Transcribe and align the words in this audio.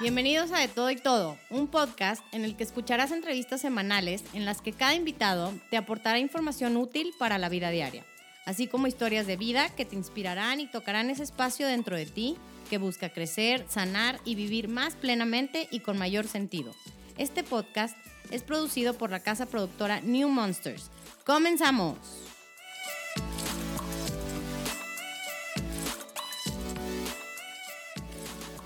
Bienvenidos 0.00 0.50
a 0.50 0.58
De 0.58 0.66
Todo 0.66 0.90
y 0.90 0.96
Todo, 0.96 1.38
un 1.50 1.68
podcast 1.68 2.20
en 2.32 2.44
el 2.44 2.56
que 2.56 2.64
escucharás 2.64 3.12
entrevistas 3.12 3.60
semanales 3.60 4.24
en 4.32 4.44
las 4.44 4.60
que 4.60 4.72
cada 4.72 4.96
invitado 4.96 5.52
te 5.70 5.76
aportará 5.76 6.18
información 6.18 6.76
útil 6.76 7.14
para 7.16 7.38
la 7.38 7.48
vida 7.48 7.70
diaria, 7.70 8.04
así 8.44 8.66
como 8.66 8.88
historias 8.88 9.28
de 9.28 9.36
vida 9.36 9.68
que 9.70 9.84
te 9.84 9.94
inspirarán 9.94 10.58
y 10.58 10.66
tocarán 10.66 11.10
ese 11.10 11.22
espacio 11.22 11.68
dentro 11.68 11.96
de 11.96 12.06
ti 12.06 12.36
que 12.68 12.78
busca 12.78 13.10
crecer, 13.10 13.64
sanar 13.68 14.18
y 14.24 14.34
vivir 14.34 14.66
más 14.66 14.96
plenamente 14.96 15.68
y 15.70 15.78
con 15.78 15.96
mayor 15.96 16.26
sentido. 16.26 16.74
Este 17.16 17.44
podcast 17.44 17.96
es 18.32 18.42
producido 18.42 18.94
por 18.94 19.10
la 19.10 19.20
casa 19.20 19.46
productora 19.46 20.00
New 20.00 20.28
Monsters. 20.28 20.90
¡Comenzamos! 21.24 22.33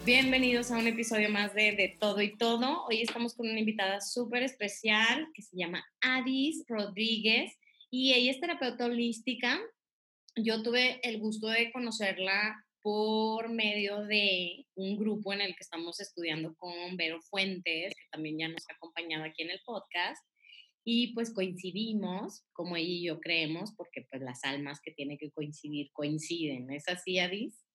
Bienvenidos 0.09 0.71
a 0.71 0.79
un 0.79 0.87
episodio 0.87 1.29
más 1.29 1.53
de 1.53 1.73
De 1.73 1.99
Todo 2.01 2.23
y 2.23 2.35
Todo. 2.35 2.87
Hoy 2.87 3.03
estamos 3.03 3.35
con 3.35 3.47
una 3.47 3.59
invitada 3.59 4.01
súper 4.01 4.43
especial 4.43 5.29
que 5.35 5.43
se 5.43 5.55
llama 5.55 5.85
Adis 6.01 6.65
Rodríguez 6.67 7.59
y 7.91 8.15
ella 8.15 8.31
es 8.31 8.41
terapeuta 8.41 8.87
holística. 8.87 9.61
Yo 10.35 10.63
tuve 10.63 10.99
el 11.07 11.19
gusto 11.19 11.49
de 11.49 11.71
conocerla 11.73 12.57
por 12.81 13.51
medio 13.51 14.03
de 14.05 14.65
un 14.77 14.97
grupo 14.97 15.35
en 15.35 15.43
el 15.43 15.55
que 15.55 15.63
estamos 15.63 16.01
estudiando 16.01 16.55
con 16.57 16.97
Vero 16.97 17.21
Fuentes, 17.21 17.93
que 17.93 18.09
también 18.11 18.39
ya 18.39 18.49
nos 18.49 18.65
ha 18.71 18.77
acompañado 18.77 19.25
aquí 19.25 19.43
en 19.43 19.51
el 19.51 19.61
podcast. 19.67 20.25
Y 20.85 21.13
pues 21.13 21.35
coincidimos, 21.35 22.47
como 22.55 22.77
ella 22.77 22.89
y 22.89 23.05
yo 23.05 23.21
creemos, 23.21 23.75
porque 23.77 24.07
pues 24.11 24.23
las 24.23 24.43
almas 24.45 24.81
que 24.83 24.91
tienen 24.91 25.19
que 25.19 25.31
coincidir 25.33 25.91
coinciden. 25.93 26.71
¿Es 26.71 26.89
así, 26.89 27.19
Adis? 27.19 27.68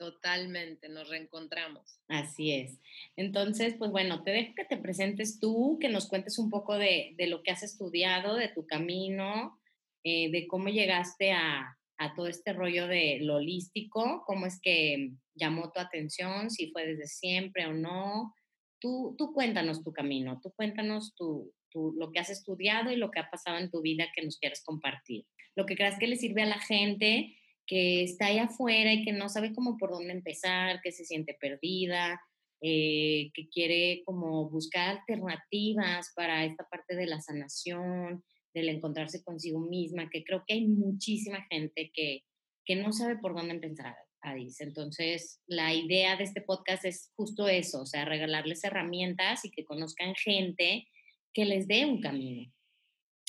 Totalmente, 0.00 0.88
nos 0.88 1.10
reencontramos. 1.10 2.00
Así 2.08 2.54
es. 2.54 2.80
Entonces, 3.16 3.74
pues 3.78 3.90
bueno, 3.90 4.22
te 4.22 4.30
dejo 4.30 4.54
que 4.56 4.64
te 4.64 4.78
presentes 4.78 5.38
tú, 5.38 5.76
que 5.78 5.90
nos 5.90 6.08
cuentes 6.08 6.38
un 6.38 6.48
poco 6.48 6.78
de, 6.78 7.14
lo 7.28 7.42
que 7.42 7.50
has 7.50 7.62
estudiado, 7.62 8.34
de 8.36 8.48
tu 8.48 8.66
camino, 8.66 9.60
eh, 10.02 10.30
de 10.30 10.46
cómo 10.48 10.70
llegaste 10.70 11.32
a, 11.32 11.76
todo 12.16 12.28
este 12.28 12.54
rollo 12.54 12.86
de 12.86 13.18
lo 13.20 13.36
holístico, 13.36 14.24
cómo 14.26 14.46
es 14.46 14.58
que 14.62 15.10
llamó 15.34 15.70
tu 15.70 15.80
atención, 15.80 16.48
si 16.48 16.70
fue 16.70 16.86
desde 16.86 17.06
siempre 17.06 17.66
o 17.66 17.74
no. 17.74 18.34
Tú, 18.80 19.14
tú 19.18 19.34
cuéntanos 19.34 19.84
tu 19.84 19.92
camino, 19.92 20.40
tú 20.42 20.50
cuéntanos 20.56 21.14
tu, 21.14 21.52
lo 21.74 22.10
que 22.10 22.20
has 22.20 22.30
estudiado 22.30 22.90
y 22.90 22.96
lo 22.96 23.10
que 23.10 23.20
ha 23.20 23.30
pasado 23.30 23.58
en 23.58 23.70
tu 23.70 23.82
vida 23.82 24.08
que 24.14 24.22
nos 24.24 24.38
quieres 24.38 24.64
compartir. 24.64 25.26
Lo 25.54 25.66
que 25.66 25.76
creas 25.76 25.98
que 25.98 26.06
le 26.06 26.16
sirve 26.16 26.40
a 26.40 26.46
la 26.46 26.58
gente 26.58 27.36
que 27.70 28.02
está 28.02 28.26
ahí 28.26 28.38
afuera 28.38 28.92
y 28.92 29.04
que 29.04 29.12
no 29.12 29.28
sabe 29.28 29.54
cómo 29.54 29.76
por 29.78 29.92
dónde 29.92 30.12
empezar, 30.12 30.80
que 30.82 30.90
se 30.90 31.04
siente 31.04 31.38
perdida, 31.40 32.20
eh, 32.60 33.30
que 33.32 33.48
quiere 33.48 34.02
como 34.04 34.50
buscar 34.50 34.98
alternativas 34.98 36.10
para 36.16 36.44
esta 36.44 36.68
parte 36.68 36.96
de 36.96 37.06
la 37.06 37.20
sanación, 37.20 38.24
del 38.52 38.70
encontrarse 38.70 39.22
consigo 39.22 39.60
misma, 39.60 40.10
que 40.10 40.24
creo 40.24 40.42
que 40.44 40.54
hay 40.54 40.66
muchísima 40.66 41.46
gente 41.48 41.92
que, 41.94 42.24
que 42.64 42.74
no 42.74 42.92
sabe 42.92 43.18
por 43.18 43.36
dónde 43.36 43.54
empezar, 43.54 43.94
Adis. 44.20 44.60
Entonces, 44.60 45.40
la 45.46 45.72
idea 45.72 46.16
de 46.16 46.24
este 46.24 46.40
podcast 46.40 46.84
es 46.84 47.12
justo 47.14 47.46
eso, 47.46 47.82
o 47.82 47.86
sea, 47.86 48.04
regalarles 48.04 48.64
herramientas 48.64 49.44
y 49.44 49.50
que 49.52 49.64
conozcan 49.64 50.16
gente 50.16 50.88
que 51.32 51.44
les 51.44 51.68
dé 51.68 51.86
un 51.86 52.00
camino. 52.00 52.52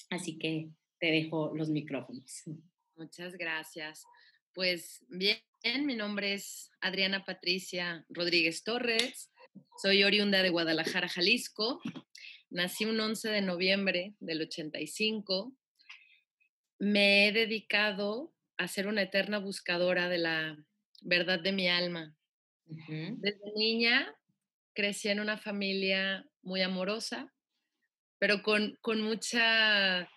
Así 0.09 0.39
que 0.39 0.71
te 0.99 1.11
dejo 1.11 1.55
los 1.55 1.69
micrófonos. 1.69 2.41
Muchas 2.95 3.37
gracias. 3.37 4.03
Pues 4.53 5.05
bien, 5.07 5.39
mi 5.85 5.95
nombre 5.95 6.33
es 6.33 6.71
Adriana 6.81 7.23
Patricia 7.23 8.05
Rodríguez 8.09 8.65
Torres, 8.65 9.31
soy 9.81 10.03
oriunda 10.03 10.43
de 10.43 10.49
Guadalajara, 10.49 11.07
Jalisco, 11.07 11.81
nací 12.49 12.83
un 12.83 12.99
11 12.99 13.29
de 13.29 13.41
noviembre 13.41 14.13
del 14.19 14.41
85, 14.41 15.55
me 16.79 17.27
he 17.27 17.31
dedicado 17.31 18.33
a 18.57 18.67
ser 18.67 18.87
una 18.87 19.03
eterna 19.03 19.39
buscadora 19.39 20.09
de 20.09 20.17
la 20.17 20.57
verdad 21.01 21.39
de 21.39 21.53
mi 21.53 21.69
alma. 21.69 22.13
Desde 22.65 23.53
niña 23.55 24.13
crecí 24.73 25.07
en 25.07 25.21
una 25.21 25.37
familia 25.37 26.27
muy 26.41 26.61
amorosa, 26.61 27.33
pero 28.19 28.43
con, 28.43 28.77
con 28.81 29.01
mucha 29.01 30.09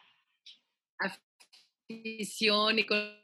afición 1.89 2.81
y 2.81 2.87
con 2.87 3.24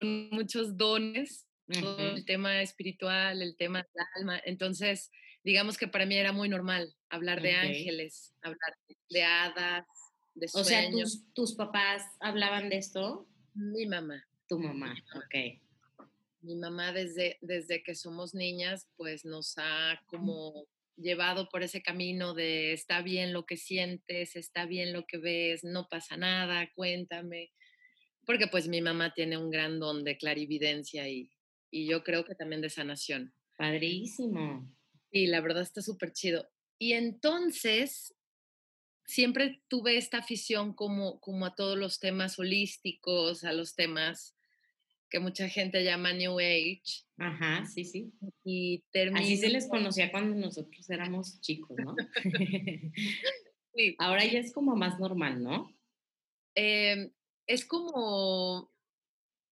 muchos 0.00 0.76
dones, 0.76 1.46
el 1.68 2.24
tema 2.24 2.62
espiritual, 2.62 3.40
el 3.40 3.56
tema 3.56 3.78
del 3.78 4.06
alma. 4.16 4.40
Entonces, 4.44 5.10
digamos 5.42 5.78
que 5.78 5.88
para 5.88 6.06
mí 6.06 6.16
era 6.16 6.32
muy 6.32 6.48
normal 6.48 6.94
hablar 7.08 7.40
de 7.40 7.52
ángeles, 7.52 8.34
hablar 8.42 8.76
de 9.10 9.22
hadas, 9.22 9.86
de 10.34 10.48
sueños. 10.48 10.66
O 10.66 10.68
sea, 10.68 10.90
¿tus, 10.90 11.32
¿tus, 11.34 11.54
papás 11.54 12.02
hablaban 12.20 12.68
de 12.68 12.78
esto? 12.78 13.26
Mi 13.54 13.86
mamá. 13.86 14.26
Tu 14.48 14.58
mamá, 14.58 14.94
ok. 15.14 15.60
Mi 16.42 16.56
mamá 16.56 16.92
desde, 16.92 17.38
desde 17.40 17.82
que 17.82 17.94
somos 17.94 18.34
niñas, 18.34 18.88
pues 18.96 19.24
nos 19.24 19.54
ha 19.56 20.02
como 20.06 20.66
llevado 20.96 21.48
por 21.48 21.62
ese 21.62 21.82
camino 21.82 22.34
de 22.34 22.72
está 22.72 23.00
bien 23.00 23.32
lo 23.32 23.46
que 23.46 23.56
sientes, 23.56 24.36
está 24.36 24.66
bien 24.66 24.92
lo 24.92 25.06
que 25.06 25.18
ves, 25.18 25.64
no 25.64 25.88
pasa 25.88 26.16
nada, 26.16 26.70
cuéntame 26.74 27.50
porque 28.26 28.46
pues 28.46 28.68
mi 28.68 28.80
mamá 28.80 29.12
tiene 29.14 29.36
un 29.36 29.50
gran 29.50 29.78
don 29.78 30.04
de 30.04 30.16
clarividencia 30.16 31.08
y, 31.08 31.30
y 31.70 31.86
yo 31.86 32.02
creo 32.04 32.24
que 32.24 32.34
también 32.34 32.60
de 32.60 32.70
sanación. 32.70 33.34
Padrísimo. 33.56 34.68
Y 35.10 35.28
la 35.28 35.40
verdad 35.40 35.62
está 35.62 35.82
súper 35.82 36.12
chido. 36.12 36.48
Y 36.78 36.92
entonces, 36.92 38.14
siempre 39.06 39.62
tuve 39.68 39.96
esta 39.96 40.18
afición 40.18 40.74
como, 40.74 41.20
como 41.20 41.46
a 41.46 41.54
todos 41.54 41.78
los 41.78 42.00
temas 42.00 42.38
holísticos, 42.38 43.44
a 43.44 43.52
los 43.52 43.74
temas 43.74 44.34
que 45.10 45.20
mucha 45.20 45.48
gente 45.48 45.84
llama 45.84 46.12
New 46.12 46.40
Age. 46.40 47.04
Ajá, 47.18 47.64
sí, 47.66 47.84
sí. 47.84 48.12
Y 48.44 48.82
Así 49.14 49.36
se 49.36 49.48
les 49.48 49.68
conocía 49.68 50.10
cuando 50.10 50.34
nosotros 50.34 50.90
éramos 50.90 51.40
chicos, 51.40 51.76
¿no? 51.78 51.94
sí. 53.74 53.94
Ahora 53.98 54.24
ya 54.24 54.40
es 54.40 54.52
como 54.52 54.74
más 54.74 54.98
normal, 54.98 55.42
¿no? 55.42 55.72
Eh, 56.56 57.12
es 57.46 57.64
como, 57.64 58.72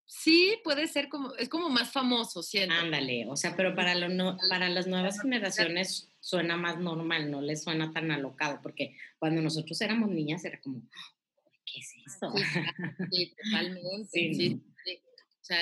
sí, 0.07 0.59
puede 0.65 0.87
ser 0.87 1.09
como, 1.09 1.35
es 1.37 1.49
como 1.49 1.69
más 1.69 1.91
famoso, 1.93 2.43
siento. 2.43 2.75
Ándale, 2.75 3.27
o 3.29 3.37
sea, 3.37 3.57
pero 3.57 3.75
para, 3.75 3.95
lo 3.95 4.09
no, 4.09 4.37
para 4.49 4.69
las 4.69 4.87
nuevas 4.87 5.21
generaciones 5.21 6.13
suena 6.21 6.57
más 6.57 6.79
normal, 6.79 7.31
no 7.31 7.41
les 7.41 7.63
suena 7.63 7.93
tan 7.93 8.11
alocado, 8.11 8.61
porque 8.63 8.97
cuando 9.19 9.41
nosotros 9.43 9.81
éramos 9.81 10.11
niñas 10.11 10.45
era 10.45 10.61
como, 10.61 10.83
¿qué 11.65 11.81
es 11.81 11.95
eso? 12.07 12.33
Sí, 13.11 13.35
totalmente. 13.45 14.09
Sí, 14.13 14.63
O 15.41 15.45
sea, 15.45 15.59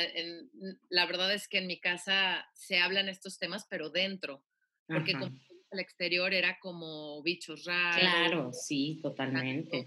la 0.88 1.06
verdad 1.06 1.32
es 1.32 1.48
que 1.48 1.58
en 1.58 1.66
mi 1.66 1.80
casa 1.80 2.46
se 2.54 2.78
hablan 2.78 3.08
estos 3.08 3.38
temas, 3.38 3.66
pero 3.69 3.90
dentro, 3.90 4.44
porque 4.86 5.12
como 5.12 5.36
el 5.70 5.78
exterior 5.78 6.34
era 6.34 6.58
como 6.58 7.22
bichos 7.22 7.64
raros. 7.64 8.00
Claro, 8.00 8.52
sí, 8.52 8.98
totalmente. 9.02 9.86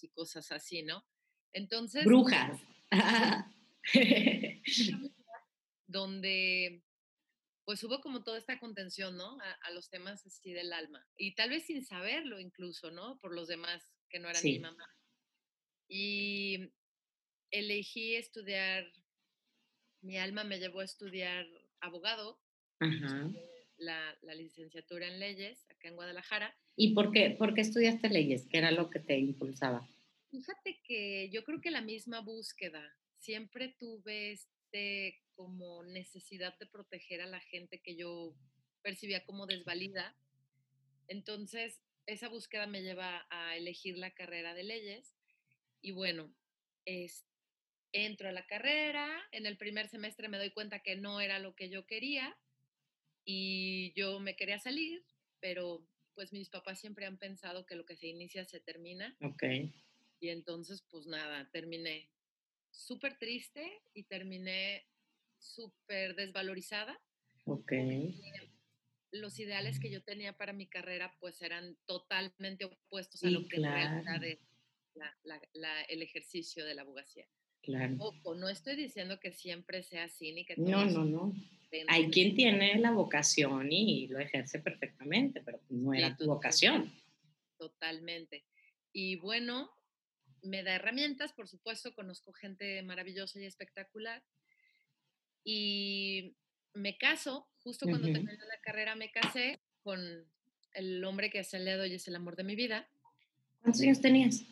Y 0.00 0.08
cosas 0.08 0.50
así, 0.50 0.82
¿no? 0.82 1.04
Entonces. 1.54 2.04
Brujas. 2.04 2.60
donde 5.86 6.82
pues 7.64 7.82
hubo 7.82 8.00
como 8.00 8.22
toda 8.22 8.36
esta 8.36 8.58
contención, 8.58 9.16
¿no? 9.16 9.38
A, 9.62 9.70
los 9.70 9.88
temas 9.88 10.26
así 10.26 10.52
del 10.52 10.72
alma. 10.72 11.06
Y 11.16 11.34
tal 11.34 11.48
vez 11.48 11.64
sin 11.64 11.84
saberlo 11.84 12.38
incluso, 12.38 12.90
¿no? 12.90 13.18
Por 13.20 13.34
los 13.34 13.48
demás 13.48 13.82
que 14.10 14.18
no 14.18 14.28
eran 14.28 14.42
mi 14.42 14.58
mamá. 14.58 14.86
Y 15.88 16.72
elegí 17.50 18.16
estudiar, 18.16 18.84
mi 20.02 20.18
alma 20.18 20.44
me 20.44 20.58
llevó 20.58 20.80
a 20.80 20.84
estudiar 20.84 21.46
abogado, 21.80 22.38
La, 23.76 24.16
la, 24.22 24.34
licenciatura 24.34 25.08
en 25.08 25.18
leyes 25.18 25.64
acá 25.70 25.88
en 25.88 25.96
Guadalajara. 25.96 26.54
¿Y 26.76 26.94
por 26.94 27.12
qué, 27.12 27.30
por 27.30 27.54
qué 27.54 27.62
estudiaste 27.62 28.08
leyes? 28.08 28.46
¿Qué 28.50 28.58
era 28.58 28.70
lo 28.70 28.90
que 28.90 29.00
te 29.00 29.18
impulsaba? 29.18 29.88
Fíjate 30.34 30.80
que 30.82 31.30
yo 31.30 31.44
creo 31.44 31.60
que 31.60 31.70
la 31.70 31.80
misma 31.80 32.20
búsqueda, 32.20 32.92
siempre 33.18 33.68
tuve 33.78 34.32
este 34.32 35.22
como 35.36 35.84
necesidad 35.84 36.58
de 36.58 36.66
proteger 36.66 37.20
a 37.20 37.26
la 37.26 37.38
gente 37.38 37.80
que 37.80 37.94
yo 37.94 38.34
percibía 38.82 39.24
como 39.24 39.46
desvalida. 39.46 40.16
Entonces, 41.06 41.80
esa 42.06 42.28
búsqueda 42.28 42.66
me 42.66 42.82
lleva 42.82 43.28
a 43.30 43.56
elegir 43.56 43.96
la 43.96 44.12
carrera 44.12 44.54
de 44.54 44.64
leyes 44.64 45.14
y 45.80 45.92
bueno, 45.92 46.34
es, 46.84 47.24
entro 47.92 48.28
a 48.28 48.32
la 48.32 48.48
carrera, 48.48 49.08
en 49.30 49.46
el 49.46 49.56
primer 49.56 49.88
semestre 49.88 50.28
me 50.28 50.38
doy 50.38 50.50
cuenta 50.50 50.80
que 50.80 50.96
no 50.96 51.20
era 51.20 51.38
lo 51.38 51.54
que 51.54 51.70
yo 51.70 51.86
quería 51.86 52.36
y 53.24 53.92
yo 53.94 54.18
me 54.18 54.34
quería 54.34 54.58
salir, 54.58 55.04
pero 55.38 55.86
pues 56.16 56.32
mis 56.32 56.48
papás 56.48 56.80
siempre 56.80 57.06
han 57.06 57.18
pensado 57.18 57.66
que 57.66 57.76
lo 57.76 57.86
que 57.86 57.96
se 57.96 58.08
inicia 58.08 58.44
se 58.44 58.58
termina. 58.58 59.16
Okay. 59.20 59.72
Y 60.24 60.30
entonces, 60.30 60.82
pues 60.90 61.06
nada, 61.06 61.50
terminé 61.52 62.08
súper 62.70 63.18
triste 63.18 63.82
y 63.92 64.04
terminé 64.04 64.86
súper 65.38 66.16
desvalorizada. 66.16 66.98
Ok. 67.44 67.72
los 69.10 69.38
ideales 69.38 69.78
que 69.78 69.90
yo 69.90 70.02
tenía 70.02 70.34
para 70.38 70.54
mi 70.54 70.66
carrera 70.66 71.14
pues 71.20 71.42
eran 71.42 71.76
totalmente 71.84 72.64
opuestos 72.64 73.22
a 73.22 73.28
lo 73.28 73.46
que 73.46 73.56
claro. 73.56 74.00
es 74.00 74.38
el 75.90 76.02
ejercicio 76.02 76.64
de 76.64 76.74
la 76.74 76.82
abogacía. 76.82 77.28
Claro. 77.60 77.96
Ojo, 77.98 78.34
no 78.34 78.48
estoy 78.48 78.76
diciendo 78.76 79.20
que 79.20 79.30
siempre 79.30 79.82
sea 79.82 80.04
así 80.04 80.32
ni 80.32 80.46
que... 80.46 80.56
No, 80.56 80.86
no, 80.86 81.04
no. 81.04 81.34
Hay 81.88 82.10
quien 82.10 82.34
tiene 82.34 82.78
la 82.78 82.92
vocación 82.92 83.70
y 83.70 84.08
lo 84.08 84.20
ejerce 84.20 84.58
perfectamente, 84.58 85.42
pero 85.42 85.60
no 85.68 85.92
era 85.92 86.16
tu 86.16 86.24
vocación. 86.24 86.90
Totalmente. 87.58 88.46
Y 88.90 89.16
bueno, 89.16 89.70
me 90.44 90.62
da 90.62 90.74
herramientas, 90.74 91.32
por 91.32 91.48
supuesto, 91.48 91.94
conozco 91.94 92.32
gente 92.32 92.82
maravillosa 92.82 93.40
y 93.40 93.46
espectacular. 93.46 94.22
Y 95.44 96.36
me 96.74 96.96
caso, 96.96 97.48
justo 97.58 97.86
cuando 97.86 98.10
terminé 98.10 98.32
la 98.32 98.60
carrera 98.62 98.94
me 98.94 99.10
casé 99.10 99.60
con 99.82 100.00
el 100.72 101.04
hombre 101.04 101.30
que 101.30 101.40
es 101.40 101.54
el 101.54 101.64
dedo 101.64 101.86
y 101.86 101.94
es 101.94 102.08
el 102.08 102.16
amor 102.16 102.36
de 102.36 102.44
mi 102.44 102.56
vida. 102.56 102.88
¿Cuántos 103.60 103.82
años 103.82 104.00
tenías? 104.00 104.42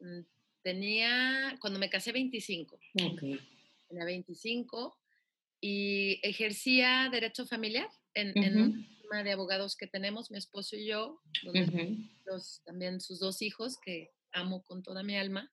Mm, 0.00 0.20
tenía, 0.62 1.56
cuando 1.60 1.78
me 1.78 1.90
casé, 1.90 2.12
25. 2.12 2.78
Ok. 3.04 3.20
Tenía 3.88 4.04
25 4.04 4.98
y 5.60 6.20
ejercía 6.22 7.08
derecho 7.10 7.46
familiar 7.46 7.88
en, 8.14 8.36
en 8.42 8.60
un 8.60 8.86
firma 8.86 9.22
de 9.22 9.32
abogados 9.32 9.76
que 9.76 9.86
tenemos, 9.86 10.30
mi 10.30 10.38
esposo 10.38 10.76
y 10.76 10.86
yo, 10.86 11.20
los, 12.24 12.62
también 12.64 13.00
sus 13.00 13.20
dos 13.20 13.42
hijos, 13.42 13.78
que 13.78 14.10
amo 14.34 14.62
con 14.64 14.82
toda 14.82 15.02
mi 15.02 15.16
alma, 15.16 15.50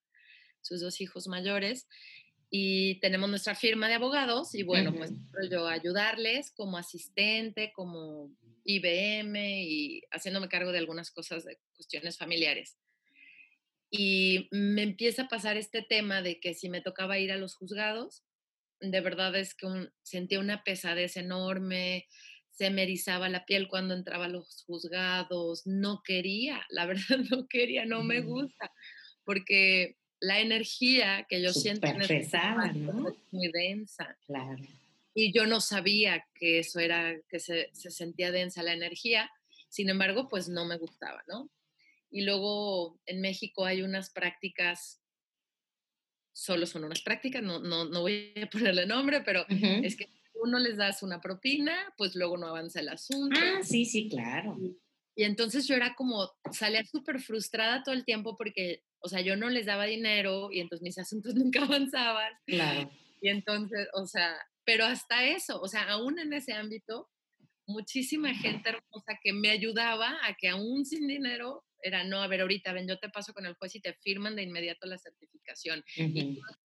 sus 0.61 0.81
dos 0.81 0.99
hijos 0.99 1.27
mayores 1.27 1.87
y 2.53 2.99
tenemos 2.99 3.29
nuestra 3.29 3.55
firma 3.55 3.87
de 3.87 3.93
abogados 3.93 4.53
y 4.55 4.63
bueno, 4.63 4.93
pues 4.93 5.13
yo 5.49 5.67
ayudarles 5.67 6.51
como 6.51 6.77
asistente, 6.77 7.71
como 7.73 8.29
IBM 8.65 9.35
y 9.37 10.01
haciéndome 10.11 10.49
cargo 10.49 10.73
de 10.73 10.79
algunas 10.79 11.11
cosas 11.11 11.45
de 11.45 11.57
cuestiones 11.73 12.17
familiares. 12.17 12.77
Y 13.89 14.49
me 14.51 14.83
empieza 14.83 15.23
a 15.23 15.27
pasar 15.29 15.55
este 15.55 15.81
tema 15.81 16.21
de 16.21 16.41
que 16.41 16.53
si 16.53 16.67
me 16.67 16.81
tocaba 16.81 17.19
ir 17.19 17.31
a 17.31 17.37
los 17.37 17.55
juzgados, 17.55 18.25
de 18.81 18.99
verdad 18.99 19.33
es 19.37 19.55
que 19.55 19.67
sentía 20.03 20.41
una 20.41 20.63
pesadez 20.65 21.15
enorme, 21.15 22.09
se 22.51 22.69
me 22.69 22.83
erizaba 22.83 23.29
la 23.29 23.45
piel 23.45 23.67
cuando 23.67 23.93
entraba 23.93 24.25
a 24.25 24.29
los 24.29 24.63
juzgados, 24.65 25.65
no 25.65 26.01
quería, 26.03 26.65
la 26.69 26.85
verdad 26.87 27.17
no 27.29 27.47
quería, 27.47 27.85
no 27.85 28.03
me 28.03 28.21
gusta, 28.21 28.71
porque 29.23 29.97
la 30.19 30.39
energía 30.39 31.25
que 31.27 31.41
yo 31.41 31.51
siento 31.51 31.87
en 31.87 32.07
pesada, 32.07 32.71
¿no? 32.73 33.09
es 33.09 33.15
muy 33.31 33.51
densa. 33.51 34.15
Claro. 34.27 34.63
Y 35.13 35.33
yo 35.33 35.45
no 35.45 35.59
sabía 35.59 36.25
que 36.35 36.59
eso 36.59 36.79
era, 36.79 37.19
que 37.27 37.39
se, 37.39 37.69
se, 37.73 37.91
sentía 37.91 38.31
densa 38.31 38.63
la 38.63 38.73
energía, 38.73 39.29
sin 39.67 39.89
embargo, 39.89 40.29
pues 40.29 40.47
no 40.47 40.65
me 40.65 40.77
gustaba, 40.77 41.23
¿no? 41.27 41.49
Y 42.11 42.21
luego 42.21 42.99
en 43.05 43.21
México 43.21 43.65
hay 43.65 43.81
unas 43.81 44.11
prácticas, 44.11 45.01
solo 46.33 46.65
son 46.65 46.83
unas 46.83 47.01
prácticas, 47.01 47.41
no, 47.41 47.59
no, 47.59 47.85
no 47.85 48.01
voy 48.01 48.33
a 48.41 48.49
ponerle 48.75 48.85
nombre, 48.85 49.21
pero 49.21 49.45
es 49.49 49.95
que 49.95 50.07
uno 50.41 50.59
les 50.59 50.77
das 50.77 51.03
una 51.03 51.21
propina, 51.21 51.73
pues 51.97 52.15
luego 52.15 52.37
no 52.37 52.47
avanza 52.47 52.79
el 52.79 52.89
asunto. 52.89 53.39
Ah, 53.39 53.61
sí, 53.63 53.85
sí, 53.85 54.09
claro. 54.09 54.57
Y 55.15 55.23
entonces 55.23 55.67
yo 55.67 55.75
era 55.75 55.93
como, 55.95 56.31
salía 56.51 56.83
súper 56.83 57.19
frustrada 57.19 57.83
todo 57.83 57.93
el 57.93 58.05
tiempo 58.05 58.37
porque, 58.37 58.83
o 58.99 59.07
sea, 59.07 59.21
yo 59.21 59.35
no 59.35 59.49
les 59.49 59.67
daba 59.67 59.85
dinero 59.85 60.49
y 60.51 60.59
entonces 60.59 60.83
mis 60.83 60.97
asuntos 60.97 61.35
nunca 61.35 61.63
avanzaban. 61.63 62.33
Claro. 62.45 62.89
Y 63.21 63.29
entonces, 63.29 63.87
o 63.93 64.07
sea, 64.07 64.35
pero 64.65 64.85
hasta 64.85 65.25
eso, 65.25 65.61
o 65.61 65.67
sea, 65.67 65.89
aún 65.91 66.17
en 66.17 66.33
ese 66.33 66.53
ámbito, 66.53 67.09
muchísima 67.67 68.33
gente 68.33 68.69
hermosa 68.69 69.19
que 69.23 69.33
me 69.33 69.51
ayudaba 69.51 70.17
a 70.23 70.33
que 70.33 70.49
aún 70.49 70.85
sin 70.85 71.07
dinero 71.07 71.63
era, 71.81 72.03
no, 72.03 72.21
a 72.21 72.27
ver, 72.27 72.41
ahorita, 72.41 72.73
ven, 72.73 72.87
yo 72.87 72.97
te 72.99 73.09
paso 73.09 73.33
con 73.33 73.45
el 73.45 73.55
juez 73.55 73.75
y 73.75 73.81
te 73.81 73.93
firman 73.93 74.35
de 74.35 74.43
inmediato 74.43 74.87
la 74.87 74.97
certificación. 74.97 75.83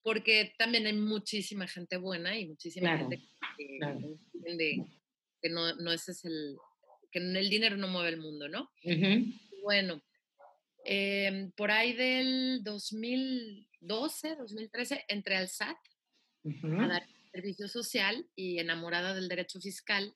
porque 0.02 0.54
también 0.58 0.86
hay 0.86 0.94
muchísima 0.94 1.66
gente 1.66 1.96
buena 1.96 2.38
y 2.38 2.46
muchísima 2.46 2.96
gente 2.98 3.20
que, 3.56 4.82
que 5.42 5.48
no, 5.48 5.74
no 5.76 5.92
ese 5.92 6.12
es 6.12 6.24
el, 6.24 6.56
que 7.10 7.18
el 7.18 7.50
dinero 7.50 7.76
no 7.76 7.88
mueve 7.88 8.10
el 8.10 8.18
mundo, 8.18 8.48
¿no? 8.48 8.70
Bueno, 9.62 10.02
em, 10.84 11.50
por 11.52 11.70
ahí 11.70 11.92
del 11.92 12.62
2012, 12.62 14.36
2013, 14.36 15.04
entré 15.08 15.36
al 15.36 15.48
SAT 15.48 15.76
a 16.78 16.86
dar 16.86 17.06
servicio 17.32 17.68
social 17.68 18.28
y 18.34 18.58
enamorada 18.58 19.14
del 19.14 19.28
derecho 19.28 19.60
fiscal. 19.60 20.14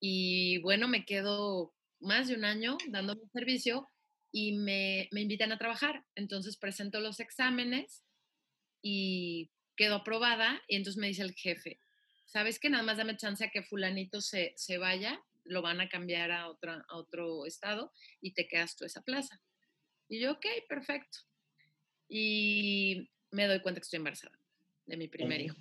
Y 0.00 0.58
bueno, 0.58 0.88
me 0.88 1.04
quedo 1.04 1.74
más 2.00 2.28
de 2.28 2.34
un 2.34 2.44
año 2.44 2.76
dando 2.88 3.14
mi 3.14 3.28
servicio 3.28 3.88
y 4.32 4.52
me, 4.52 5.08
me 5.12 5.22
invitan 5.22 5.52
a 5.52 5.58
trabajar. 5.58 6.04
Entonces 6.14 6.56
presento 6.56 7.00
los 7.00 7.20
exámenes 7.20 8.04
y 8.82 9.50
quedo 9.76 9.96
aprobada 9.96 10.60
y 10.68 10.76
entonces 10.76 11.00
me 11.00 11.08
dice 11.08 11.22
el 11.22 11.34
jefe, 11.34 11.80
¿sabes 12.26 12.58
que 12.58 12.70
nada 12.70 12.82
más 12.82 12.96
dame 12.96 13.16
chance 13.16 13.44
a 13.44 13.50
que 13.50 13.62
fulanito 13.62 14.20
se, 14.20 14.52
se 14.56 14.78
vaya 14.78 15.22
lo 15.44 15.62
van 15.62 15.80
a 15.80 15.88
cambiar 15.88 16.30
a, 16.30 16.48
otra, 16.48 16.84
a 16.88 16.96
otro 16.96 17.46
estado 17.46 17.92
y 18.20 18.32
te 18.32 18.46
quedas 18.46 18.76
tú 18.76 18.84
esa 18.84 19.02
plaza. 19.02 19.40
Y 20.08 20.20
yo, 20.20 20.32
ok, 20.32 20.46
perfecto. 20.68 21.18
Y 22.08 23.10
me 23.30 23.46
doy 23.46 23.60
cuenta 23.60 23.80
que 23.80 23.84
estoy 23.84 23.98
embarazada 23.98 24.38
de 24.86 24.96
mi 24.96 25.08
primer 25.08 25.40
hijo. 25.40 25.56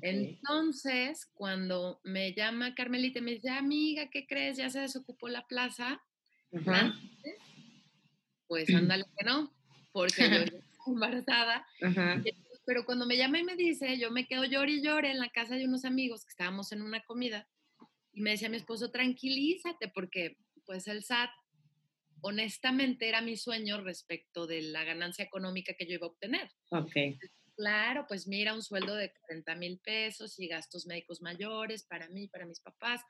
Entonces, 0.00 1.26
cuando 1.34 2.00
me 2.04 2.32
llama 2.32 2.74
Carmelita 2.74 3.18
y 3.18 3.22
me 3.22 3.32
dice, 3.32 3.50
amiga, 3.50 4.08
¿qué 4.10 4.26
crees? 4.26 4.56
Ya 4.56 4.70
se 4.70 4.80
desocupó 4.80 5.28
la 5.28 5.46
plaza. 5.46 6.02
Pues 8.46 8.68
ándale 8.74 9.04
que 9.18 9.24
no, 9.24 9.52
porque 9.92 10.28
yo 10.30 10.42
estoy 10.42 10.60
embarazada. 10.86 11.66
Pero 12.64 12.84
cuando 12.84 13.06
me 13.06 13.16
llama 13.16 13.40
y 13.40 13.44
me 13.44 13.56
dice, 13.56 13.98
yo 13.98 14.10
me 14.10 14.26
quedo 14.26 14.44
llor 14.44 14.68
y 14.68 14.82
llore 14.82 15.10
en 15.10 15.18
la 15.18 15.30
casa 15.30 15.56
de 15.56 15.66
unos 15.66 15.84
amigos 15.84 16.24
que 16.24 16.30
estábamos 16.30 16.72
en 16.72 16.82
una 16.82 17.02
comida 17.02 17.48
y 18.12 18.20
me 18.20 18.30
decía 18.30 18.48
mi 18.48 18.58
esposo, 18.58 18.90
tranquilízate, 18.90 19.88
porque 19.88 20.36
pues 20.66 20.86
el 20.86 21.02
SAT, 21.02 21.30
honestamente, 22.20 23.08
era 23.08 23.20
mi 23.20 23.36
sueño 23.36 23.80
respecto 23.82 24.46
de 24.46 24.62
la 24.62 24.84
ganancia 24.84 25.24
económica 25.24 25.74
que 25.76 25.86
yo 25.86 25.94
iba 25.94 26.06
a 26.06 26.10
obtener. 26.10 26.50
Ok. 26.70 26.92
Claro, 27.62 28.06
pues 28.08 28.26
mira, 28.26 28.54
un 28.54 28.62
sueldo 28.64 28.96
de 28.96 29.12
40 29.12 29.54
mil 29.54 29.78
pesos 29.78 30.36
y 30.40 30.48
gastos 30.48 30.84
médicos 30.88 31.22
mayores 31.22 31.84
para 31.84 32.08
mí, 32.08 32.26
para 32.26 32.44
mis 32.44 32.58
papás. 32.58 33.02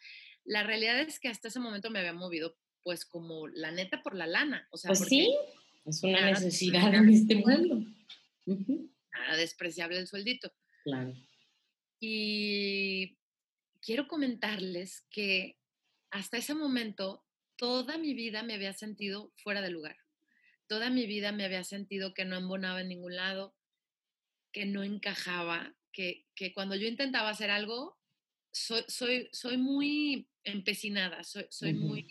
La 0.45 0.63
realidad 0.63 1.01
es 1.01 1.19
que 1.19 1.29
hasta 1.29 1.49
ese 1.49 1.59
momento 1.59 1.89
me 1.89 2.01
había 2.01 2.13
movido, 2.13 2.59
pues 2.83 3.07
como 3.07 3.49
la 3.49 3.71
neta 3.71 4.03
por 4.03 4.15
la 4.15 4.27
lana. 4.27 4.69
O 4.71 4.77
sea, 4.77 4.91
pues 4.91 5.07
sí, 5.09 5.35
es 5.87 6.03
una 6.03 6.31
necesidad 6.31 6.93
en 6.93 7.09
este 7.09 7.37
mundo. 7.37 7.83
Nada 8.45 9.37
despreciable 9.39 9.99
el 9.99 10.07
sueldito. 10.07 10.53
Claro. 10.85 11.15
Y 11.99 13.17
quiero 13.81 14.07
comentarles 14.07 15.07
que 15.09 15.57
hasta 16.11 16.37
ese 16.37 16.55
momento 16.55 17.25
toda 17.57 17.97
mi 17.97 18.13
vida 18.13 18.43
me 18.43 18.53
había 18.53 18.75
sentido 18.75 19.33
fuera 19.37 19.63
de 19.63 19.71
lugar. 19.71 19.97
Toda 20.67 20.91
mi 20.91 21.07
vida 21.07 21.33
me 21.33 21.47
había 21.47 21.65
sentido 21.65 22.13
que 22.13 22.27
no 22.27 22.37
embonaba 22.37 22.83
en 22.83 22.89
ningún 22.89 23.17
lado, 23.17 23.55
que 24.53 24.67
no 24.67 24.83
encajaba, 24.83 25.75
que, 25.93 26.27
cuando 26.55 26.77
yo 26.77 26.87
intentaba 26.87 27.31
hacer 27.31 27.51
algo, 27.51 27.99
soy, 28.51 28.85
soy, 28.89 29.29
soy 29.33 29.57
muy 29.57 30.29
empecinada, 30.45 31.25
soy, 31.25 31.47
soy 31.51 31.75
muy... 31.75 32.07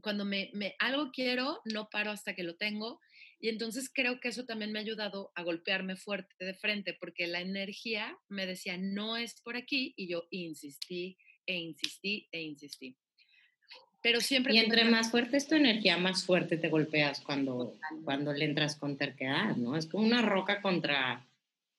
Cuando 0.00 0.24
me, 0.24 0.50
me, 0.54 0.76
algo 0.78 1.10
quiero, 1.12 1.60
no 1.64 1.90
paro 1.90 2.12
hasta 2.12 2.34
que 2.34 2.44
lo 2.44 2.54
tengo 2.54 3.00
y 3.42 3.48
entonces 3.48 3.90
creo 3.92 4.20
que 4.20 4.28
eso 4.28 4.44
también 4.44 4.70
me 4.70 4.78
ha 4.78 4.82
ayudado 4.82 5.32
a 5.34 5.42
golpearme 5.42 5.96
fuerte 5.96 6.32
de 6.44 6.54
frente, 6.54 6.94
porque 6.94 7.26
la 7.26 7.40
energía 7.40 8.16
me 8.28 8.46
decía, 8.46 8.78
no 8.78 9.16
es 9.16 9.40
por 9.40 9.56
aquí, 9.56 9.92
y 9.96 10.06
yo 10.06 10.28
insistí 10.30 11.18
e 11.44 11.56
insistí 11.56 12.28
e 12.30 12.40
insistí. 12.40 12.96
Pero 14.00 14.20
siempre... 14.20 14.54
Y 14.54 14.58
entre 14.58 14.84
más 14.84 15.10
fuerte 15.10 15.36
es 15.36 15.48
tu 15.48 15.56
energía, 15.56 15.98
más 15.98 16.24
fuerte 16.24 16.56
te 16.56 16.68
golpeas 16.68 17.20
cuando, 17.20 17.76
cuando 18.04 18.32
le 18.32 18.44
entras 18.44 18.76
con 18.76 18.96
terquedad, 18.96 19.56
¿no? 19.56 19.76
Es 19.76 19.86
como 19.86 20.06
una 20.06 20.22
roca 20.22 20.62
contra 20.62 21.26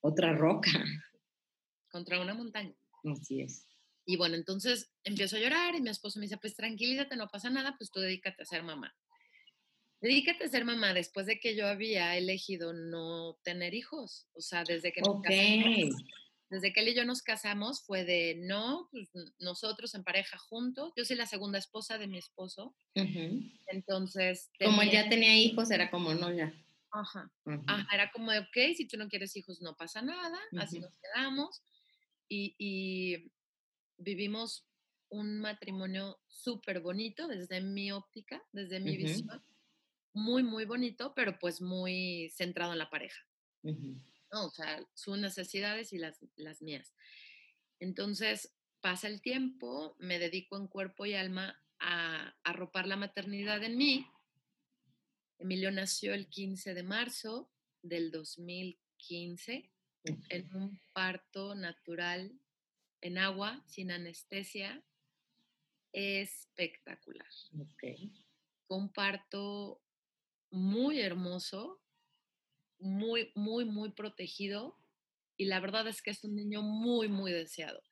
otra 0.03 0.33
roca. 0.33 0.71
Contra 1.89 2.21
una 2.21 2.33
montaña. 2.33 2.75
Así 3.11 3.41
es. 3.41 3.67
Y 4.05 4.17
bueno, 4.17 4.35
entonces 4.35 4.91
empiezo 5.03 5.37
a 5.37 5.39
llorar 5.39 5.75
y 5.75 5.81
mi 5.81 5.89
esposo 5.89 6.19
me 6.19 6.25
dice, 6.25 6.37
pues 6.37 6.55
tranquilízate, 6.55 7.15
no 7.15 7.27
pasa 7.27 7.49
nada, 7.49 7.75
pues 7.77 7.89
tú 7.89 7.99
dedícate 7.99 8.43
a 8.43 8.45
ser 8.45 8.63
mamá 8.63 8.93
dedícate 10.03 10.43
a 10.43 10.49
ser 10.49 10.65
mamá 10.65 10.93
después 10.93 11.25
de 11.25 11.39
que 11.39 11.55
yo 11.55 11.65
había 11.65 12.17
elegido 12.17 12.73
no 12.73 13.37
tener 13.43 13.73
hijos. 13.73 14.27
O 14.33 14.41
sea, 14.41 14.63
desde 14.65 14.91
que 14.91 15.01
nos 15.01 15.21
casamos, 15.21 15.95
desde 16.49 16.73
que 16.73 16.81
él 16.81 16.89
y 16.89 16.93
yo 16.93 17.05
nos 17.05 17.21
casamos 17.23 17.81
fue 17.81 18.03
de 18.03 18.35
no, 18.37 18.89
pues 18.91 19.09
nosotros 19.39 19.95
en 19.95 20.03
pareja 20.03 20.37
juntos. 20.37 20.91
Yo 20.97 21.05
soy 21.05 21.15
la 21.15 21.25
segunda 21.25 21.57
esposa 21.57 21.97
de 21.97 22.07
mi 22.07 22.17
esposo. 22.17 22.75
Entonces. 23.67 24.51
Como 24.61 24.83
ya 24.83 25.07
tenía 25.07 25.37
hijos, 25.37 25.71
era 25.71 25.89
como 25.89 26.13
no, 26.13 26.31
ya. 26.33 26.53
Ajá. 26.93 27.31
Ajá. 27.45 27.87
Era 27.91 28.11
como 28.11 28.31
de, 28.31 28.39
ok, 28.39 28.75
si 28.77 28.87
tú 28.87 28.97
no 28.97 29.09
quieres 29.09 29.35
hijos, 29.35 29.61
no 29.61 29.75
pasa 29.75 30.01
nada. 30.01 30.39
Así 30.57 30.79
nos 30.79 30.95
quedamos. 30.97 31.63
Y, 32.29 32.55
y 32.57 33.31
vivimos 33.97 34.65
un 35.09 35.39
matrimonio 35.39 36.19
súper 36.27 36.81
bonito 36.81 37.27
desde 37.27 37.61
mi 37.61 37.91
óptica, 37.91 38.41
desde 38.51 38.79
mi 38.79 38.95
visión. 38.95 39.43
Muy, 40.13 40.43
muy 40.43 40.65
bonito, 40.65 41.13
pero 41.15 41.39
pues 41.39 41.61
muy 41.61 42.29
centrado 42.29 42.73
en 42.73 42.79
la 42.79 42.89
pareja. 42.89 43.21
O 44.31 44.49
sea, 44.49 44.79
sus 44.93 45.17
necesidades 45.17 45.93
y 45.93 45.97
las, 45.97 46.19
las 46.35 46.61
mías. 46.61 46.93
Entonces, 47.79 48.53
pasa 48.81 49.07
el 49.07 49.21
tiempo, 49.21 49.95
me 49.99 50.19
dedico 50.19 50.57
en 50.57 50.67
cuerpo 50.67 51.05
y 51.05 51.15
alma 51.15 51.59
a 51.79 52.35
arropar 52.43 52.87
la 52.87 52.95
maternidad 52.95 53.63
en 53.63 53.77
mí. 53.77 54.07
Emilio 55.43 55.71
nació 55.71 56.13
el 56.13 56.29
15 56.29 56.73
de 56.73 56.83
marzo 56.83 57.51
del 57.81 58.11
2015 58.11 59.69
en 60.29 60.55
un 60.55 60.79
parto 60.93 61.53
natural 61.53 62.39
en 63.01 63.17
agua, 63.17 63.61
sin 63.67 63.91
anestesia, 63.91 64.81
espectacular. 65.91 67.27
Fue 68.67 68.77
un 68.77 68.93
parto 68.93 69.83
muy 70.49 71.01
hermoso, 71.01 71.81
muy, 72.79 73.33
muy, 73.35 73.65
muy 73.65 73.91
protegido 73.91 74.79
y 75.35 75.43
la 75.45 75.59
verdad 75.59 75.89
es 75.89 76.01
que 76.01 76.11
es 76.11 76.23
un 76.23 76.35
niño 76.35 76.61
muy, 76.61 77.09
muy 77.09 77.33
deseado. 77.33 77.83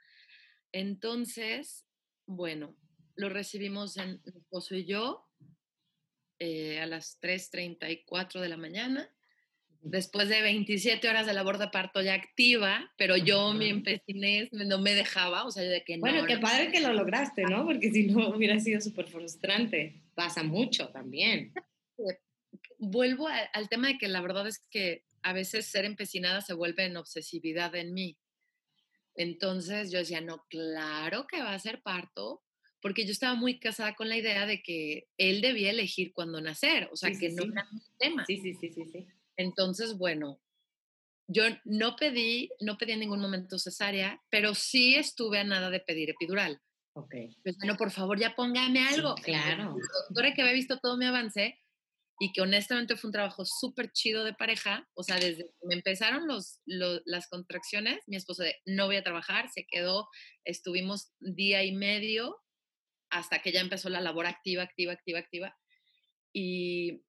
Entonces, 0.71 1.85
bueno, 2.25 2.77
lo 3.15 3.27
recibimos 3.27 3.97
en 3.97 4.21
mi 4.23 4.31
esposo 4.39 4.73
y 4.73 4.85
yo 4.85 5.27
eh, 6.43 6.79
a 6.79 6.87
las 6.87 7.19
3.34 7.21 8.39
de 8.39 8.49
la 8.49 8.57
mañana 8.57 9.09
después 9.81 10.29
de 10.29 10.41
27 10.41 11.07
horas 11.09 11.25
de 11.25 11.33
labor 11.33 11.57
de 11.57 11.67
parto 11.67 12.01
ya 12.01 12.13
activa, 12.13 12.91
pero 12.97 13.17
yo 13.17 13.53
mi 13.53 13.69
empecinés 13.69 14.49
no 14.51 14.79
me 14.79 14.93
dejaba, 14.93 15.45
o 15.45 15.51
sea, 15.51 15.63
de 15.63 15.83
que 15.83 15.97
no. 15.97 16.01
Bueno, 16.01 16.25
qué 16.25 16.37
padre 16.37 16.71
que 16.71 16.79
lo 16.79 16.93
lograste, 16.93 17.43
¿no? 17.43 17.65
Porque 17.65 17.91
si 17.91 18.07
no 18.07 18.29
hubiera 18.35 18.59
sido 18.59 18.79
súper 18.81 19.07
frustrante. 19.07 20.01
Pasa 20.13 20.43
mucho 20.43 20.89
también. 20.89 21.53
Vuelvo 22.77 23.27
al 23.27 23.69
tema 23.69 23.89
de 23.89 23.97
que 23.97 24.07
la 24.07 24.21
verdad 24.21 24.47
es 24.47 24.59
que 24.69 25.03
a 25.21 25.33
veces 25.33 25.67
ser 25.67 25.85
empecinada 25.85 26.41
se 26.41 26.53
vuelve 26.53 26.85
en 26.85 26.97
obsesividad 26.97 27.75
en 27.75 27.93
mí. 27.93 28.17
Entonces 29.13 29.91
yo 29.91 29.99
decía, 29.99 30.21
no, 30.21 30.45
claro 30.49 31.27
que 31.27 31.41
va 31.41 31.53
a 31.53 31.59
ser 31.59 31.81
parto, 31.81 32.41
porque 32.81 33.05
yo 33.05 33.11
estaba 33.11 33.35
muy 33.35 33.59
casada 33.59 33.95
con 33.95 34.09
la 34.09 34.17
idea 34.17 34.45
de 34.45 34.61
que 34.61 35.07
él 35.17 35.41
debía 35.41 35.71
elegir 35.71 36.13
cuándo 36.13 36.41
nacer, 36.41 36.89
o 36.91 36.95
sea, 36.95 37.11
que 37.11 37.29
no 37.29 37.43
era 37.43 37.67
mi 37.71 37.79
tema. 37.97 38.25
Sí, 38.25 38.37
sí, 38.37 38.53
sí, 38.55 38.71
sí, 38.71 38.85
sí. 38.91 39.07
Entonces, 39.37 39.97
bueno, 39.97 40.41
yo 41.27 41.43
no 41.63 41.95
pedí, 41.95 42.49
no 42.59 42.77
pedí 42.77 42.93
en 42.93 42.99
ningún 42.99 43.21
momento 43.21 43.57
cesárea, 43.57 44.21
pero 44.29 44.53
sí 44.53 44.95
estuve 44.95 45.39
a 45.39 45.43
nada 45.43 45.69
de 45.69 45.79
pedir 45.79 46.09
epidural. 46.09 46.59
Ok. 46.93 47.15
Pues 47.43 47.57
bueno, 47.57 47.77
por 47.77 47.91
favor, 47.91 48.19
ya 48.19 48.35
póngame 48.35 48.85
algo. 48.85 49.15
claro. 49.15 49.63
La 49.63 50.05
doctora 50.07 50.33
que 50.33 50.41
había 50.41 50.53
visto 50.53 50.77
todo 50.79 50.97
mi 50.97 51.05
avance 51.05 51.57
y 52.19 52.33
que 52.33 52.41
honestamente 52.41 52.97
fue 52.97 53.07
un 53.07 53.13
trabajo 53.13 53.45
súper 53.45 53.91
chido 53.93 54.23
de 54.23 54.33
pareja, 54.33 54.87
o 54.93 55.03
sea, 55.03 55.17
desde 55.17 55.45
que 55.45 55.67
me 55.67 55.73
empezaron 55.73 56.27
los, 56.27 56.59
las 56.65 57.27
contracciones, 57.27 57.99
mi 58.05 58.15
esposo 58.15 58.43
de 58.43 58.57
no 58.65 58.85
voy 58.85 58.97
a 58.97 59.03
trabajar, 59.03 59.49
se 59.49 59.65
quedó, 59.65 60.07
estuvimos 60.43 61.13
día 61.19 61.63
y 61.63 61.71
medio 61.71 62.37
hasta 63.11 63.41
que 63.41 63.51
ya 63.51 63.61
empezó 63.61 63.89
la 63.89 64.01
labor 64.01 64.25
activa, 64.25 64.63
activa, 64.63 64.93
activa, 64.93 65.19
activa. 65.19 65.57
Y 66.33 67.03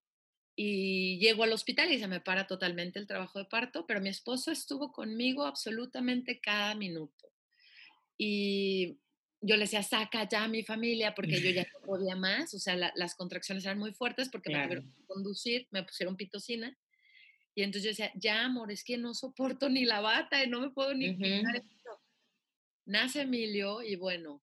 y 0.54 1.18
llego 1.18 1.44
al 1.44 1.52
hospital 1.52 1.90
y 1.90 1.98
se 1.98 2.06
me 2.06 2.20
para 2.20 2.46
totalmente 2.46 2.98
el 2.98 3.06
trabajo 3.06 3.38
de 3.38 3.46
parto, 3.46 3.86
pero 3.86 4.00
mi 4.00 4.10
esposo 4.10 4.50
estuvo 4.50 4.92
conmigo 4.92 5.46
absolutamente 5.46 6.40
cada 6.40 6.74
minuto. 6.74 7.32
Y 8.18 8.98
yo 9.40 9.56
le 9.56 9.62
decía, 9.62 9.82
saca 9.82 10.28
ya 10.28 10.44
a 10.44 10.48
mi 10.48 10.62
familia 10.62 11.14
porque 11.14 11.40
yo 11.40 11.50
ya 11.50 11.62
no 11.62 11.86
podía 11.86 12.16
más, 12.16 12.52
o 12.54 12.58
sea, 12.58 12.76
las 12.76 13.14
contracciones 13.14 13.64
eran 13.64 13.78
muy 13.78 13.92
fuertes 13.92 14.28
porque 14.28 14.50
me 14.50 14.62
tuvieron 14.62 14.92
que 14.92 15.04
conducir, 15.06 15.66
me 15.70 15.82
pusieron 15.82 16.16
pitocina. 16.16 16.76
Y 17.54 17.62
entonces 17.62 17.84
yo 17.84 17.88
decía, 17.90 18.12
ya 18.14 18.44
amor, 18.44 18.70
es 18.70 18.84
que 18.84 18.98
no 18.98 19.14
soporto 19.14 19.68
ni 19.68 19.84
la 19.84 20.00
bata 20.00 20.42
y 20.42 20.48
no 20.48 20.60
me 20.60 20.70
puedo 20.70 20.94
ni. 20.94 21.16
Nace 22.84 23.22
Emilio 23.22 23.82
y 23.82 23.96
bueno, 23.96 24.42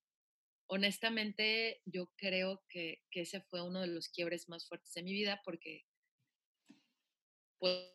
honestamente 0.69 1.81
yo 1.85 2.11
creo 2.15 2.63
que, 2.69 3.01
que, 3.11 3.21
ese 3.21 3.41
fue 3.41 3.61
uno 3.61 3.81
de 3.81 3.87
los 3.87 4.09
quiebres 4.09 4.47
más 4.47 4.67
fuertes 4.67 4.93
de 4.93 5.03
mi 5.03 5.13
vida 5.13 5.41
porque 5.43 5.85
pues 7.59 7.91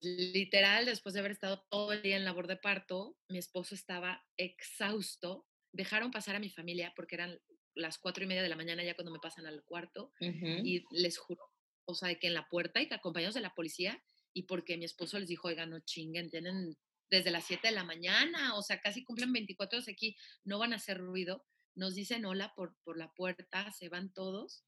literal, 0.00 0.86
después 0.86 1.12
de 1.12 1.20
haber 1.20 1.32
estado 1.32 1.66
todo 1.68 1.92
el 1.92 2.02
día 2.02 2.16
en 2.16 2.24
labor 2.24 2.46
de 2.46 2.56
parto, 2.56 3.18
mi 3.28 3.38
esposo 3.38 3.74
estaba 3.74 4.24
exhausto. 4.36 5.46
Dejaron 5.72 6.12
pasar 6.12 6.36
a 6.36 6.40
mi 6.40 6.50
familia 6.50 6.92
porque 6.94 7.16
eran 7.16 7.40
las 7.74 7.98
cuatro 7.98 8.22
y 8.22 8.28
media 8.28 8.42
de 8.42 8.48
la 8.48 8.56
mañana 8.56 8.84
ya 8.84 8.94
cuando 8.94 9.10
me 9.10 9.18
pasan 9.18 9.46
al 9.46 9.64
cuarto 9.64 10.12
y 10.20 10.84
les 10.92 11.18
juro, 11.18 11.42
o 11.84 11.94
sea, 11.96 12.08
de 12.08 12.18
que 12.20 12.28
en 12.28 12.34
la 12.34 12.48
puerta 12.48 12.80
y 12.80 12.86
que 12.86 12.94
acompañados 12.94 13.34
de 13.34 13.40
la 13.40 13.54
policía 13.54 14.00
y 14.32 14.44
porque 14.44 14.76
mi 14.76 14.84
esposo 14.84 15.18
les 15.18 15.28
dijo, 15.28 15.48
oiga, 15.48 15.66
no 15.66 15.80
chinguen, 15.80 16.30
tienen 16.30 16.76
desde 17.10 17.32
las 17.32 17.44
7 17.44 17.68
de 17.68 17.74
la 17.74 17.84
mañana, 17.84 18.56
o 18.56 18.62
sea, 18.62 18.80
casi 18.80 19.04
cumplen 19.04 19.32
24 19.32 19.78
horas 19.78 19.88
aquí, 19.88 20.16
no 20.44 20.58
van 20.58 20.72
a 20.72 20.76
hacer 20.76 20.98
ruido. 20.98 21.44
Nos 21.74 21.94
dicen 21.94 22.24
hola 22.24 22.54
por, 22.54 22.76
por 22.84 22.96
la 22.96 23.12
puerta, 23.14 23.70
se 23.72 23.88
van 23.88 24.12
todos 24.12 24.64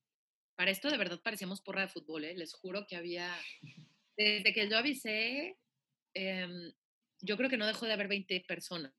para 0.56 0.70
esto 0.70 0.90
de 0.90 0.96
verdad 0.96 1.20
parecíamos 1.22 1.60
porra 1.60 1.82
de 1.82 1.88
fútbol, 1.88 2.24
¿eh? 2.24 2.34
les 2.34 2.54
juro 2.54 2.86
que 2.88 2.96
había, 2.96 3.30
desde 4.16 4.52
que 4.52 4.68
yo 4.68 4.78
avisé, 4.78 5.58
em, 6.14 6.72
yo 7.20 7.36
creo 7.36 7.50
que 7.50 7.58
no 7.58 7.66
dejó 7.66 7.86
de 7.86 7.92
haber 7.92 8.08
20 8.08 8.40
personas 8.48 8.94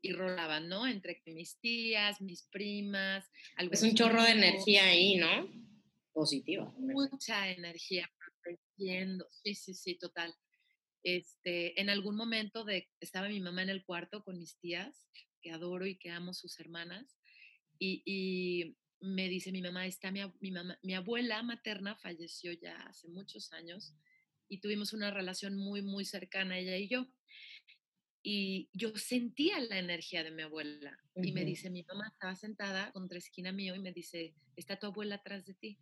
y 0.00 0.12
rolaban, 0.12 0.68
¿no? 0.68 0.86
Entre 0.86 1.20
mis 1.26 1.58
tías, 1.58 2.20
mis 2.20 2.44
primas. 2.44 3.28
Es 3.58 3.82
un 3.82 3.94
chorro 3.94 4.22
de 4.22 4.30
energía 4.30 4.84
ahí, 4.84 5.16
¿no? 5.16 5.48
Positiva. 6.12 6.72
Mucha 6.78 7.50
energía 7.50 8.10
protegiendo. 8.42 9.26
Sí, 9.44 9.54
sí, 9.54 9.74
sí, 9.74 9.96
total. 9.96 10.34
Este, 11.02 11.78
en 11.80 11.90
algún 11.90 12.16
momento 12.16 12.64
de, 12.64 12.88
estaba 13.00 13.28
mi 13.28 13.40
mamá 13.40 13.62
en 13.62 13.70
el 13.70 13.84
cuarto 13.84 14.22
con 14.22 14.38
mis 14.38 14.56
tías, 14.58 15.06
que 15.40 15.50
adoro 15.50 15.86
y 15.86 15.96
que 15.96 16.10
amo 16.10 16.32
sus 16.32 16.58
hermanas, 16.60 17.16
y 17.78 18.76
me 19.00 19.28
dice 19.28 19.52
mi 19.52 19.62
mamá, 19.62 19.86
está 19.86 20.10
mi, 20.10 20.20
mi, 20.40 20.50
mamá, 20.50 20.78
mi 20.82 20.94
abuela 20.94 21.42
materna 21.42 21.96
falleció 21.96 22.52
ya 22.52 22.76
hace 22.82 23.08
muchos 23.08 23.52
años 23.52 23.94
y 24.48 24.58
tuvimos 24.58 24.92
una 24.92 25.10
relación 25.10 25.56
muy, 25.56 25.82
muy 25.82 26.04
cercana 26.04 26.58
ella 26.58 26.76
y 26.76 26.88
yo. 26.88 27.06
Y 28.22 28.68
yo 28.74 28.94
sentía 28.96 29.58
la 29.60 29.78
energía 29.78 30.22
de 30.22 30.30
mi 30.30 30.42
abuela. 30.42 30.98
Y 31.14 31.32
me 31.32 31.44
dice, 31.44 31.70
mi 31.70 31.84
mamá 31.84 32.08
estaba 32.12 32.36
sentada 32.36 32.92
contra 32.92 33.16
esquina 33.16 33.50
mío 33.52 33.74
y 33.74 33.78
me 33.78 33.92
dice, 33.92 34.34
está 34.56 34.78
tu 34.78 34.86
abuela 34.86 35.16
atrás 35.16 35.46
de 35.46 35.54
ti. 35.54 35.78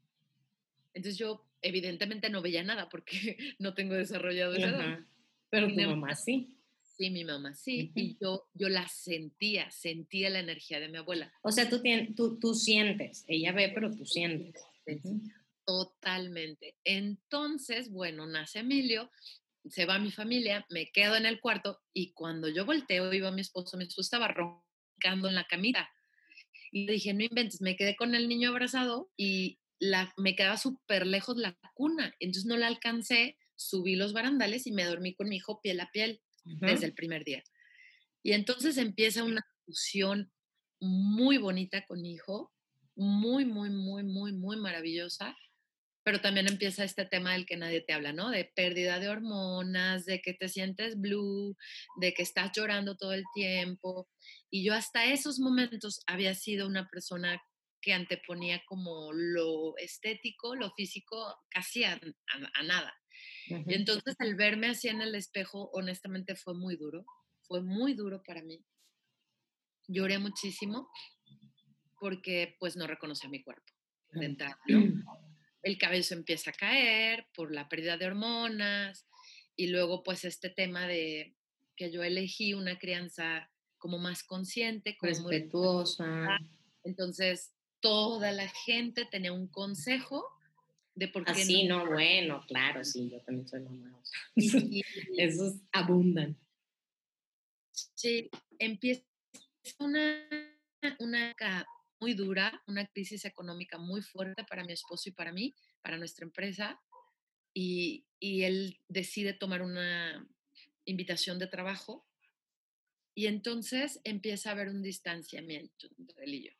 Entonces 0.94 1.18
yo 1.18 1.48
evidentemente 1.62 2.30
no 2.30 2.40
veía 2.40 2.62
nada 2.62 2.88
porque 2.88 3.36
no 3.58 3.74
tengo 3.74 3.94
desarrollado 3.94 4.54
esa 4.54 5.04
Pero 5.50 5.68
mi 5.68 5.84
mamá 5.84 6.14
sí. 6.14 6.57
Sí, 6.98 7.10
mi 7.10 7.24
mamá, 7.24 7.54
sí. 7.54 7.92
Y 7.94 8.18
yo, 8.20 8.48
yo 8.54 8.68
la 8.68 8.88
sentía, 8.88 9.70
sentía 9.70 10.30
la 10.30 10.40
energía 10.40 10.80
de 10.80 10.88
mi 10.88 10.98
abuela. 10.98 11.32
O 11.42 11.52
sea, 11.52 11.70
tú, 11.70 11.80
tienes, 11.80 12.12
tú, 12.16 12.40
tú 12.40 12.54
sientes, 12.54 13.24
ella 13.28 13.52
ve, 13.52 13.70
pero 13.72 13.94
tú 13.94 14.04
sientes. 14.04 14.60
Totalmente. 15.64 16.74
Entonces, 16.82 17.92
bueno, 17.92 18.26
nace 18.26 18.60
Emilio, 18.60 19.12
se 19.70 19.86
va 19.86 20.00
mi 20.00 20.10
familia, 20.10 20.66
me 20.70 20.90
quedo 20.90 21.14
en 21.14 21.26
el 21.26 21.40
cuarto 21.40 21.80
y 21.92 22.12
cuando 22.14 22.48
yo 22.48 22.66
volteo, 22.66 23.12
iba 23.12 23.30
mi 23.30 23.42
esposo, 23.42 23.76
mi 23.76 23.84
esposo 23.84 24.00
estaba 24.00 24.26
roncando 24.26 25.28
en 25.28 25.36
la 25.36 25.44
camita. 25.44 25.88
Y 26.72 26.88
dije, 26.88 27.14
no 27.14 27.22
inventes, 27.22 27.60
me 27.60 27.76
quedé 27.76 27.94
con 27.94 28.16
el 28.16 28.28
niño 28.28 28.50
abrazado 28.50 29.08
y 29.16 29.60
la, 29.78 30.12
me 30.16 30.34
quedaba 30.34 30.56
súper 30.56 31.06
lejos 31.06 31.36
la 31.36 31.56
cuna. 31.74 32.12
Entonces 32.18 32.46
no 32.46 32.56
la 32.56 32.66
alcancé, 32.66 33.38
subí 33.54 33.94
los 33.94 34.12
barandales 34.12 34.66
y 34.66 34.72
me 34.72 34.84
dormí 34.84 35.14
con 35.14 35.28
mi 35.28 35.36
hijo 35.36 35.60
piel 35.60 35.78
a 35.78 35.92
piel 35.92 36.20
desde 36.60 36.86
el 36.86 36.94
primer 36.94 37.24
día. 37.24 37.42
Y 38.22 38.32
entonces 38.32 38.76
empieza 38.78 39.24
una 39.24 39.46
discusión 39.66 40.32
muy 40.80 41.38
bonita 41.38 41.84
con 41.86 42.00
mi 42.00 42.12
hijo, 42.12 42.52
muy, 42.96 43.44
muy, 43.44 43.70
muy, 43.70 44.04
muy, 44.04 44.32
muy 44.32 44.56
maravillosa, 44.56 45.36
pero 46.02 46.20
también 46.20 46.48
empieza 46.48 46.84
este 46.84 47.04
tema 47.04 47.32
del 47.32 47.46
que 47.46 47.56
nadie 47.56 47.82
te 47.82 47.92
habla, 47.92 48.12
¿no? 48.12 48.30
De 48.30 48.50
pérdida 48.56 48.98
de 48.98 49.08
hormonas, 49.08 50.06
de 50.06 50.20
que 50.20 50.32
te 50.32 50.48
sientes 50.48 50.98
blue, 50.98 51.56
de 52.00 52.14
que 52.14 52.22
estás 52.22 52.50
llorando 52.56 52.96
todo 52.96 53.12
el 53.12 53.24
tiempo. 53.34 54.08
Y 54.50 54.64
yo 54.64 54.74
hasta 54.74 55.04
esos 55.04 55.38
momentos 55.38 56.00
había 56.06 56.34
sido 56.34 56.66
una 56.66 56.88
persona 56.88 57.40
que 57.80 57.92
anteponía 57.92 58.62
como 58.66 59.12
lo 59.12 59.76
estético, 59.76 60.56
lo 60.56 60.72
físico, 60.72 61.36
casi 61.50 61.84
a 61.84 62.00
nada. 62.64 62.97
Y 63.48 63.74
entonces 63.74 64.14
el 64.18 64.34
verme 64.34 64.68
así 64.68 64.88
en 64.88 65.00
el 65.00 65.14
espejo, 65.14 65.70
honestamente 65.72 66.34
fue 66.36 66.54
muy 66.54 66.76
duro, 66.76 67.04
fue 67.42 67.62
muy 67.62 67.94
duro 67.94 68.22
para 68.22 68.42
mí. 68.42 68.64
Lloré 69.86 70.18
muchísimo 70.18 70.90
porque 71.98 72.56
pues 72.58 72.76
no 72.76 72.86
reconocía 72.86 73.30
mi 73.30 73.42
cuerpo 73.42 73.72
de 74.12 74.36
El 75.62 75.76
cabello 75.76 76.16
empieza 76.16 76.50
a 76.50 76.54
caer 76.54 77.26
por 77.34 77.52
la 77.52 77.68
pérdida 77.68 77.96
de 77.96 78.06
hormonas 78.06 79.06
y 79.56 79.66
luego 79.68 80.02
pues 80.02 80.24
este 80.24 80.50
tema 80.50 80.86
de 80.86 81.36
que 81.76 81.90
yo 81.90 82.02
elegí 82.02 82.54
una 82.54 82.78
crianza 82.78 83.50
como 83.76 83.98
más 83.98 84.22
consciente, 84.22 84.96
como 84.96 85.12
respetuosa. 85.12 86.38
Entonces, 86.84 87.52
toda 87.80 88.32
la 88.32 88.48
gente 88.48 89.04
tenía 89.04 89.32
un 89.32 89.48
consejo 89.48 90.24
de 90.98 91.06
por 91.06 91.24
qué 91.24 91.30
Así, 91.30 91.64
no, 91.64 91.86
bueno, 91.86 92.44
claro, 92.48 92.82
sí, 92.82 93.08
yo 93.08 93.20
también 93.20 93.46
soy 93.46 93.60
mamá. 93.60 94.02
esos 95.16 95.54
abundan. 95.70 96.36
Sí, 97.94 98.28
empieza 98.58 99.04
una, 99.78 100.26
una 100.98 101.36
muy 102.00 102.14
dura, 102.14 102.60
una 102.66 102.84
crisis 102.88 103.24
económica 103.24 103.78
muy 103.78 104.02
fuerte 104.02 104.42
para 104.42 104.64
mi 104.64 104.72
esposo 104.72 105.08
y 105.08 105.12
para 105.12 105.32
mí, 105.32 105.54
para 105.82 105.98
nuestra 105.98 106.24
empresa, 106.24 106.80
y, 107.54 108.04
y 108.18 108.42
él 108.42 108.80
decide 108.88 109.34
tomar 109.34 109.62
una 109.62 110.28
invitación 110.84 111.38
de 111.38 111.46
trabajo 111.46 112.08
y 113.14 113.26
entonces 113.26 114.00
empieza 114.02 114.48
a 114.48 114.52
haber 114.52 114.68
un 114.68 114.82
distanciamiento 114.82 115.88
entre 115.96 116.24
él 116.24 116.34
y 116.34 116.44
yo. 116.46 116.52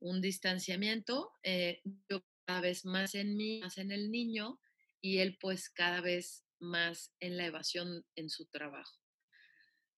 Un 0.00 0.20
distanciamiento, 0.20 1.32
eh, 1.42 1.80
yo 2.08 2.22
cada 2.48 2.62
vez 2.62 2.86
más 2.86 3.14
en 3.14 3.36
mí, 3.36 3.60
más 3.60 3.76
en 3.76 3.92
el 3.92 4.10
niño, 4.10 4.58
y 5.02 5.18
él 5.18 5.36
pues 5.38 5.68
cada 5.68 6.00
vez 6.00 6.46
más 6.58 7.14
en 7.20 7.36
la 7.36 7.44
evasión 7.44 8.06
en 8.16 8.30
su 8.30 8.46
trabajo. 8.46 8.98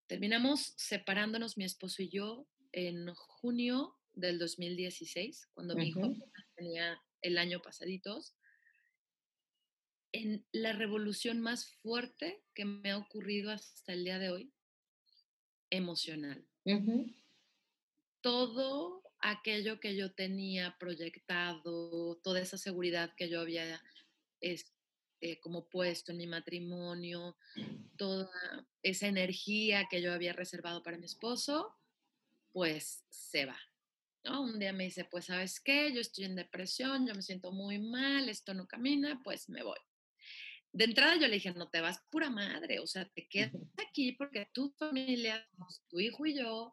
Terminamos 0.09 0.75
separándonos 0.76 1.57
mi 1.57 1.64
esposo 1.64 2.02
y 2.02 2.09
yo 2.09 2.49
en 2.73 3.14
junio 3.14 3.97
del 4.14 4.40
2016, 4.40 5.49
cuando 5.54 5.76
mi 5.76 5.90
hijo 5.90 6.12
tenía 6.57 7.00
el 7.23 7.38
año 7.38 7.62
pasaditos, 7.62 8.35
en 10.11 10.45
la 10.50 10.73
revolución 10.73 11.40
más 11.40 11.66
fuerte 11.83 12.42
que 12.52 12.64
me 12.64 12.90
ha 12.90 12.99
ocurrido 12.99 13.52
hasta 13.52 13.92
el 13.92 14.02
día 14.02 14.19
de 14.19 14.30
hoy, 14.30 14.52
emocional. 15.71 16.45
Todo 18.21 19.00
aquello 19.21 19.81
que 19.81 19.97
yo 19.97 20.12
tenía 20.12 20.77
proyectado, 20.79 22.17
toda 22.23 22.41
esa 22.41 22.59
seguridad 22.59 23.15
que 23.17 23.29
yo 23.29 23.41
había 23.41 23.83
es, 24.41 24.73
eh, 25.21 25.39
como 25.41 25.69
puesto 25.69 26.12
en 26.12 26.19
mi 26.19 26.27
matrimonio, 26.27 27.37
toda 27.97 28.31
esa 28.83 29.07
energía 29.07 29.87
que 29.91 30.00
yo 30.00 30.12
había 30.12 30.33
reservado 30.33 30.83
para 30.83 30.99
mi 30.99 31.07
esposo, 31.07 31.77
pues 32.53 33.05
se 33.11 33.47
va. 33.47 33.59
Un 34.25 34.59
día 34.59 34.73
me 34.73 34.85
dice, 34.85 35.05
pues 35.05 35.27
sabes 35.27 35.61
qué, 35.61 35.93
yo 35.95 36.00
estoy 36.00 36.25
en 36.25 36.37
depresión, 36.37 37.07
yo 37.07 37.15
me 37.15 37.23
siento 37.23 37.53
muy 37.53 37.79
mal, 37.79 38.29
esto 38.29 38.55
no 38.55 38.67
camina, 38.67 39.21
pues 39.23 39.49
me 39.49 39.62
voy. 39.62 39.79
De 40.73 40.85
entrada 40.85 41.17
yo 41.17 41.27
le 41.27 41.35
dije, 41.35 41.53
no 41.53 41.69
te 41.69 41.81
vas 41.81 42.00
pura 42.11 42.31
madre, 42.31 42.79
o 42.81 42.87
sea, 42.87 43.05
te 43.09 43.27
quedas 43.29 43.53
aquí 43.89 44.12
porque 44.12 44.49
tu 44.53 44.71
familia, 44.79 45.47
tu 45.89 46.00
hijo 46.00 46.27
y 46.27 46.39
yo, 46.39 46.73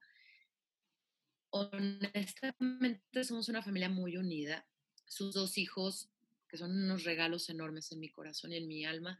honestamente 1.50 3.24
somos 3.24 3.50
una 3.50 3.62
familia 3.62 3.90
muy 3.90 4.18
unida. 4.18 4.68
Sus 5.06 5.34
dos 5.34 5.58
hijos, 5.58 6.10
que 6.50 6.58
son 6.58 6.72
unos 6.72 7.04
regalos 7.04 7.50
enormes 7.50 7.92
en 7.92 8.00
mi 8.00 8.10
corazón 8.10 8.54
y 8.54 8.58
en 8.58 8.68
mi 8.68 8.86
alma, 8.86 9.20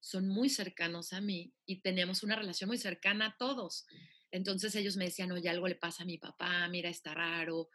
son 0.00 0.28
muy 0.28 0.48
cercanos 0.48 1.12
a 1.12 1.20
mí 1.20 1.52
y 1.66 1.80
teníamos 1.80 2.22
una 2.22 2.36
relación 2.36 2.68
muy 2.68 2.78
cercana 2.78 3.26
a 3.26 3.36
todos. 3.36 3.86
Entonces 4.30 4.74
ellos 4.74 4.96
me 4.96 5.06
decían, 5.06 5.32
oye, 5.32 5.48
algo 5.48 5.68
le 5.68 5.74
pasa 5.74 6.02
a 6.02 6.06
mi 6.06 6.18
papá, 6.18 6.68
mira, 6.68 6.88
está 6.88 7.14
raro. 7.14 7.70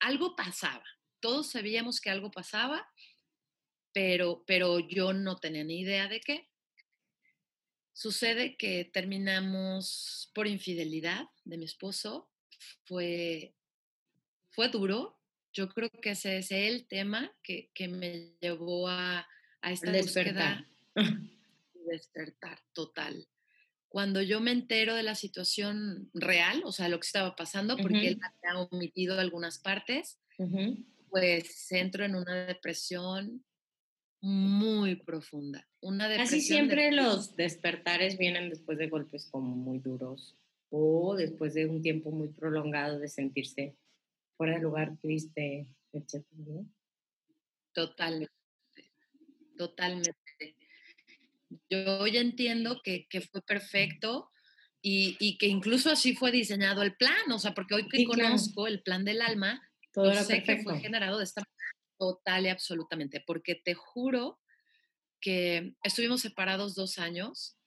algo 0.00 0.36
pasaba. 0.36 0.84
Todos 1.20 1.50
sabíamos 1.50 2.00
que 2.00 2.10
algo 2.10 2.30
pasaba, 2.30 2.86
pero, 3.92 4.44
pero 4.46 4.78
yo 4.80 5.12
no 5.12 5.36
tenía 5.36 5.64
ni 5.64 5.80
idea 5.80 6.08
de 6.08 6.20
qué. 6.20 6.48
Sucede 7.92 8.56
que 8.56 8.84
terminamos 8.86 10.30
por 10.34 10.46
infidelidad 10.46 11.26
de 11.44 11.58
mi 11.58 11.66
esposo. 11.66 12.29
Fue, 12.84 13.54
fue 14.50 14.68
duro. 14.68 15.18
Yo 15.52 15.68
creo 15.68 15.90
que 15.90 16.10
ese 16.10 16.38
es 16.38 16.52
el 16.52 16.86
tema 16.86 17.32
que, 17.42 17.70
que 17.74 17.88
me 17.88 18.36
llevó 18.40 18.88
a, 18.88 19.26
a 19.62 19.72
esta 19.72 19.90
despertar. 19.90 20.66
despertar 21.74 22.60
total 22.72 23.26
cuando 23.90 24.22
yo 24.22 24.40
me 24.40 24.52
entero 24.52 24.94
de 24.94 25.02
la 25.02 25.16
situación 25.16 26.10
real, 26.14 26.62
o 26.64 26.70
sea, 26.70 26.88
lo 26.88 27.00
que 27.00 27.06
estaba 27.06 27.34
pasando, 27.34 27.76
porque 27.76 28.06
él 28.06 28.20
había 28.22 28.60
omitido 28.60 29.18
algunas 29.18 29.58
partes, 29.58 30.20
pues 31.08 31.72
entro 31.72 32.04
en 32.04 32.14
una 32.14 32.46
depresión 32.46 33.44
muy 34.20 34.94
profunda. 34.94 35.66
Una 35.80 36.08
Casi 36.16 36.40
siempre 36.40 36.92
los 36.92 37.34
despertares 37.34 38.16
vienen 38.16 38.48
después 38.48 38.78
de 38.78 38.88
golpes 38.88 39.26
como 39.28 39.56
muy 39.56 39.80
duros 39.80 40.36
o 40.70 41.16
después 41.16 41.54
de 41.54 41.66
un 41.66 41.82
tiempo 41.82 42.10
muy 42.10 42.28
prolongado 42.28 42.98
de 42.98 43.08
sentirse 43.08 43.76
fuera 44.36 44.54
de 44.54 44.62
lugar, 44.62 44.96
triste, 45.02 45.66
etc. 45.92 46.24
Totalmente, 47.72 48.32
totalmente. 49.56 50.56
Yo 51.68 52.00
hoy 52.00 52.16
entiendo 52.16 52.80
que, 52.82 53.06
fue 53.30 53.42
perfecto 53.42 54.30
y, 54.80 55.36
que 55.38 55.46
incluso 55.46 55.90
así 55.90 56.14
fue 56.14 56.30
diseñado 56.30 56.82
el 56.82 56.96
plan, 56.96 57.30
o 57.32 57.38
sea, 57.38 57.52
porque 57.52 57.74
hoy 57.74 57.88
que 57.88 58.04
conozco 58.04 58.66
el 58.66 58.82
plan 58.82 59.04
del 59.04 59.20
alma, 59.20 59.60
Todo 59.92 60.14
sé 60.14 60.42
que 60.42 60.62
fue 60.62 60.78
generado 60.80 61.18
de 61.18 61.24
esta 61.24 61.42
manera 61.42 61.60
total 61.98 62.46
y 62.46 62.48
absolutamente, 62.48 63.22
porque 63.26 63.56
te 63.56 63.74
juro 63.74 64.40
que 65.20 65.74
estuvimos 65.82 66.22
separados 66.22 66.74
dos 66.74 66.98
años, 66.98 67.58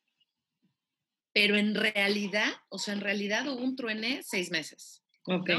pero 1.33 1.57
en 1.57 1.75
realidad, 1.75 2.53
o 2.69 2.79
sea, 2.79 2.93
en 2.93 3.01
realidad 3.01 3.47
hubo 3.47 3.63
un 3.63 3.75
truene 3.75 4.21
seis 4.23 4.51
meses. 4.51 5.03
Ok. 5.25 5.49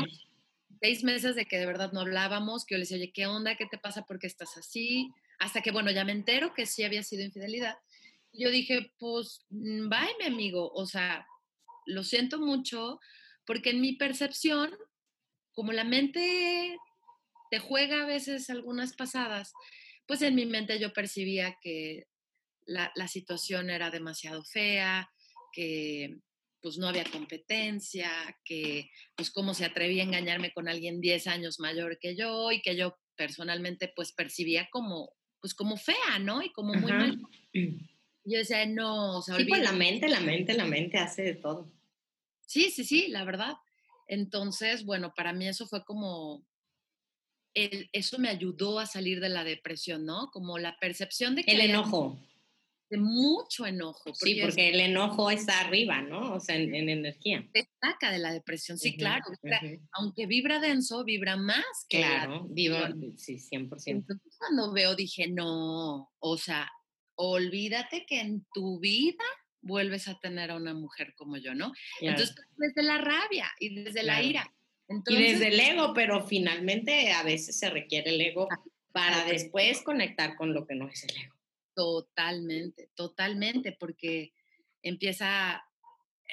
Seis 0.81 1.03
meses 1.03 1.35
de 1.35 1.47
que 1.47 1.59
de 1.59 1.67
verdad 1.67 1.93
no 1.93 2.01
hablábamos, 2.01 2.65
que 2.65 2.75
yo 2.75 2.79
le 2.79 2.83
decía, 2.83 2.99
oye, 2.99 3.13
¿qué 3.13 3.27
onda? 3.27 3.57
¿Qué 3.57 3.67
te 3.67 3.79
pasa? 3.79 4.05
¿Por 4.05 4.19
qué 4.19 4.27
estás 4.27 4.57
así? 4.57 5.11
Hasta 5.39 5.63
que, 5.63 5.71
bueno, 5.71 5.91
ya 5.91 6.05
me 6.05 6.13
entero 6.13 6.53
que 6.55 6.67
sí 6.67 6.85
había 6.85 7.03
sido 7.03 7.25
infidelidad 7.25 7.77
yo 8.35 8.51
dije, 8.51 8.93
pues, 8.99 9.45
mm, 9.51 9.89
bye, 9.89 10.17
mi 10.19 10.27
amigo, 10.27 10.71
o 10.73 10.87
sea, 10.87 11.27
lo 11.87 12.03
siento 12.03 12.39
mucho, 12.39 13.01
porque 13.47 13.71
en 13.71 13.81
mi 13.81 13.95
percepción, 13.95 14.77
como 15.53 15.73
la 15.73 15.85
mente 15.85 16.77
te 17.51 17.59
juega 17.59 18.03
a 18.03 18.07
veces 18.07 18.51
algunas 18.51 18.95
pasadas, 18.95 19.53
pues 20.07 20.23
en 20.23 20.35
mi 20.35 20.47
mente 20.47 20.79
yo 20.79 20.93
percibía 20.93 21.57
que 21.63 22.07
la, 22.67 22.91
situación 23.09 23.71
era 23.71 23.91
demasiado 23.91 24.43
fea, 24.45 25.11
que 25.55 26.19
pues 26.61 26.79
no 26.79 26.89
había 26.89 27.05
competencia, 27.05 28.11
que 28.45 28.91
pues 29.15 29.31
cómo 29.31 29.55
se 29.55 29.67
atrevía 29.67 30.03
a 30.03 30.07
engañarme 30.07 30.53
con 30.53 30.69
alguien 30.69 31.01
10 31.01 31.27
años 31.27 31.61
mayor 31.61 31.99
que 32.01 32.17
yo 32.17 32.51
y 32.53 32.63
que 32.63 32.75
yo 32.75 32.99
personalmente 33.17 33.93
pues 33.95 34.13
percibía 34.13 34.69
como 34.71 35.13
pues 35.41 35.55
como 35.55 35.77
fea, 35.77 36.19
¿no? 36.21 36.43
Y 36.43 36.51
como 36.53 36.73
muy 36.73 36.91
mal. 36.91 37.21
Yo 38.27 38.39
decía, 38.39 38.65
no, 38.65 39.19
o 39.19 39.23
sea, 39.23 39.37
sí, 39.37 39.45
pues 39.45 39.63
la 39.63 39.73
mente, 39.73 40.09
la 40.09 40.21
mente, 40.21 40.55
la 40.55 40.65
mente 40.65 40.97
hace 40.97 41.21
de 41.21 41.35
todo. 41.35 41.71
Sí, 42.47 42.71
sí, 42.71 42.83
sí, 42.83 43.09
la 43.09 43.23
verdad. 43.25 43.53
Entonces, 44.07 44.87
bueno, 44.87 45.13
para 45.15 45.35
mí 45.35 45.47
eso 45.47 45.67
fue 45.67 45.85
como, 45.85 46.47
el, 47.53 47.91
eso 47.93 48.19
me 48.19 48.31
ayudó 48.31 48.79
a 48.79 48.87
salir 48.87 49.21
de 49.21 49.29
la 49.29 49.45
depresión, 49.45 50.07
¿no? 50.07 50.31
Como 50.33 50.57
la 50.57 50.79
percepción 50.79 51.35
de 51.35 51.45
que... 51.45 51.53
El 51.53 51.61
enojo. 51.61 52.19
De 52.91 52.99
mucho 52.99 53.67
enojo. 53.67 54.15
Sí, 54.15 54.39
porque 54.41 54.71
el 54.71 54.81
enojo 54.81 55.31
está 55.31 55.61
arriba, 55.61 56.03
¿no? 56.03 56.35
O 56.35 56.41
sea, 56.41 56.57
en, 56.57 56.75
energía. 56.75 57.47
Destaca 57.53 58.13
de 58.13 58.19
la 58.19 58.33
depresión, 58.33 58.79
sí, 58.79 58.97
claro. 58.97 59.25
Aunque 59.93 60.27
vibra 60.27 60.61
denso, 60.61 61.05
vibra 61.05 61.37
más. 61.37 61.65
claro, 61.89 62.47
vibra, 62.51 62.93
sí, 63.17 63.37
100%. 63.39 63.83
Entonces, 63.87 64.37
cuando 64.39 64.73
veo, 64.73 64.95
dije, 64.95 65.29
no, 65.29 66.13
o 66.19 66.37
sea, 66.37 66.71
olvídate 67.17 68.05
que 68.07 68.21
en 68.21 68.47
tu 68.53 68.79
vida 68.81 69.25
vuelves 69.65 70.09
a 70.09 70.19
tener 70.19 70.51
a 70.51 70.57
una 70.57 70.75
mujer 70.75 71.15
como 71.17 71.37
yo, 71.37 71.55
¿no? 71.55 71.73
Entonces, 72.01 72.35
desde 72.57 72.83
la 72.83 72.99
rabia 72.99 73.51
y 73.59 73.83
desde 73.83 74.03
la 74.03 74.23
ira. 74.23 74.53
y 75.07 75.23
desde 75.23 75.49
el 75.49 75.59
ego, 75.61 75.95
pero 75.95 76.27
finalmente 76.27 77.13
a 77.13 77.23
veces 77.23 77.59
se 77.59 77.71
requiere 77.71 78.15
el 78.15 78.21
ego 78.21 78.49
para 78.93 79.25
después 79.25 79.83
conectar 79.83 80.37
con 80.37 80.55
lo 80.55 80.67
que 80.67 80.75
no 80.75 80.89
es 80.89 81.05
el 81.05 81.17
ego. 81.17 81.34
Totalmente, 81.75 82.91
totalmente, 82.95 83.77
porque 83.79 84.33
empieza 84.83 85.65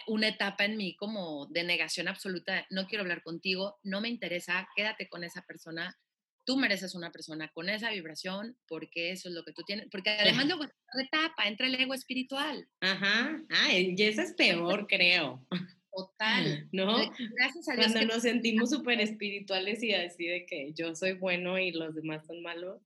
una 0.08 0.30
etapa 0.30 0.65
en 0.65 0.77
mí 0.77 0.95
como 0.95 1.47
de 1.47 1.63
negación 1.63 2.08
absoluta, 2.08 2.65
no 2.69 2.88
quiero 2.88 3.04
hablar 3.04 3.23
contigo, 3.23 3.80
no 3.84 4.01
me 4.01 4.10
interesa, 4.10 4.67
quédate 4.75 5.10
con 5.10 5.23
esa 5.23 5.41
persona, 5.43 5.97
tú 6.45 6.58
mereces 6.58 6.95
una 6.95 7.12
persona 7.12 7.49
con 7.54 7.69
esa 7.69 7.91
vibración 7.91 8.58
porque 8.67 9.12
eso 9.12 9.30
es 9.30 9.36
lo 9.36 9.43
que 9.43 9.54
tú 9.54 9.63
tienes, 9.63 9.88
porque 9.91 10.12
además 10.12 10.45
luego 10.47 10.65
retapa, 10.93 11.47
entra 11.47 11.67
el 11.67 11.75
ego 11.75 11.93
espiritual. 11.93 12.67
Ajá, 12.82 13.41
ah, 13.49 13.73
y 13.73 14.01
eso 14.01 14.21
es 14.21 14.34
peor, 14.34 14.88
creo. 14.88 15.45
Total. 15.93 16.69
¿No? 16.71 16.97
Gracias 17.38 17.67
a 17.67 17.75
Dios. 17.75 17.91
Cuando 17.91 18.13
nos 18.13 18.23
sentimos 18.23 18.69
súper 18.71 19.01
espirituales 19.01 19.84
y 19.84 19.93
así 19.93 20.25
de 20.25 20.45
que 20.45 20.73
yo 20.73 20.95
soy 20.95 21.13
bueno 21.13 21.60
y 21.60 21.71
los 21.71 21.93
demás 21.95 22.25
son 22.25 22.41
malos, 22.41 22.82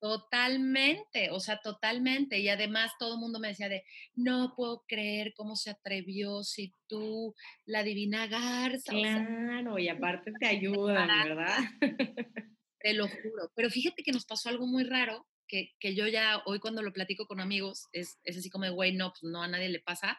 Totalmente, 0.00 1.28
o 1.30 1.40
sea, 1.40 1.60
totalmente. 1.62 2.38
Y 2.38 2.48
además 2.48 2.92
todo 2.98 3.14
el 3.14 3.20
mundo 3.20 3.38
me 3.38 3.48
decía 3.48 3.68
de, 3.68 3.84
no 4.14 4.54
puedo 4.56 4.84
creer 4.88 5.34
cómo 5.36 5.56
se 5.56 5.70
atrevió 5.70 6.42
si 6.42 6.74
tú, 6.86 7.34
la 7.66 7.82
divina 7.82 8.26
garza. 8.26 8.92
Claro, 8.92 9.78
y 9.78 9.88
aparte 9.90 10.32
te 10.40 10.46
ayudan, 10.46 11.08
¿verdad? 11.28 11.58
Te 12.80 12.94
lo 12.94 13.08
juro. 13.08 13.52
Pero 13.54 13.68
fíjate 13.68 14.02
que 14.02 14.12
nos 14.12 14.24
pasó 14.24 14.48
algo 14.48 14.66
muy 14.66 14.84
raro, 14.84 15.28
que, 15.46 15.74
que 15.78 15.94
yo 15.94 16.06
ya 16.06 16.42
hoy 16.46 16.60
cuando 16.60 16.80
lo 16.80 16.94
platico 16.94 17.26
con 17.26 17.38
amigos, 17.38 17.88
es, 17.92 18.18
es 18.24 18.38
así 18.38 18.48
como, 18.48 18.70
güey, 18.72 18.94
no, 18.94 19.12
pues 19.12 19.30
no 19.30 19.42
a 19.42 19.48
nadie 19.48 19.68
le 19.68 19.80
pasa. 19.80 20.18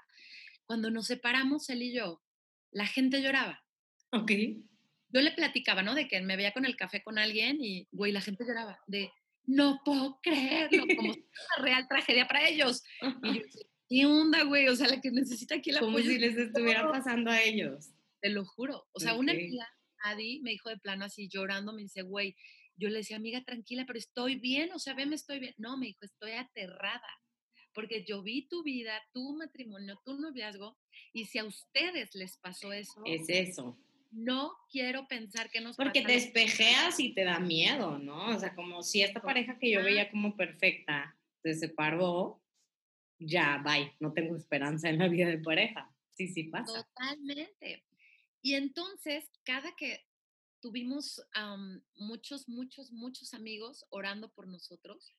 Cuando 0.66 0.92
nos 0.92 1.08
separamos, 1.08 1.68
él 1.70 1.82
y 1.82 1.92
yo, 1.92 2.22
la 2.70 2.86
gente 2.86 3.20
lloraba. 3.20 3.64
Ok. 4.12 4.32
Yo 5.10 5.22
le 5.22 5.32
platicaba, 5.32 5.82
¿no? 5.82 5.96
De 5.96 6.08
que 6.08 6.22
me 6.22 6.38
veía 6.38 6.54
con 6.54 6.66
el 6.66 6.76
café 6.76 7.02
con 7.02 7.18
alguien 7.18 7.58
y, 7.60 7.88
güey, 7.92 8.12
la 8.12 8.22
gente 8.22 8.46
lloraba. 8.46 8.80
De, 8.86 9.12
no 9.46 9.82
puedo 9.84 10.20
creerlo, 10.22 10.86
como 10.96 11.12
una 11.14 11.64
real 11.64 11.88
tragedia 11.88 12.28
para 12.28 12.48
ellos. 12.48 12.84
Y 13.24 13.34
yo, 13.34 13.42
¿qué 13.90 14.06
onda, 14.06 14.44
güey? 14.44 14.68
O 14.68 14.76
sea, 14.76 14.88
la 14.88 15.02
que 15.02 15.12
necesita 15.12 15.56
aquí 15.56 15.72
la 15.72 15.80
Como 15.80 15.98
si 16.00 16.18
les 16.18 16.38
estuviera 16.38 16.90
pasando 16.90 17.32
a 17.32 17.42
ellos. 17.42 17.92
Te 18.22 18.30
lo 18.30 18.46
juro. 18.46 18.88
O 18.94 19.00
sea, 19.00 19.16
una 19.16 19.34
amiga, 19.34 19.68
Adi, 20.04 20.42
me 20.42 20.52
dijo 20.52 20.70
de 20.70 20.78
plano 20.78 21.06
así, 21.06 21.28
llorando, 21.28 21.74
me 21.74 21.82
dice, 21.82 22.04
güey, 22.04 22.36
yo 22.76 22.90
le 22.90 22.98
decía, 22.98 23.18
amiga, 23.18 23.44
tranquila, 23.44 23.86
pero 23.86 24.00
estoy 24.00 24.36
bien, 24.36 24.72
o 24.74 24.80
sea, 24.80 24.96
me 24.96 25.16
estoy 25.16 25.40
bien. 25.40 25.54
No, 25.58 25.78
me 25.78 25.88
dijo, 25.88 26.00
estoy 26.02 26.32
aterrada, 26.32 27.02
porque 27.74 28.04
yo 28.04 28.24
vi 28.24 28.48
tu 28.48 28.64
vida, 28.64 29.02
tu 29.14 29.36
matrimonio, 29.36 30.00
tu 30.06 30.18
noviazgo, 30.20 30.78
y 31.14 31.26
si 31.26 31.40
a 31.40 31.46
ustedes 31.46 32.16
les 32.16 32.38
pasó 32.38 32.72
eso. 32.72 33.02
Es 33.06 33.28
eso 33.28 33.78
no 34.12 34.54
quiero 34.70 35.08
pensar 35.08 35.50
que 35.50 35.62
nos 35.62 35.78
Porque 35.78 36.02
te 36.02 36.16
espejeas 36.16 37.00
y 37.00 37.14
te 37.14 37.24
da 37.24 37.40
miedo, 37.40 37.98
¿no? 37.98 38.36
O 38.36 38.40
sea, 38.40 38.54
como 38.54 38.84
si 38.84 39.02
esta 39.02 39.22
pareja 39.22 39.58
que 39.58 39.72
yo 39.72 39.84
veía 39.84 40.12
como 40.12 40.36
perfecta 40.36 41.18
se 41.42 41.56
separó, 41.56 42.42
ya, 43.18 43.62
bye, 43.64 43.96
no 44.00 44.14
tengo 44.14 44.36
esperanza 44.36 44.90
en 44.90 45.00
la 45.00 45.08
vida 45.08 45.28
de 45.28 45.40
pareja. 45.40 45.94
Sí, 46.12 46.28
sí 46.28 46.44
pasa. 46.44 46.84
Totalmente. 46.84 47.86
Y 48.42 48.56
entonces, 48.56 49.30
cada 49.44 49.74
que 49.76 50.06
tuvimos 50.60 51.26
muchos, 51.96 52.48
muchos, 52.50 52.92
muchos 52.92 53.34
amigos 53.34 53.86
orando 53.90 54.32
por 54.34 54.48
nosotros, 54.48 55.16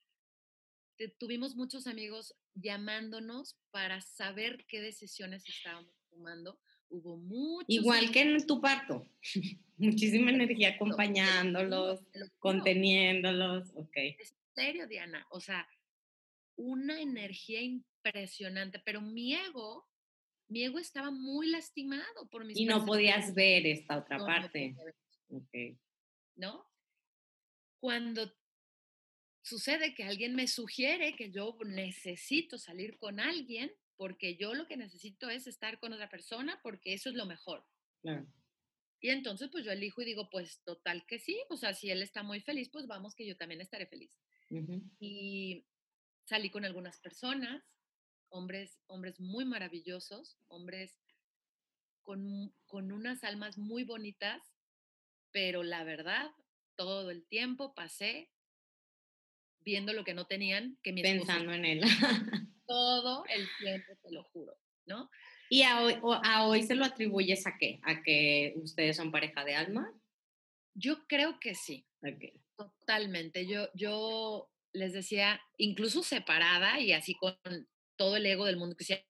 tuvimos 1.18 1.57
muchos 1.57 1.87
amigos 1.87 2.37
llamándonos 2.55 3.59
para 3.70 4.00
saber 4.00 4.66
qué 4.68 4.81
decisiones 4.81 5.48
estábamos 5.48 5.94
tomando 6.11 6.61
hubo 6.92 7.16
mucho. 7.16 7.66
Igual 7.68 8.12
que 8.12 8.20
en 8.20 8.46
tu 8.46 8.61
parto. 8.61 9.09
Muchísima 9.78 10.31
energía 10.31 10.70
acompañándolos, 10.70 12.00
conteniéndolos. 12.38 13.70
Ok. 13.74 13.96
Es 14.18 14.35
serio, 14.55 14.87
Diana. 14.87 15.26
O 15.31 15.40
sea, 15.40 15.66
una 16.57 17.00
energía 17.00 17.61
impresionante, 17.61 18.78
pero 18.78 19.00
mi 19.00 19.35
ego, 19.35 19.88
mi 20.48 20.64
ego 20.64 20.78
estaba 20.78 21.11
muy 21.11 21.48
lastimado 21.48 22.28
por 22.31 22.44
mis 22.44 22.57
Y 22.57 22.66
no 22.66 22.85
podías 22.85 23.35
ver 23.35 23.66
esta 23.66 23.98
otra 23.98 24.18
parte. 24.18 24.76
ok. 25.31 25.78
¿No? 26.37 26.64
Cuando 27.81 28.33
sucede 29.42 29.94
que 29.94 30.05
alguien 30.05 30.37
me 30.37 30.46
sugiere 30.46 31.16
que 31.16 31.31
yo 31.31 31.57
necesito 31.64 32.59
salir 32.59 32.98
con 32.98 33.18
alguien, 33.18 33.72
porque 34.03 34.35
yo 34.35 34.53
lo 34.53 34.67
que 34.67 34.77
necesito 34.77 35.31
es 35.31 35.47
estar 35.47 35.79
con 35.79 35.93
otra 35.93 36.11
persona 36.11 36.59
porque 36.61 36.93
eso 36.93 37.09
es 37.09 37.15
lo 37.15 37.25
mejor. 37.25 37.65
Y 39.01 39.11
entonces 39.11 39.49
pues 39.49 39.65
yo 39.65 39.71
elijo 39.71 40.03
y 40.03 40.07
digo, 40.07 40.29
pues 40.29 40.61
total 40.65 41.07
que 41.07 41.21
sí, 41.21 41.41
o 41.51 41.57
sea, 41.57 41.73
si 41.73 41.88
él 41.88 42.03
está 42.03 42.25
muy 42.25 42.41
feliz, 42.41 42.69
pues 42.69 42.88
vamos 42.88 43.15
que 43.15 43.25
yo 43.25 43.37
también 43.37 43.61
estaré 43.61 43.87
feliz. 43.87 44.11
Y 44.99 45.69
salí 46.25 46.51
con 46.51 46.65
algunas 46.65 46.99
personas, 46.99 47.62
hombres, 48.29 48.81
hombres 48.88 49.21
muy 49.21 49.45
maravillosos, 49.45 50.37
hombres 50.49 50.99
con, 52.03 52.53
con 52.67 52.91
unas 52.91 53.23
almas 53.23 53.57
muy 53.57 53.85
bonitas, 53.85 54.43
pero 55.31 55.62
la 55.62 55.85
verdad, 55.85 56.29
todo 56.75 57.12
el 57.12 57.25
tiempo 57.29 57.73
pasé 57.73 58.33
viendo 59.61 59.93
lo 59.93 60.03
que 60.03 60.15
no 60.15 60.27
tenían 60.27 60.77
que 60.83 60.93
mi 60.93 61.03
Pensando 61.03 61.53
en 61.53 61.65
él. 61.67 61.83
todo 62.66 63.25
el 63.29 63.48
tiempo, 63.59 63.92
te 64.03 64.12
lo 64.12 64.25
juro, 64.25 64.57
¿no? 64.87 65.11
¿Y 65.48 65.62
a 65.62 65.83
hoy, 65.83 65.96
a 66.25 66.46
hoy 66.46 66.62
se 66.62 66.75
lo 66.75 66.85
atribuyes 66.85 67.46
a 67.46 67.57
qué? 67.59 67.79
¿A 67.83 68.03
que 68.03 68.55
ustedes 68.57 68.96
son 68.96 69.12
pareja 69.12 69.44
de 69.44 69.55
alma? 69.55 69.92
Yo 70.75 71.07
creo 71.07 71.38
que 71.38 71.55
sí. 71.55 71.87
Totalmente. 72.57 73.46
Yo, 73.46 73.68
yo 73.75 74.51
les 74.72 74.92
decía, 74.92 75.40
incluso 75.59 76.03
separada 76.03 76.81
y 76.81 76.92
así 76.92 77.14
con 77.14 77.37
todo 77.96 78.16
el 78.16 78.27
ego 78.27 78.46
del 78.46 78.57
mundo 78.57 78.77
que 78.77 78.85
sea. 78.85 79.05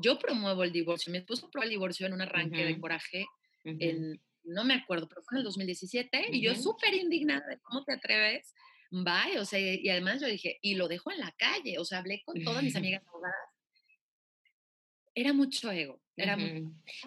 Yo 0.00 0.18
promuevo 0.18 0.64
el 0.64 0.72
divorcio. 0.72 1.12
Mi 1.12 1.18
esposo 1.18 1.50
probó 1.50 1.64
el 1.64 1.70
divorcio 1.70 2.06
en 2.06 2.14
un 2.14 2.22
arranque 2.22 2.64
de 2.64 2.80
coraje 2.80 3.26
en, 3.64 4.20
no 4.44 4.64
me 4.64 4.74
acuerdo, 4.74 5.08
pero 5.08 5.22
fue 5.22 5.36
en 5.36 5.38
el 5.38 5.44
2017 5.44 6.28
y 6.32 6.40
yo 6.40 6.54
súper 6.54 6.94
indignada 6.94 7.46
de 7.48 7.58
cómo 7.60 7.84
te 7.84 7.92
atreves 7.92 8.54
bye, 8.90 9.38
o 9.38 9.44
sea, 9.44 9.58
y 9.58 9.88
además 9.88 10.20
yo 10.20 10.26
dije, 10.26 10.58
y 10.62 10.74
lo 10.74 10.88
dejo 10.88 11.10
en 11.10 11.20
la 11.20 11.32
calle, 11.32 11.78
o 11.78 11.84
sea, 11.84 11.98
hablé 11.98 12.22
con 12.24 12.42
todas 12.42 12.62
mis 12.62 12.76
amigas 12.76 13.02
abogadas. 13.06 13.36
Era 15.14 15.32
mucho 15.32 15.70
ego. 15.70 16.00
Era 16.16 16.36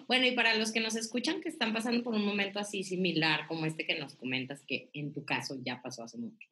Bueno, 0.06 0.26
y 0.26 0.32
para 0.32 0.54
los 0.56 0.72
que 0.72 0.80
nos 0.80 0.96
escuchan 0.96 1.40
que 1.40 1.48
están 1.48 1.72
pasando 1.72 2.02
por 2.02 2.14
un 2.14 2.24
momento 2.24 2.58
así 2.58 2.82
similar 2.82 3.46
como 3.46 3.66
este 3.66 3.86
que 3.86 3.98
nos 3.98 4.14
comentas, 4.14 4.64
que 4.66 4.90
en 4.92 5.12
tu 5.12 5.24
caso 5.24 5.58
ya 5.62 5.80
pasó 5.82 6.04
hace 6.04 6.18
mucho. 6.18 6.48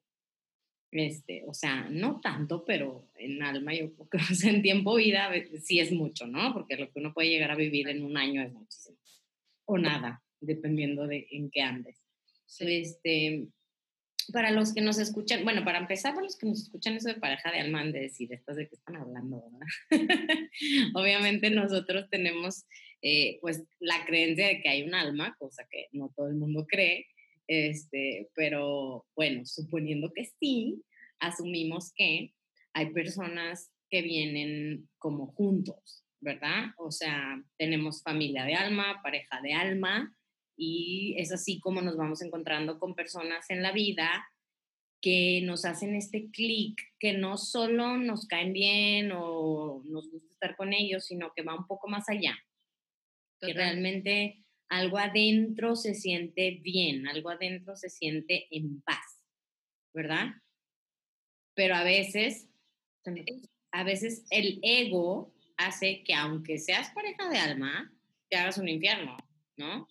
Este, 0.93 1.45
o 1.47 1.55
sea, 1.55 1.89
no 1.89 2.21
tanto, 2.21 2.65
pero 2.65 3.09
en 3.17 3.43
alma, 3.43 3.73
yo 3.75 3.95
creo 3.95 4.09
que 4.09 4.49
en 4.49 4.63
tiempo 4.63 4.97
vida 4.97 5.31
sí 5.63 5.81
es 5.81 5.93
mucho, 5.93 6.27
¿no? 6.27 6.53
Porque 6.53 6.77
lo 6.77 6.91
que 6.91 6.99
uno 6.99 7.15
puede 7.15 7.31
llegar 7.31 7.51
a 7.51 7.57
vivir 7.57 7.89
en 7.89 8.03
un 8.05 8.17
año 8.17 8.43
es 8.43 8.53
muchísimo. 8.53 8.99
O 9.67 9.79
nada, 9.79 10.23
dependiendo 10.41 11.07
de 11.07 11.29
en 11.31 11.51
qué 11.51 11.63
andes. 11.63 11.97
Este, 12.59 13.47
para 14.31 14.51
los 14.51 14.75
que 14.75 14.81
nos 14.81 14.99
escuchan, 14.99 15.45
bueno, 15.45 15.65
para 15.65 15.79
empezar, 15.79 16.15
para 16.15 16.25
los 16.25 16.37
que 16.37 16.47
nos 16.47 16.63
escuchan 16.63 16.95
eso 16.95 17.09
de 17.09 17.15
pareja 17.15 17.51
de 17.51 17.61
alma, 17.61 17.85
de 17.85 18.01
decir, 18.01 18.33
¿estas 18.33 18.57
de 18.57 18.69
qué 18.69 18.75
están 18.75 18.97
hablando, 18.97 19.43
verdad? 19.43 19.67
Obviamente 20.95 21.51
nosotros 21.51 22.09
tenemos, 22.11 22.65
eh, 23.03 23.39
pues, 23.41 23.65
la 23.79 24.05
creencia 24.05 24.49
de 24.49 24.61
que 24.61 24.69
hay 24.69 24.83
un 24.83 24.95
alma, 24.95 25.37
cosa 25.39 25.67
que 25.71 25.89
no 25.93 26.13
todo 26.17 26.29
el 26.29 26.37
mundo 26.37 26.67
cree, 26.67 27.07
este, 27.47 28.31
pero 28.35 29.07
bueno, 29.17 29.45
suponiendo 29.45 30.13
que 30.13 30.25
sí, 30.39 30.83
asumimos 31.19 31.93
que 31.95 32.33
hay 32.73 32.93
personas 32.93 33.71
que 33.91 34.03
vienen 34.03 34.89
como 34.99 35.27
juntos, 35.27 36.05
¿verdad? 36.21 36.73
O 36.79 36.91
sea, 36.91 37.43
tenemos 37.59 38.03
familia 38.03 38.45
de 38.45 38.55
alma, 38.55 39.01
pareja 39.03 39.41
de 39.43 39.53
alma, 39.53 40.15
y 40.61 41.15
es 41.17 41.33
así 41.33 41.59
como 41.59 41.81
nos 41.81 41.97
vamos 41.97 42.21
encontrando 42.21 42.79
con 42.79 42.95
personas 42.95 43.49
en 43.49 43.63
la 43.63 43.73
vida 43.73 44.31
que 45.01 45.41
nos 45.43 45.65
hacen 45.65 45.95
este 45.95 46.31
clic, 46.31 46.79
que 46.99 47.15
no 47.15 47.39
solo 47.39 47.97
nos 47.97 48.27
caen 48.27 48.53
bien 48.53 49.11
o 49.15 49.83
nos 49.87 50.11
gusta 50.11 50.31
estar 50.31 50.57
con 50.57 50.75
ellos, 50.75 51.07
sino 51.07 51.33
que 51.35 51.43
va 51.43 51.57
un 51.57 51.67
poco 51.67 51.89
más 51.89 52.11
allá. 52.11 52.39
Que 53.41 53.55
realmente 53.55 54.45
algo 54.69 54.99
adentro 54.99 55.77
se 55.77 55.95
siente 55.95 56.61
bien, 56.63 57.09
algo 57.09 57.31
adentro 57.31 57.75
se 57.75 57.89
siente 57.89 58.47
en 58.51 58.83
paz, 58.83 59.25
¿verdad? 59.95 60.27
Pero 61.55 61.75
a 61.75 61.85
veces, 61.85 62.51
a 63.73 63.83
veces 63.83 64.27
el 64.29 64.59
ego 64.63 65.33
hace 65.57 66.05
que 66.05 66.13
aunque 66.13 66.59
seas 66.59 66.91
pareja 66.91 67.31
de 67.31 67.39
alma, 67.39 67.91
te 68.29 68.37
hagas 68.37 68.59
un 68.59 68.69
infierno, 68.69 69.17
¿no? 69.57 69.89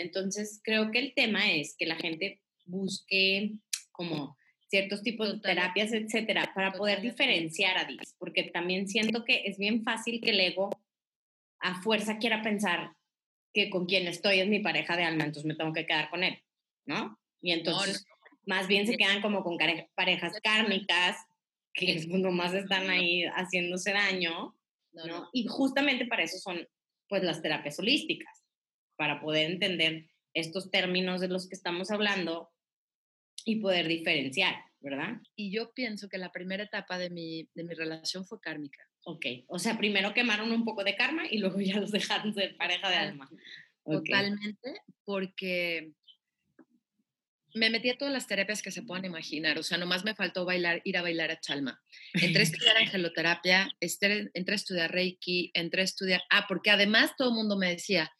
Entonces, 0.00 0.60
creo 0.64 0.90
que 0.90 0.98
el 0.98 1.14
tema 1.14 1.52
es 1.52 1.76
que 1.76 1.86
la 1.86 1.96
gente 1.96 2.40
busque 2.64 3.52
como 3.92 4.36
ciertos 4.68 5.02
tipos 5.02 5.32
de 5.32 5.40
terapias, 5.40 5.92
etcétera, 5.92 6.52
para 6.54 6.72
poder 6.72 7.02
diferenciar 7.02 7.76
a 7.76 7.84
Dios, 7.84 8.14
porque 8.18 8.44
también 8.44 8.88
siento 8.88 9.24
que 9.24 9.42
es 9.46 9.58
bien 9.58 9.82
fácil 9.82 10.20
que 10.20 10.30
el 10.30 10.40
ego 10.40 10.70
a 11.58 11.82
fuerza 11.82 12.18
quiera 12.18 12.42
pensar 12.42 12.92
que 13.52 13.68
con 13.68 13.86
quien 13.86 14.06
estoy 14.06 14.38
es 14.38 14.48
mi 14.48 14.60
pareja 14.60 14.96
de 14.96 15.04
alma, 15.04 15.24
entonces 15.24 15.44
me 15.44 15.56
tengo 15.56 15.72
que 15.72 15.86
quedar 15.86 16.08
con 16.08 16.22
él, 16.22 16.38
¿no? 16.86 17.18
Y 17.42 17.50
entonces, 17.50 18.06
más 18.46 18.68
bien 18.68 18.86
se 18.86 18.96
quedan 18.96 19.20
como 19.20 19.42
con 19.42 19.58
parejas 19.94 20.38
kármicas 20.40 21.16
que 21.74 22.06
nomás 22.06 22.54
están 22.54 22.88
ahí 22.90 23.24
haciéndose 23.24 23.92
daño, 23.92 24.56
¿no? 24.92 25.28
Y 25.32 25.46
justamente 25.46 26.06
para 26.06 26.22
eso 26.22 26.38
son, 26.38 26.66
pues, 27.08 27.24
las 27.24 27.42
terapias 27.42 27.78
holísticas 27.80 28.39
para 29.00 29.18
poder 29.18 29.50
entender 29.50 30.10
estos 30.34 30.70
términos 30.70 31.22
de 31.22 31.28
los 31.28 31.48
que 31.48 31.54
estamos 31.54 31.90
hablando 31.90 32.50
y 33.46 33.56
poder 33.56 33.88
diferenciar, 33.88 34.56
¿verdad? 34.78 35.22
Y 35.34 35.50
yo 35.50 35.72
pienso 35.72 36.10
que 36.10 36.18
la 36.18 36.32
primera 36.32 36.64
etapa 36.64 36.98
de 36.98 37.08
mi, 37.08 37.48
de 37.54 37.64
mi 37.64 37.72
relación 37.72 38.26
fue 38.26 38.42
kármica. 38.42 38.86
Ok, 39.04 39.24
o 39.46 39.58
sea, 39.58 39.78
primero 39.78 40.12
quemaron 40.12 40.52
un 40.52 40.66
poco 40.66 40.84
de 40.84 40.96
karma 40.96 41.22
y 41.30 41.38
luego 41.38 41.58
ya 41.62 41.80
los 41.80 41.92
dejaron 41.92 42.34
ser 42.34 42.58
pareja 42.58 42.90
de 42.90 42.96
alma. 42.96 43.30
Totalmente, 43.82 44.82
porque 45.06 45.94
me 47.54 47.70
metí 47.70 47.88
a 47.88 47.96
todas 47.96 48.12
las 48.12 48.26
terapias 48.26 48.60
que 48.60 48.70
se 48.70 48.82
puedan 48.82 49.06
imaginar, 49.06 49.56
o 49.58 49.62
sea, 49.62 49.78
nomás 49.78 50.04
me 50.04 50.14
faltó 50.14 50.44
bailar, 50.44 50.82
ir 50.84 50.98
a 50.98 51.02
bailar 51.02 51.30
a 51.30 51.40
Chalma. 51.40 51.80
Entré 52.12 52.40
a 52.40 52.42
estudiar 52.52 52.76
angeloterapia, 52.76 53.70
entré 53.80 54.52
a 54.52 54.54
estudiar 54.56 54.92
Reiki, 54.92 55.52
entré 55.54 55.80
a 55.80 55.84
estudiar, 55.84 56.20
ah, 56.28 56.44
porque 56.46 56.70
además 56.70 57.12
todo 57.16 57.30
el 57.30 57.36
mundo 57.36 57.56
me 57.56 57.70
decía 57.70 58.12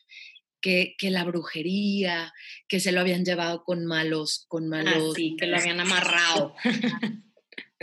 que, 0.61 0.95
que, 0.99 1.11
la 1.11 1.25
brujería, 1.25 2.33
que 2.69 2.81
se 2.81 2.93
lo 2.93 3.01
habían 3.01 3.25
llevado 3.25 3.65
con 3.65 3.87
malos, 3.87 4.45
con 4.49 4.65
Ah, 4.75 4.85
malos. 4.85 5.15
sí, 5.15 5.37
que 5.39 5.47
lo 5.47 5.57
habían 5.59 5.81
amarrado. 5.81 6.55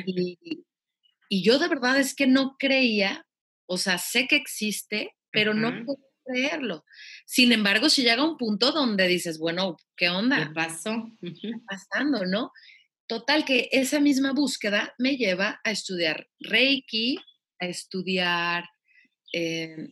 Y, 0.06 0.38
y 1.28 1.44
yo 1.44 1.60
de 1.60 1.68
verdad 1.68 2.00
es 2.00 2.16
que 2.16 2.28
no 2.28 2.56
creía, 2.60 3.26
o 3.66 3.78
sea, 3.78 3.98
sé 3.98 4.28
que 4.28 4.36
existe, 4.36 5.16
pero 5.32 5.54
no 5.54 5.70
puedo 5.86 6.00
creerlo. 6.24 6.86
Sin 7.26 7.52
embargo, 7.52 7.90
si 7.90 8.04
llega 8.04 8.24
un 8.24 8.38
punto 8.38 8.72
donde 8.72 9.08
dices, 9.08 9.40
bueno, 9.40 9.76
¿qué 9.96 10.06
¿Qué 10.06 10.10
onda? 10.10 10.52
pasó? 10.54 10.92
Ujú. 10.92 11.64
pasando, 11.68 12.26
¿no? 12.26 12.52
Total 13.08 13.44
que 13.46 13.70
esa 13.72 14.00
misma 14.00 14.34
búsqueda 14.34 14.94
me 14.98 15.16
lleva 15.18 15.60
a 15.64 15.72
estudiar 15.72 16.28
Reiki, 16.40 17.18
a 17.60 17.66
estudiar, 17.66 18.66
eh, 19.34 19.90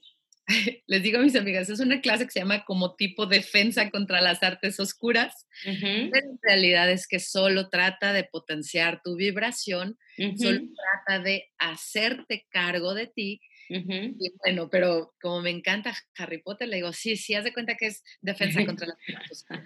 les 0.87 1.03
digo 1.03 1.19
a 1.19 1.21
mis 1.21 1.35
amigas, 1.35 1.69
es 1.69 1.79
una 1.79 2.01
clase 2.01 2.25
que 2.25 2.31
se 2.31 2.39
llama 2.39 2.65
como 2.65 2.95
tipo 2.95 3.25
defensa 3.25 3.89
contra 3.89 4.21
las 4.21 4.43
artes 4.43 4.79
oscuras, 4.79 5.47
Ujú, 5.65 6.11
pero 6.11 6.27
en 6.31 6.39
realidad 6.41 6.91
es 6.91 7.07
que 7.07 7.19
solo 7.19 7.69
trata 7.69 8.13
de 8.13 8.25
potenciar 8.25 9.01
tu 9.03 9.15
vibración, 9.15 9.97
solo 10.35 10.59
ujú, 10.59 10.73
trata 10.75 11.23
de 11.23 11.45
hacerte 11.57 12.45
cargo 12.49 12.93
de 12.93 13.07
ti. 13.07 13.41
ujú. 13.69 14.15
Y 14.19 14.33
bueno, 14.43 14.69
pero 14.69 15.13
como 15.21 15.41
me 15.41 15.49
encanta 15.49 15.95
Harry 16.17 16.41
Potter, 16.41 16.67
le 16.67 16.77
digo, 16.77 16.93
sí, 16.93 17.15
sí, 17.17 17.33
haz 17.33 17.43
de 17.43 17.53
cuenta 17.53 17.75
que 17.75 17.87
es 17.87 18.03
defensa 18.21 18.59
contra 18.65 18.87
las 18.87 18.97
artes 18.97 19.31
oscuras. 19.31 19.65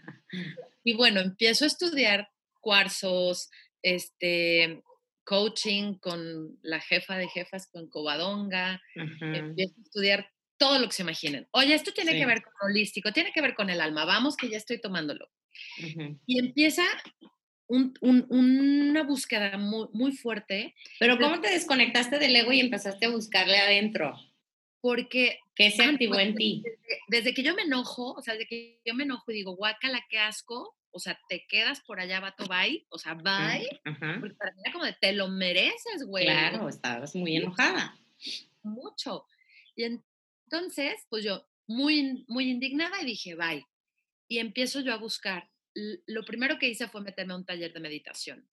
Y 0.84 0.94
bueno, 0.96 1.20
empiezo 1.20 1.66
a 1.66 1.68
estudiar 1.68 2.30
cuarzos, 2.62 3.50
este, 3.82 4.82
coaching 5.24 5.96
con 6.00 6.58
la 6.62 6.80
jefa 6.80 7.18
de 7.18 7.28
jefas, 7.30 7.70
con 7.72 7.90
Covadonga, 7.90 8.82
empiezo 8.96 9.76
a 9.78 9.84
estudiar 9.84 10.32
todo 10.60 10.78
lo 10.78 10.86
que 10.88 10.94
se 10.94 11.02
imaginen. 11.02 11.48
Oye, 11.52 11.74
esto 11.74 11.92
tiene 11.94 12.12
Sí. 12.12 12.20
que 12.20 12.26
ver 12.28 12.44
con 12.44 12.54
holístico, 12.70 13.12
tiene 13.12 13.32
que 13.34 13.42
ver 13.42 13.56
con 13.56 13.70
el 13.72 13.82
alma, 13.82 14.06
vamos 14.06 14.38
que 14.38 14.50
ya 14.50 14.58
estoy 14.58 14.80
tomándolo. 14.80 15.30
Ujú. 15.80 16.20
Y 16.28 16.38
empieza 16.40 16.84
un- 17.68 17.94
un- 18.02 18.26
una 18.30 19.04
búsqueda 19.04 19.58
muy, 19.58 19.88
muy 19.94 20.12
fuerte 20.12 20.76
Pero 21.00 21.18
¿cómo 21.20 21.40
te 21.42 21.50
desconectaste 21.52 22.18
del 22.20 22.36
ego 22.36 22.52
y 22.52 22.60
empezaste 22.60 23.06
a 23.08 23.10
buscarle 23.10 23.58
adentro? 23.58 24.14
porque 24.82 25.40
¿Qué 25.56 25.72
se 25.72 25.84
activó 25.84 26.18
en 26.20 26.36
ti? 26.36 26.64
desde, 26.64 27.00
desde 27.10 27.34
que 27.34 27.44
yo 27.44 27.54
me 27.54 27.64
enojo, 27.64 28.14
o 28.14 28.22
sea, 28.22 28.34
desde 28.36 28.48
que 28.48 28.80
yo 28.86 28.94
me 28.94 29.04
enojo 29.04 29.30
y 29.32 29.36
digo, 29.36 29.56
guácala, 29.58 30.06
qué 30.10 30.18
asco, 30.20 30.78
o 30.92 31.00
sea, 31.00 31.20
te 31.28 31.46
quedas 31.48 31.82
por 31.82 32.00
allá, 32.00 32.20
vato, 32.22 32.46
bye, 32.48 32.86
o 32.90 32.98
sea, 32.98 33.14
bye, 33.14 33.68
porque 34.22 34.36
para 34.36 34.52
mí 34.54 34.62
era 34.64 34.72
como 34.72 34.86
de, 34.86 34.94
te 34.94 35.12
lo 35.12 35.28
mereces, 35.28 36.06
güey. 36.08 36.26
Claro, 36.26 36.70
estabas 36.70 37.14
muy 37.16 37.36
enojada. 37.36 37.96
mucho. 38.64 39.26
Y 39.76 39.84
entonces, 40.50 41.06
pues 41.10 41.24
yo 41.24 41.48
muy, 41.68 42.26
muy 42.28 42.50
indignada 42.50 43.00
y 43.04 43.06
dije, 43.06 43.36
bye. 43.36 43.64
Y 44.28 44.40
empiezo 44.40 44.82
yo 44.82 44.94
a 44.94 44.98
buscar. 44.98 45.48
Lo 46.08 46.26
primero 46.26 46.58
que 46.58 46.68
hice 46.68 46.88
fue 46.88 47.02
meterme 47.02 47.34
a 47.34 47.38
un 47.38 47.46
taller 47.46 47.72
de 47.72 47.80
meditación. 47.80 48.50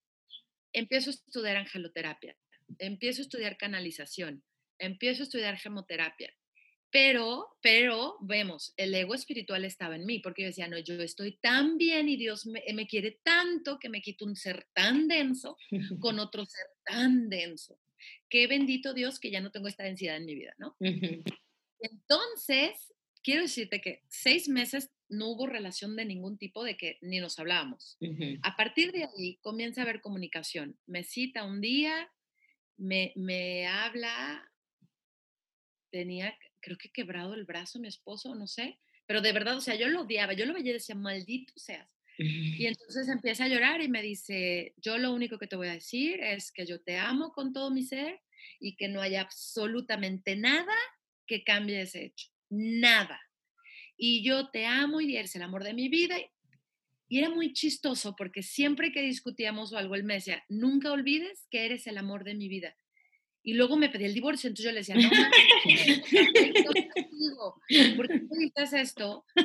Empiezo 0.74 1.08
a 1.08 1.14
estudiar 1.14 1.56
angeloterapia, 1.56 2.36
empiezo 2.78 3.22
a 3.22 3.24
estudiar 3.24 3.56
canalización, 3.56 4.44
empiezo 4.78 5.22
a 5.22 5.24
estudiar 5.24 5.56
gemoterapia. 5.56 6.34
Pero, 6.90 7.56
pero, 7.62 8.18
vemos, 8.20 8.74
el 8.76 8.94
ego 8.94 9.14
espiritual 9.14 9.64
estaba 9.64 9.96
en 9.96 10.04
mí, 10.04 10.18
porque 10.20 10.42
yo 10.42 10.48
decía, 10.48 10.68
no, 10.68 10.78
yo 10.78 10.94
estoy 11.00 11.38
tan 11.38 11.78
bien 11.78 12.10
y 12.10 12.16
Dios 12.16 12.46
me, 12.46 12.62
me 12.74 12.86
quiere 12.86 13.20
tanto 13.22 13.78
que 13.78 13.88
me 13.88 14.02
quito 14.02 14.26
un 14.26 14.36
ser 14.36 14.66
tan 14.74 15.08
denso 15.08 15.56
con 16.00 16.18
otro 16.18 16.44
ser 16.44 16.66
tan 16.84 17.30
denso. 17.30 17.80
Qué 18.28 18.46
bendito 18.46 18.92
Dios 18.92 19.18
que 19.18 19.30
ya 19.30 19.40
no 19.40 19.50
tengo 19.50 19.68
esta 19.68 19.84
densidad 19.84 20.16
en 20.16 20.26
mi 20.26 20.34
vida, 20.34 20.54
¿no? 20.58 20.76
Entonces, 21.80 22.94
quiero 23.22 23.42
decirte 23.42 23.80
que 23.80 24.02
seis 24.08 24.48
meses 24.48 24.90
no 25.08 25.28
hubo 25.28 25.46
relación 25.46 25.96
de 25.96 26.04
ningún 26.04 26.38
tipo 26.38 26.64
de 26.64 26.76
que 26.76 26.98
ni 27.00 27.20
nos 27.20 27.38
hablábamos. 27.38 27.96
A 28.42 28.56
partir 28.56 28.92
de 28.92 29.04
ahí 29.04 29.38
comienza 29.42 29.80
a 29.80 29.84
haber 29.84 30.00
comunicación. 30.00 30.78
Me 30.86 31.04
cita 31.04 31.44
un 31.44 31.60
día, 31.60 32.10
me, 32.76 33.12
me 33.16 33.66
habla, 33.66 34.50
tenía, 35.90 36.36
creo 36.60 36.76
que 36.76 36.90
quebrado 36.90 37.34
el 37.34 37.44
brazo 37.44 37.78
mi 37.78 37.88
esposo, 37.88 38.34
no 38.34 38.46
sé, 38.46 38.78
pero 39.06 39.20
de 39.20 39.32
verdad, 39.32 39.56
o 39.56 39.60
sea, 39.60 39.76
yo 39.76 39.88
lo 39.88 40.02
odiaba, 40.02 40.32
yo 40.32 40.46
lo 40.46 40.54
veía 40.54 40.70
y 40.70 40.74
decía, 40.74 40.94
maldito 40.94 41.52
seas. 41.56 41.88
Y 42.18 42.66
entonces 42.66 43.08
empieza 43.08 43.44
a 43.44 43.48
llorar 43.48 43.80
y 43.80 43.88
me 43.88 44.02
dice, 44.02 44.74
yo 44.76 44.98
lo 44.98 45.12
único 45.12 45.38
que 45.38 45.46
te 45.46 45.56
voy 45.56 45.68
a 45.68 45.72
decir 45.72 46.20
es 46.20 46.50
que 46.50 46.66
yo 46.66 46.80
te 46.80 46.98
amo 46.98 47.32
con 47.32 47.52
todo 47.52 47.70
mi 47.70 47.82
ser 47.82 48.20
y 48.58 48.76
que 48.76 48.88
no 48.88 49.00
hay 49.00 49.16
absolutamente 49.16 50.36
nada 50.36 50.74
que 51.26 51.44
cambie 51.44 51.80
ese 51.82 52.04
hecho. 52.06 52.28
Nada. 52.50 53.20
Y 53.96 54.22
yo 54.24 54.50
te 54.50 54.66
amo 54.66 55.00
y 55.00 55.16
eres 55.16 55.34
el 55.36 55.42
amor 55.42 55.64
de 55.64 55.74
mi 55.74 55.88
vida. 55.88 56.16
Y 57.08 57.18
era 57.18 57.30
muy 57.30 57.52
chistoso 57.52 58.14
porque 58.16 58.42
siempre 58.42 58.92
que 58.92 59.02
discutíamos 59.02 59.72
o 59.72 59.78
algo, 59.78 59.94
él 59.94 60.04
me 60.04 60.14
decía, 60.14 60.44
nunca 60.48 60.92
olvides 60.92 61.46
que 61.50 61.64
eres 61.64 61.86
el 61.86 61.98
amor 61.98 62.24
de 62.24 62.34
mi 62.34 62.48
vida. 62.48 62.76
Y 63.42 63.54
luego 63.54 63.76
me 63.76 63.88
pedí 63.88 64.04
el 64.06 64.14
divorcio, 64.14 64.48
entonces 64.48 64.64
yo 64.64 64.72
le 64.72 64.78
decía, 64.80 64.96
no, 64.96 65.02
no 65.02 65.08
¿por 67.96 68.08
qué 68.08 68.20
me 68.28 68.38
dices 68.44 68.72
esto? 68.72 69.24
Y 69.36 69.42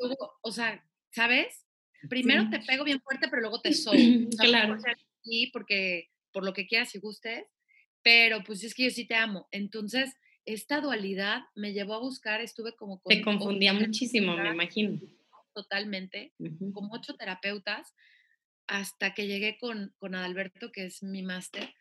luego, 0.00 0.32
o 0.42 0.50
sea, 0.50 0.84
¿sabes? 1.12 1.64
Primero 2.08 2.42
Sí. 2.44 2.50
te 2.50 2.58
pego 2.60 2.84
bien 2.84 3.00
fuerte, 3.00 3.28
pero 3.28 3.42
luego 3.42 3.60
te 3.60 3.72
sea, 3.72 3.92
Claro. 4.38 4.76
aquí, 5.20 5.50
porque 5.52 6.08
por 6.32 6.44
lo 6.44 6.52
que 6.52 6.66
quieras 6.66 6.94
y 6.94 6.98
gustes, 6.98 7.44
pero 8.02 8.42
pues 8.44 8.62
es 8.64 8.74
que 8.74 8.84
yo 8.84 8.90
sí 8.90 9.06
te 9.06 9.14
amo. 9.14 9.48
Entonces, 9.52 10.12
esta 10.46 10.80
dualidad 10.80 11.42
me 11.54 11.72
llevó 11.72 11.94
a 11.94 11.98
buscar, 11.98 12.40
estuve 12.40 12.74
como 12.74 13.00
con 13.00 13.14
Te 13.14 13.20
confundía 13.22 13.72
ocho 13.72 13.80
muchísimo, 13.86 14.36
me 14.36 14.50
imagino. 14.50 14.98
totalmente, 15.52 16.32
Ujú. 16.38 16.72
como 16.72 16.94
ocho 16.94 17.14
terapeutas, 17.16 17.94
hasta 18.68 19.12
que 19.14 19.26
llegué 19.26 19.58
con, 19.58 19.92
con 19.98 20.14
Adalberto, 20.14 20.72
que 20.72 20.86
es 20.86 21.02
mi 21.02 21.22
máster, 21.22 21.74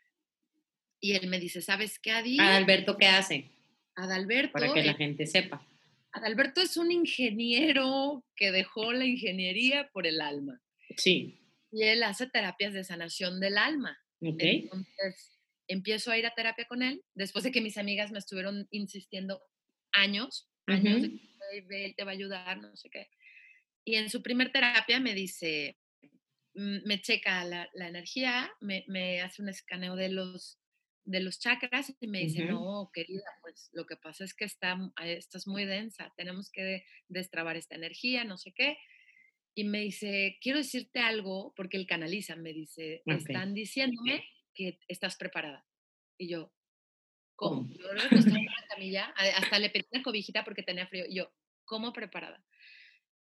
y 0.99 1.13
él 1.13 1.27
me 1.27 1.39
dice, 1.39 1.61
¿sabes 1.61 1.99
qué, 1.99 2.11
Adi? 2.11 2.39
Adalberto, 2.39 2.97
¿qué 2.97 3.05
hace? 3.07 3.51
Adalberto, 3.95 4.53
Para 4.53 4.73
que 4.73 4.83
la 4.83 4.93
gente 4.95 5.25
sepa. 5.27 5.65
Adalberto 6.11 6.61
es 6.61 6.77
un 6.77 6.91
ingeniero 6.91 8.25
que 8.35 8.51
dejó 8.51 8.93
la 8.93 9.05
ingeniería 9.05 9.89
por 9.93 10.07
el 10.07 10.21
alma. 10.21 10.61
Sí. 10.97 11.39
Y 11.71 11.83
él 11.83 12.03
hace 12.03 12.27
terapias 12.27 12.73
de 12.73 12.83
sanación 12.83 13.39
del 13.39 13.57
alma. 13.57 13.97
Ok. 14.21 14.39
Entonces, 14.39 15.34
empiezo 15.67 16.11
a 16.11 16.17
ir 16.17 16.25
a 16.25 16.31
terapia 16.35 16.65
con 16.67 16.83
él, 16.83 17.03
después 17.15 17.43
de 17.43 17.51
que 17.51 17.61
mis 17.61 17.77
amigas 17.77 18.11
me 18.11 18.19
estuvieron 18.19 18.67
insistiendo 18.71 19.41
años, 19.91 20.49
años, 20.67 21.01
de 21.01 21.09
que 21.09 21.15
"Ve, 21.53 21.61
ve, 21.67 21.85
él 21.85 21.95
te 21.97 22.03
va 22.03 22.11
a 22.11 22.13
ayudar, 22.15 22.59
no 22.61 22.75
sé 22.75 22.89
qué. 22.89 23.07
Y 23.85 23.95
en 23.95 24.09
su 24.09 24.21
primer 24.23 24.51
terapia 24.51 24.99
me 24.99 25.13
dice, 25.15 25.77
mm, 26.55 26.87
me 26.87 27.01
checa 27.01 27.43
la, 27.45 27.69
la 27.73 27.87
energía, 27.87 28.51
me, 28.61 28.85
me 28.87 29.21
hace 29.21 29.41
un 29.41 29.49
escaneo 29.49 29.95
de 29.95 30.09
los, 30.09 30.59
de 31.05 31.21
los 31.21 31.39
chakras 31.39 31.95
y 31.99 32.07
me 32.07 32.19
dice, 32.21 32.41
Ujú. 32.41 32.43
no, 32.43 32.89
querida, 32.93 33.23
pues 33.41 33.69
lo 33.73 33.85
que 33.85 33.97
pasa 33.97 34.23
es 34.25 34.33
que 34.35 34.45
está, 34.45 34.77
eh, 35.03 35.13
estás 35.17 35.47
muy 35.47 35.65
densa, 35.65 36.13
tenemos 36.17 36.49
que 36.51 36.85
destrabar 37.09 37.57
esta 37.57 37.75
energía, 37.75 38.23
no 38.25 38.37
sé 38.37 38.53
qué. 38.53 38.77
Y 39.55 39.63
me 39.65 39.81
dice, 39.81 40.37
quiero 40.41 40.59
decirte 40.59 40.99
algo, 40.99 41.53
porque 41.55 41.77
él 41.77 41.87
canaliza, 41.87 42.35
me 42.35 42.53
dice, 42.53 43.03
Ok. 43.07 43.29
están 43.29 43.53
diciéndome 43.53 44.23
que 44.55 44.79
estás 44.87 45.17
preparada. 45.17 45.65
Y 46.17 46.29
yo, 46.29 46.51
¿cómo? 47.35 47.67
Yo 47.69 47.91
recostada 47.91 48.39
en 48.39 48.45
la 48.61 48.67
camilla, 48.67 49.13
hasta 49.35 49.59
le 49.59 49.69
pedí 49.69 49.85
una 49.91 50.03
cobijita 50.03 50.43
porque 50.43 50.63
tenía 50.63 50.87
frío. 50.87 51.05
Y 51.07 51.15
yo, 51.17 51.31
¿cómo 51.65 51.93
preparada? 51.93 52.43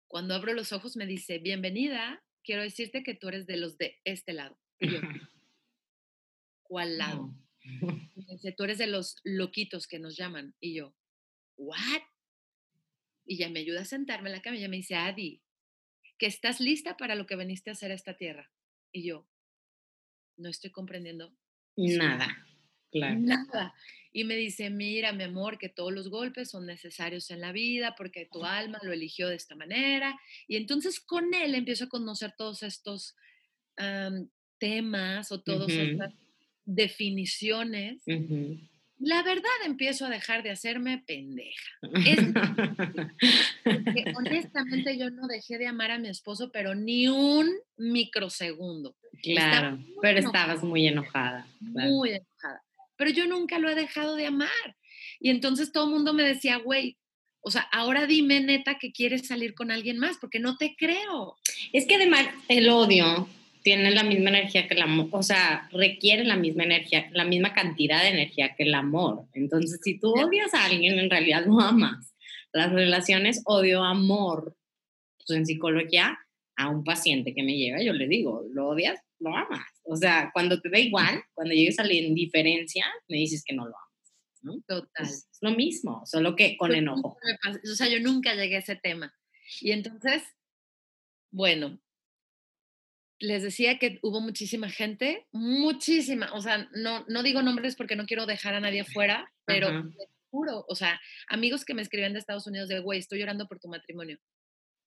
Cuando 0.07 0.33
abro 0.33 0.53
los 0.53 0.73
ojos 0.73 0.95
me 0.95 1.05
dice, 1.05 1.37
bienvenida, 1.37 2.23
quiero 2.43 2.63
decirte 2.63 3.03
que 3.03 3.13
tú 3.13 3.27
eres 3.27 3.45
de 3.45 3.57
los 3.57 3.77
de 3.77 3.99
este 4.05 4.33
lado. 4.33 4.57
Y 4.79 4.93
yo, 4.93 4.99
¿cuál 6.63 6.97
lado? 6.97 7.35
Me 8.15 8.33
dice, 8.33 8.51
tú 8.53 8.63
eres 8.63 8.77
de 8.77 8.87
los 8.87 9.17
loquitos 9.23 9.87
que 9.87 9.99
nos 9.99 10.15
llaman. 10.15 10.55
Y 10.59 10.75
yo, 10.75 10.95
¿what? 11.57 12.01
Y 13.25 13.37
ya 13.37 13.49
me 13.49 13.59
ayuda 13.59 13.81
a 13.81 13.85
sentarme 13.85 14.29
en 14.29 14.35
la 14.35 14.41
cama 14.41 14.55
y 14.55 14.59
ella 14.59 14.69
me 14.69 14.77
dice, 14.77 14.95
Adi, 14.95 15.43
que 16.17 16.25
estás 16.25 16.59
lista 16.59 16.97
para 16.97 17.15
lo 17.15 17.25
que 17.25 17.35
veniste 17.35 17.69
a 17.69 17.73
hacer 17.73 17.91
a 17.91 17.95
esta 17.95 18.17
tierra. 18.17 18.51
Y 18.91 19.07
yo, 19.07 19.27
no 20.39 20.49
estoy 20.49 20.71
comprendiendo 20.71 21.33
Nada. 21.75 22.27
Claro. 22.91 23.19
nada. 23.19 23.73
Y 24.11 24.23
me 24.23 24.35
dice, 24.35 24.71
mira, 24.71 25.13
mi 25.13 25.23
amor, 25.23 25.59
que 25.59 25.69
todos 25.69 25.93
los 25.93 26.09
golpes 26.09 26.49
son 26.49 26.65
necesarios 26.65 27.29
en 27.29 27.41
la 27.41 27.51
vida 27.51 27.93
porque 27.95 28.27
tu 28.31 28.43
alma 28.43 28.79
lo 28.81 28.91
eligió 28.91 29.29
de 29.29 29.35
esta 29.35 29.55
manera. 29.55 30.19
Y 30.47 30.55
entonces 30.55 30.99
con 30.99 31.33
él 31.33 31.53
empiezo 31.53 31.85
a 31.85 31.89
conocer 31.89 32.33
todos 32.35 32.63
estos 32.63 33.15
temas 34.57 35.31
o 35.31 35.41
todas 35.41 35.69
estas 35.69 36.13
definiciones. 36.65 38.03
La 38.99 39.23
verdad 39.23 39.49
empiezo 39.65 40.05
a 40.05 40.09
dejar 40.09 40.43
de 40.43 40.51
hacerme 40.51 41.03
pendeja. 41.07 41.79
honestamente 44.17 44.97
yo 44.97 45.09
no 45.09 45.27
dejé 45.27 45.57
de 45.57 45.67
amar 45.67 45.91
a 45.91 45.99
mi 45.99 46.09
esposo, 46.09 46.51
pero 46.51 46.75
ni 46.75 47.07
un 47.07 47.49
microsegundo. 47.77 48.95
Claro, 49.23 49.79
pero 50.01 50.19
estabas 50.19 50.63
muy 50.63 50.85
enojada. 50.87 51.47
Muy 51.59 52.09
enojada. 52.09 52.61
Pero 52.97 53.11
yo 53.11 53.25
nunca 53.25 53.57
lo 53.57 53.69
he 53.69 53.75
dejado 53.75 54.15
de 54.15 54.25
amar. 54.25 54.49
Y 55.21 55.29
entonces 55.29 55.71
todo 55.71 55.85
el 55.85 55.91
mundo 55.91 56.13
me 56.13 56.23
decía, 56.23 56.57
güey, 56.57 56.97
o 57.41 57.51
sea, 57.51 57.61
ahora 57.71 58.05
dime 58.05 58.41
neta 58.41 58.77
que 58.77 58.91
quieres 58.91 59.27
salir 59.27 59.53
con 59.53 59.71
alguien 59.71 59.97
más, 59.97 60.17
porque 60.19 60.39
no 60.39 60.57
te 60.57 60.75
creo. 60.77 61.37
Es 61.71 61.87
que 61.87 61.95
además 61.95 62.27
el 62.49 62.69
odio 62.69 63.29
tiene 63.61 63.91
la 63.91 64.03
misma 64.03 64.29
energía 64.29 64.67
que 64.67 64.75
el 64.75 64.81
amor, 64.81 65.09
o 65.11 65.23
sea, 65.23 65.67
requiere 65.71 66.23
la 66.23 66.35
misma 66.35 66.63
energía, 66.63 67.09
la 67.11 67.25
misma 67.25 67.53
cantidad 67.53 68.01
de 68.01 68.09
energía 68.09 68.55
que 68.55 68.63
el 68.63 68.73
amor. 68.73 69.25
Entonces, 69.33 69.79
si 69.83 69.99
tú 69.99 70.11
odias 70.11 70.53
a 70.53 70.65
alguien, 70.65 70.97
en 70.99 71.09
realidad 71.09 71.45
no 71.45 71.59
amas. 71.59 72.13
Las 72.51 72.71
relaciones 72.71 73.41
odio-amor, 73.45 74.55
pues 75.17 75.37
en 75.37 75.45
psicología, 75.45 76.17
a 76.55 76.67
un 76.67 76.83
paciente 76.83 77.33
que 77.33 77.43
me 77.43 77.55
llega, 77.55 77.81
yo 77.81 77.93
le 77.93 78.07
digo, 78.07 78.43
¿lo 78.51 78.69
odias? 78.69 78.99
Lo 79.19 79.35
amas. 79.35 79.65
O 79.83 79.95
sea, 79.95 80.29
cuando 80.33 80.59
te 80.59 80.69
da 80.69 80.79
igual, 80.79 81.23
cuando 81.33 81.53
llegues 81.53 81.79
a 81.79 81.83
la 81.83 81.93
indiferencia, 81.93 82.85
me 83.07 83.17
dices 83.17 83.43
que 83.45 83.55
no 83.55 83.65
lo 83.65 83.75
amas. 83.75 84.63
Total. 84.67 85.05
Es 85.05 85.27
lo 85.41 85.51
mismo, 85.51 86.03
solo 86.05 86.35
que 86.35 86.57
con 86.57 86.69
pues, 86.69 86.79
enojo. 86.79 87.17
O 87.63 87.75
sea, 87.75 87.87
yo 87.87 87.99
nunca 87.99 88.35
llegué 88.35 88.57
a 88.57 88.59
ese 88.59 88.75
tema. 88.75 89.13
Y 89.61 89.71
entonces, 89.71 90.23
bueno, 91.31 91.79
les 93.19 93.43
decía 93.43 93.77
que 93.77 93.99
hubo 94.01 94.21
muchísima 94.21 94.69
gente, 94.69 95.27
muchísima, 95.31 96.31
o 96.33 96.41
sea, 96.41 96.69
no, 96.73 97.05
no 97.07 97.23
digo 97.23 97.41
nombres 97.41 97.75
porque 97.75 97.95
no 97.95 98.05
quiero 98.05 98.25
dejar 98.25 98.53
a 98.53 98.59
nadie 98.59 98.85
fuera, 98.85 99.31
pero 99.45 99.83
juro, 100.29 100.65
o 100.67 100.75
sea, 100.75 100.99
amigos 101.27 101.65
que 101.65 101.73
me 101.73 101.81
escribían 101.81 102.13
de 102.13 102.19
Estados 102.19 102.47
Unidos 102.47 102.69
de, 102.69 102.79
güey, 102.79 102.99
estoy 102.99 103.19
llorando 103.19 103.47
por 103.47 103.59
tu 103.59 103.67
matrimonio. 103.67 104.19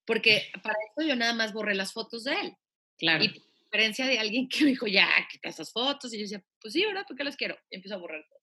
Porque 0.05 0.51
para 0.63 0.75
eso 0.91 1.07
yo 1.07 1.17
nada 1.17 1.33
más 1.33 1.53
borré 1.53 1.75
las 1.75 1.93
fotos 1.93 2.25
de 2.25 2.33
él. 2.33 2.57
Claro. 2.99 3.25
Y 3.25 3.29
diferencia 3.73 4.07
de 4.07 4.19
alguien 4.19 4.49
que 4.49 4.65
me 4.65 4.71
dijo, 4.71 4.87
ya, 4.87 5.09
quita 5.31 5.49
esas 5.49 5.73
fotos. 5.73 6.13
Y 6.13 6.19
yo 6.19 6.23
decía, 6.23 6.45
pues 6.61 6.75
sí, 6.75 6.85
¿verdad? 6.85 7.05
Porque 7.07 7.25
las 7.25 7.37
quiero. 7.37 7.57
Y 7.71 7.77
empiezo 7.77 7.97
a 7.97 7.99
borrar 8.01 8.25
todo. 8.29 8.41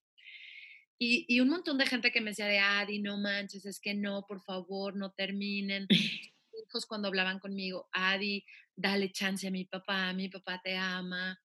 Y, 0.97 1.25
y, 1.29 1.39
un 1.39 1.49
montón 1.49 1.77
de 1.77 1.85
gente 1.85 2.11
que 2.11 2.19
me 2.19 2.31
decía 2.31 2.47
de, 2.47 2.59
Adi, 2.59 2.99
no 2.99 3.17
manches, 3.17 3.65
es 3.65 3.79
que 3.79 3.93
no, 3.93 4.25
por 4.27 4.41
favor, 4.41 4.95
no 4.97 5.11
terminen. 5.11 5.87
Hijos 6.67 6.85
cuando 6.85 7.07
hablaban 7.07 7.39
conmigo, 7.39 7.87
Adi, 7.93 8.45
dale 8.79 9.11
chance 9.11 9.47
a 9.47 9.51
mi 9.51 9.65
papá, 9.65 10.13
mi 10.13 10.29
papá 10.29 10.61
te 10.63 10.77
ama, 10.77 11.37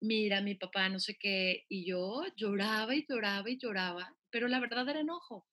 mira, 0.00 0.40
mi 0.40 0.54
papá 0.54 0.88
no 0.88 0.98
sé 0.98 1.16
qué. 1.18 1.66
Y 1.68 1.86
yo 1.86 2.24
lloraba 2.36 2.94
y 2.94 3.04
lloraba 3.08 3.48
y 3.50 3.58
lloraba, 3.58 4.16
pero 4.30 4.48
la 4.48 4.60
verdad 4.60 4.88
era 4.88 5.00
enojo. 5.00 5.46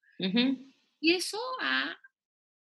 Y 0.99 1.13
eso 1.13 1.39
a 1.61 1.97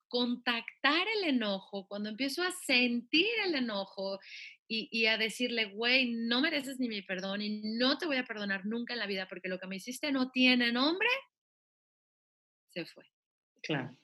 contactar 0.09 1.06
el 1.16 1.30
enojo, 1.30 1.87
cuando 1.87 2.11
empiezo 2.11 2.42
a 2.42 2.50
sentir 2.50 3.28
el 3.46 3.54
enojo 3.54 4.18
y, 4.68 5.06
a 5.06 5.18
decirle, 5.18 5.66
güey, 5.66 6.12
no 6.12 6.40
mereces 6.40 6.78
ni 6.78 6.88
mi 6.88 7.02
perdón 7.02 7.42
y 7.42 7.62
no 7.78 7.98
te 7.98 8.06
voy 8.06 8.18
a 8.18 8.24
perdonar 8.24 8.66
nunca 8.66 8.92
en 8.92 9.00
la 9.00 9.06
vida 9.06 9.26
porque 9.28 9.48
lo 9.48 9.59
que 9.59 9.66
me 9.66 9.76
hiciste 9.76 10.12
no 10.12 10.30
tiene 10.30 10.70
nombre, 10.72 11.09
se 12.68 12.85
fue. 12.85 13.04
Claro. 13.62 13.96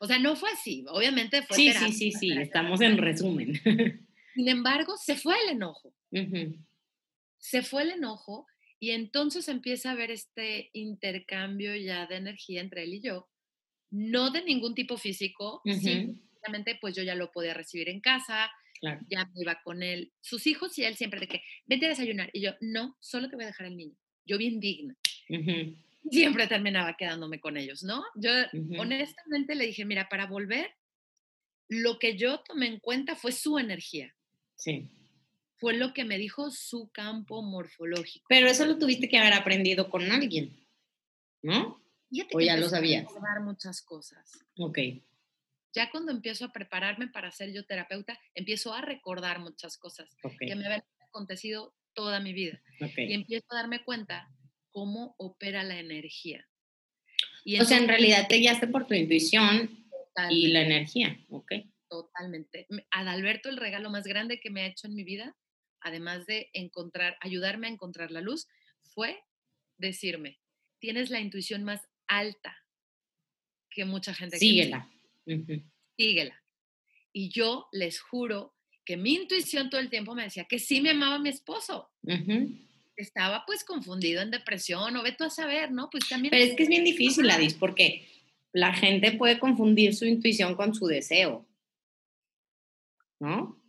O 0.00 0.06
sea, 0.06 0.18
no 0.18 0.36
fue 0.36 0.50
así, 0.50 0.84
obviamente 0.88 1.42
fue. 1.42 1.56
Sí, 1.56 1.72
sí, 1.72 1.92
sí, 1.92 2.12
sí, 2.12 2.32
estamos 2.32 2.80
en 2.80 2.98
resumen. 2.98 3.60
Sin 4.34 4.48
embargo, 4.48 4.96
se 4.96 5.16
fue 5.16 5.34
el 5.44 5.50
enojo. 5.50 5.94
Se 7.38 7.62
fue 7.62 7.82
el 7.82 7.90
enojo 7.92 8.46
y 8.78 8.90
entonces 8.90 9.48
empieza 9.48 9.90
a 9.90 9.92
haber 9.92 10.10
este 10.10 10.70
intercambio 10.72 11.74
ya 11.76 12.06
de 12.06 12.16
energía 12.16 12.60
entre 12.60 12.84
él 12.84 12.94
y 12.94 13.00
yo, 13.00 13.28
no 13.90 14.30
de 14.30 14.44
ningún 14.44 14.74
tipo 14.74 14.98
físico, 14.98 15.62
simplemente 15.64 16.76
pues 16.80 16.94
yo 16.94 17.02
ya 17.02 17.14
lo 17.14 17.30
podía 17.32 17.54
recibir 17.54 17.88
en 17.88 18.00
casa, 18.00 18.50
ya 18.82 19.24
me 19.26 19.40
iba 19.40 19.60
con 19.62 19.82
él, 19.82 20.12
sus 20.20 20.46
hijos 20.46 20.76
y 20.78 20.84
él 20.84 20.96
siempre 20.96 21.20
de 21.20 21.28
que, 21.28 21.42
vete 21.64 21.86
a 21.86 21.90
desayunar. 21.90 22.30
Y 22.32 22.42
yo, 22.42 22.52
no, 22.60 22.96
solo 23.00 23.28
te 23.28 23.36
voy 23.36 23.44
a 23.44 23.48
dejar 23.48 23.66
al 23.66 23.76
niño. 23.76 23.96
Yo 24.26 24.38
bien 24.38 24.60
digna. 24.60 24.96
Siempre 26.10 26.46
terminaba 26.46 26.96
quedándome 26.96 27.40
con 27.40 27.56
ellos, 27.56 27.82
¿no? 27.82 28.04
Yo 28.14 28.30
honestamente 28.78 29.54
le 29.54 29.66
dije, 29.66 29.84
mira, 29.84 30.08
para 30.08 30.26
volver, 30.26 30.70
lo 31.68 31.98
que 31.98 32.16
yo 32.16 32.40
tomé 32.40 32.66
en 32.66 32.80
cuenta 32.80 33.16
fue 33.16 33.32
su 33.32 33.58
energía. 33.58 34.14
Sí. 34.54 34.90
Fue 35.56 35.74
lo 35.74 35.92
que 35.94 36.04
me 36.04 36.18
dijo 36.18 36.50
su 36.50 36.90
campo 36.92 37.42
morfológico. 37.42 38.26
Pero 38.28 38.46
eso 38.46 38.66
lo 38.66 38.78
tuviste 38.78 39.08
que 39.08 39.18
haber 39.18 39.32
aprendido 39.32 39.90
con 39.90 40.10
alguien, 40.10 40.66
¿no? 41.42 41.82
o 42.32 42.40
ya 42.40 42.56
lo 42.56 42.68
sabías. 42.68 43.06
muchas 43.42 43.82
cosas. 43.82 44.30
Ok. 44.58 44.78
Ya 45.74 45.90
cuando 45.90 46.12
empiezo 46.12 46.44
a 46.44 46.52
prepararme 46.52 47.08
para 47.08 47.30
ser 47.30 47.52
yo 47.52 47.66
terapeuta, 47.66 48.18
empiezo 48.34 48.72
a 48.72 48.80
recordar 48.80 49.40
muchas 49.40 49.76
cosas 49.76 50.08
que 50.38 50.54
me 50.56 50.64
habían 50.66 50.84
acontecido 51.08 51.74
toda 51.92 52.20
mi 52.20 52.32
vida. 52.32 52.60
Y 52.96 53.12
empiezo 53.12 53.46
a 53.50 53.56
darme 53.56 53.84
cuenta 53.84 54.28
cómo 54.76 55.14
opera 55.16 55.62
la 55.62 55.80
energía. 55.80 56.46
o 57.58 57.64
sea, 57.64 57.78
en 57.78 57.88
realidad 57.88 58.28
te 58.28 58.36
guiaste 58.36 58.66
por 58.66 58.86
tu 58.86 58.92
intuición 58.92 59.70
y 60.28 60.48
la 60.48 60.60
energía, 60.60 61.18
¿ok? 61.30 61.50
Totalmente. 61.88 62.66
Adalberto, 62.90 63.48
el 63.48 63.56
regalo 63.56 63.88
más 63.88 64.04
grande 64.04 64.38
que 64.38 64.50
me 64.50 64.60
ha 64.60 64.66
hecho 64.66 64.86
en 64.86 64.94
mi 64.94 65.02
vida, 65.02 65.34
además 65.80 66.26
de 66.26 66.50
encontrar, 66.52 67.16
ayudarme 67.22 67.68
a 67.68 67.70
encontrar 67.70 68.10
la 68.10 68.20
luz, 68.20 68.48
fue 68.82 69.18
decirme, 69.78 70.40
tienes 70.78 71.08
la 71.08 71.20
intuición 71.20 71.64
más 71.64 71.80
alta 72.06 72.54
que 73.70 73.86
mucha 73.86 74.12
gente. 74.12 74.38
Síguela. 74.38 74.90
Síguela. 75.96 76.44
Y 77.14 77.30
yo 77.30 77.66
les 77.72 77.98
juro 77.98 78.54
que 78.84 78.98
mi 78.98 79.14
intuición 79.14 79.70
todo 79.70 79.80
el 79.80 79.88
tiempo 79.88 80.14
me 80.14 80.24
decía 80.24 80.44
que 80.44 80.58
sí 80.58 80.82
me 80.82 80.90
amaba 80.90 81.18
mi 81.18 81.30
esposo. 81.30 81.90
Estaba 82.96 83.44
pues 83.46 83.64
confundido 83.64 84.22
en 84.22 84.30
depresión 84.30 84.96
o 84.96 85.02
ve 85.02 85.12
tú 85.12 85.24
a 85.24 85.30
saber, 85.30 85.70
¿no? 85.70 85.90
Pues 85.90 86.08
también... 86.08 86.30
Pero 86.30 86.44
es 86.44 86.54
que 86.56 86.62
es 86.62 86.68
bien 86.68 86.84
difícil, 86.84 87.28
Adis, 87.30 87.54
porque 87.54 88.08
la 88.52 88.72
gente 88.72 89.12
puede 89.12 89.38
confundir 89.38 89.94
su 89.94 90.06
intuición 90.06 90.54
con 90.54 90.74
su 90.74 90.86
deseo. 90.86 91.46
¿No? 93.20 93.60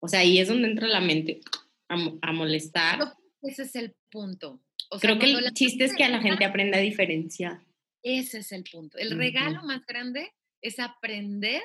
O 0.00 0.08
sea, 0.08 0.20
ahí 0.20 0.38
es 0.38 0.48
donde 0.48 0.68
entra 0.68 0.88
la 0.88 1.00
mente 1.00 1.40
a, 1.88 2.32
molestar. 2.32 3.14
Ese 3.42 3.62
es 3.62 3.76
el 3.76 3.94
punto. 4.10 4.60
Creo 5.00 5.18
que 5.18 5.30
el 5.30 5.52
chiste 5.52 5.84
es 5.84 5.94
que 5.94 6.04
a 6.04 6.08
la 6.08 6.20
gente 6.20 6.44
aprenda 6.44 6.78
a 6.78 6.80
diferenciar. 6.80 7.60
Ese 8.02 8.38
es 8.38 8.52
el 8.52 8.64
punto. 8.64 8.98
El 8.98 9.16
regalo 9.16 9.62
más 9.62 9.84
grande 9.86 10.32
es 10.62 10.78
aprender 10.78 11.62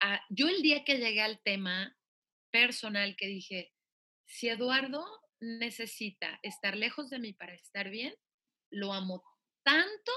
a... 0.00 0.20
Yo 0.30 0.48
el 0.48 0.62
día 0.62 0.84
que 0.84 0.98
llegué 0.98 1.20
al 1.20 1.40
tema 1.42 1.96
personal 2.50 3.14
que 3.16 3.26
dije, 3.26 3.72
si 4.26 4.48
Eduardo 4.48 5.04
necesita 5.40 6.38
estar 6.42 6.76
lejos 6.76 7.10
de 7.10 7.18
mí 7.18 7.32
para 7.32 7.54
estar 7.54 7.90
bien, 7.90 8.14
lo 8.70 8.92
amo 8.92 9.22
tanto 9.62 10.12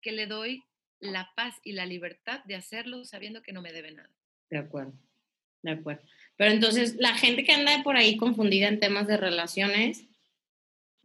que 0.00 0.12
le 0.12 0.26
doy 0.26 0.64
la 0.98 1.32
paz 1.34 1.56
y 1.64 1.72
la 1.72 1.86
libertad 1.86 2.44
de 2.44 2.56
hacerlo 2.56 3.04
sabiendo 3.04 3.42
que 3.42 3.52
no 3.52 3.62
me 3.62 3.72
debe 3.72 3.92
nada. 3.92 4.10
De 4.50 4.58
acuerdo, 4.58 4.92
de 5.62 5.72
acuerdo. 5.72 6.02
Pero 6.36 6.52
entonces, 6.52 6.96
la 6.96 7.14
gente 7.14 7.44
que 7.44 7.52
anda 7.52 7.82
por 7.82 7.96
ahí 7.96 8.16
confundida 8.16 8.68
en 8.68 8.80
temas 8.80 9.06
de 9.06 9.16
relaciones, 9.16 10.06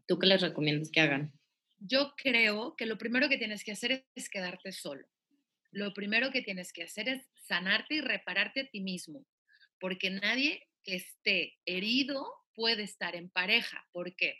¿tú 0.08 0.20
qué 0.20 0.28
les 0.28 0.42
recomiendas 0.42 0.90
que 0.92 1.02
hagan? 1.02 1.34
Yo 1.78 2.14
creo 2.18 2.76
que 2.76 2.86
lo 2.86 2.98
primero 2.98 3.30
que 3.30 3.38
tienes 3.38 3.64
que 3.64 3.74
hacer 3.74 4.06
es 4.16 4.30
quedarte 4.30 4.72
solo. 4.72 5.08
Lo 5.72 5.94
primero 5.94 6.32
que 6.32 6.42
tienes 6.42 6.72
que 6.72 6.84
hacer 6.84 7.10
es 7.10 7.28
sanarte 7.36 7.96
y 7.96 8.02
repararte 8.02 8.62
a 8.62 8.70
ti 8.70 8.82
mismo, 8.82 9.26
porque 9.80 10.10
nadie 10.10 10.66
que 10.86 10.96
esté 10.96 11.58
herido 11.66 12.26
puede 12.54 12.84
estar 12.84 13.16
en 13.16 13.30
pareja. 13.30 13.86
¿Por 13.92 14.16
qué? 14.16 14.40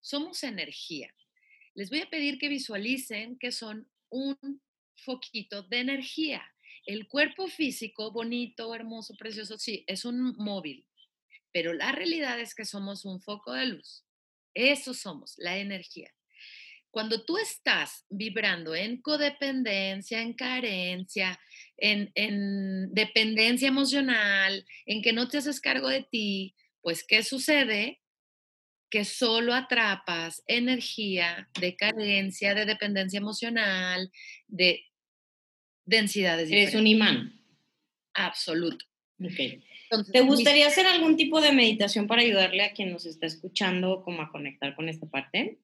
Somos 0.00 0.42
energía. 0.44 1.14
Les 1.74 1.90
voy 1.90 2.00
a 2.00 2.08
pedir 2.08 2.38
que 2.38 2.48
visualicen 2.48 3.38
que 3.38 3.52
son 3.52 3.90
un 4.08 4.62
foquito 4.96 5.62
de 5.64 5.80
energía. 5.80 6.42
El 6.86 7.08
cuerpo 7.08 7.48
físico, 7.48 8.10
bonito, 8.10 8.74
hermoso, 8.74 9.14
precioso, 9.16 9.58
sí, 9.58 9.84
es 9.86 10.04
un 10.04 10.34
móvil, 10.38 10.86
pero 11.52 11.72
la 11.72 11.92
realidad 11.92 12.40
es 12.40 12.54
que 12.54 12.64
somos 12.64 13.04
un 13.04 13.20
foco 13.20 13.52
de 13.52 13.66
luz. 13.66 14.04
Eso 14.54 14.94
somos, 14.94 15.34
la 15.36 15.58
energía. 15.58 16.12
Cuando 16.90 17.24
tú 17.24 17.38
estás 17.38 18.04
vibrando 18.08 18.74
en 18.74 19.00
codependencia, 19.00 20.20
en 20.22 20.32
carencia, 20.32 21.38
en, 21.80 22.12
en 22.14 22.92
dependencia 22.92 23.68
emocional, 23.68 24.64
en 24.86 25.02
que 25.02 25.12
no 25.12 25.28
te 25.28 25.38
haces 25.38 25.60
cargo 25.60 25.88
de 25.88 26.02
ti, 26.02 26.54
pues 26.82 27.04
¿qué 27.06 27.22
sucede? 27.22 28.00
Que 28.90 29.04
solo 29.04 29.54
atrapas 29.54 30.42
energía 30.46 31.48
de 31.60 31.76
carencia, 31.76 32.54
de 32.54 32.66
dependencia 32.66 33.18
emocional, 33.18 34.10
de 34.46 34.84
densidades 35.84 36.50
Eres 36.50 36.74
un 36.74 36.86
imán. 36.86 37.40
Absoluto. 38.14 38.84
Ok. 39.22 39.62
¿Te 40.12 40.20
gustaría 40.20 40.68
hacer 40.68 40.86
algún 40.86 41.16
tipo 41.16 41.40
de 41.40 41.52
meditación 41.52 42.06
para 42.06 42.22
ayudarle 42.22 42.62
a 42.62 42.72
quien 42.72 42.92
nos 42.92 43.06
está 43.06 43.26
escuchando 43.26 44.02
como 44.04 44.22
a 44.22 44.30
conectar 44.30 44.74
con 44.76 44.88
esta 44.88 45.06
parte? 45.06 45.58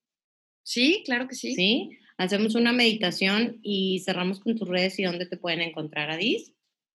Sí, 0.64 1.02
claro 1.04 1.28
que 1.28 1.36
sí. 1.36 1.54
Sí, 1.54 1.90
hacemos 2.16 2.54
una 2.54 2.72
meditación 2.72 3.58
y 3.62 4.00
cerramos 4.04 4.40
con 4.40 4.56
tus 4.56 4.68
redes 4.68 4.98
y 4.98 5.04
dónde 5.04 5.26
te 5.26 5.36
pueden 5.36 5.60
encontrar, 5.60 6.10
Adis. 6.10 6.52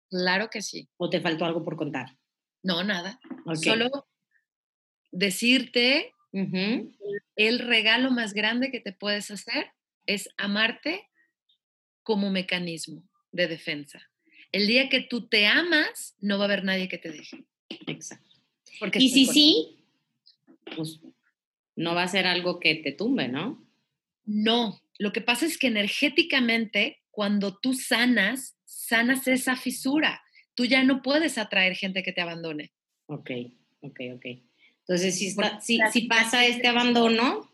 Claro 0.09 0.49
que 0.49 0.61
sí. 0.61 0.87
¿O 0.97 1.09
te 1.09 1.21
faltó 1.21 1.45
algo 1.45 1.63
por 1.63 1.75
contar? 1.75 2.17
No, 2.63 2.83
nada. 2.83 3.19
Solo 3.61 4.07
decirte 5.11 6.13
el 7.35 7.59
regalo 7.59 8.11
más 8.11 8.33
grande 8.33 8.71
que 8.71 8.79
te 8.79 8.93
puedes 8.93 9.31
hacer 9.31 9.71
es 10.05 10.29
amarte 10.37 11.07
como 12.03 12.29
mecanismo 12.29 13.03
de 13.31 13.47
defensa. 13.47 14.01
El 14.51 14.67
día 14.67 14.89
que 14.89 15.01
tú 15.01 15.27
te 15.27 15.45
amas, 15.45 16.15
no 16.19 16.37
va 16.37 16.45
a 16.45 16.47
haber 16.47 16.63
nadie 16.63 16.87
que 16.87 16.97
te 16.97 17.11
deje. 17.11 17.45
Exacto. 17.87 18.35
Porque 18.79 18.99
y 18.99 19.09
si 19.09 19.25
sí, 19.25 19.85
pues 20.75 20.99
no 21.75 21.95
va 21.95 22.03
a 22.03 22.07
ser 22.07 22.27
algo 22.27 22.59
que 22.59 22.75
te 22.75 22.91
tumbe, 22.91 23.27
¿no? 23.27 23.65
No, 24.25 24.79
lo 24.99 25.11
que 25.11 25.21
pasa 25.21 25.45
es 25.45 25.57
que 25.57 25.67
energéticamente, 25.67 27.01
cuando 27.11 27.57
tú 27.57 27.73
sanas, 27.73 28.57
sanas 28.65 29.27
esa 29.27 29.55
fisura. 29.55 30.21
Tú 30.55 30.65
ya 30.65 30.83
no 30.83 31.01
puedes 31.01 31.37
atraer 31.37 31.75
gente 31.75 32.03
que 32.03 32.13
te 32.13 32.21
abandone. 32.21 32.71
Ok, 33.05 33.31
ok, 33.81 33.99
ok. 34.15 34.25
Entonces, 34.81 35.17
si, 35.17 35.35
si, 35.91 36.07
pasa 36.07 36.45
este 36.45 36.67
abandono, 36.67 37.51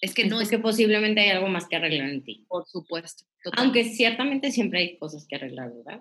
es 0.00 0.14
que 0.14 0.24
no 0.24 0.40
es 0.40 0.48
que 0.48 0.58
posiblemente 0.58 1.20
hay 1.20 1.30
algo 1.30 1.48
más 1.48 1.66
que 1.66 1.76
arreglar 1.76 2.08
en 2.08 2.22
ti. 2.22 2.46
Por 2.48 2.66
supuesto. 2.66 3.24
Aunque 3.56 3.84
ciertamente 3.84 4.52
siempre 4.52 4.80
hay 4.80 4.98
cosas 4.98 5.26
que 5.26 5.36
arreglar, 5.36 5.72
¿verdad? 5.74 6.00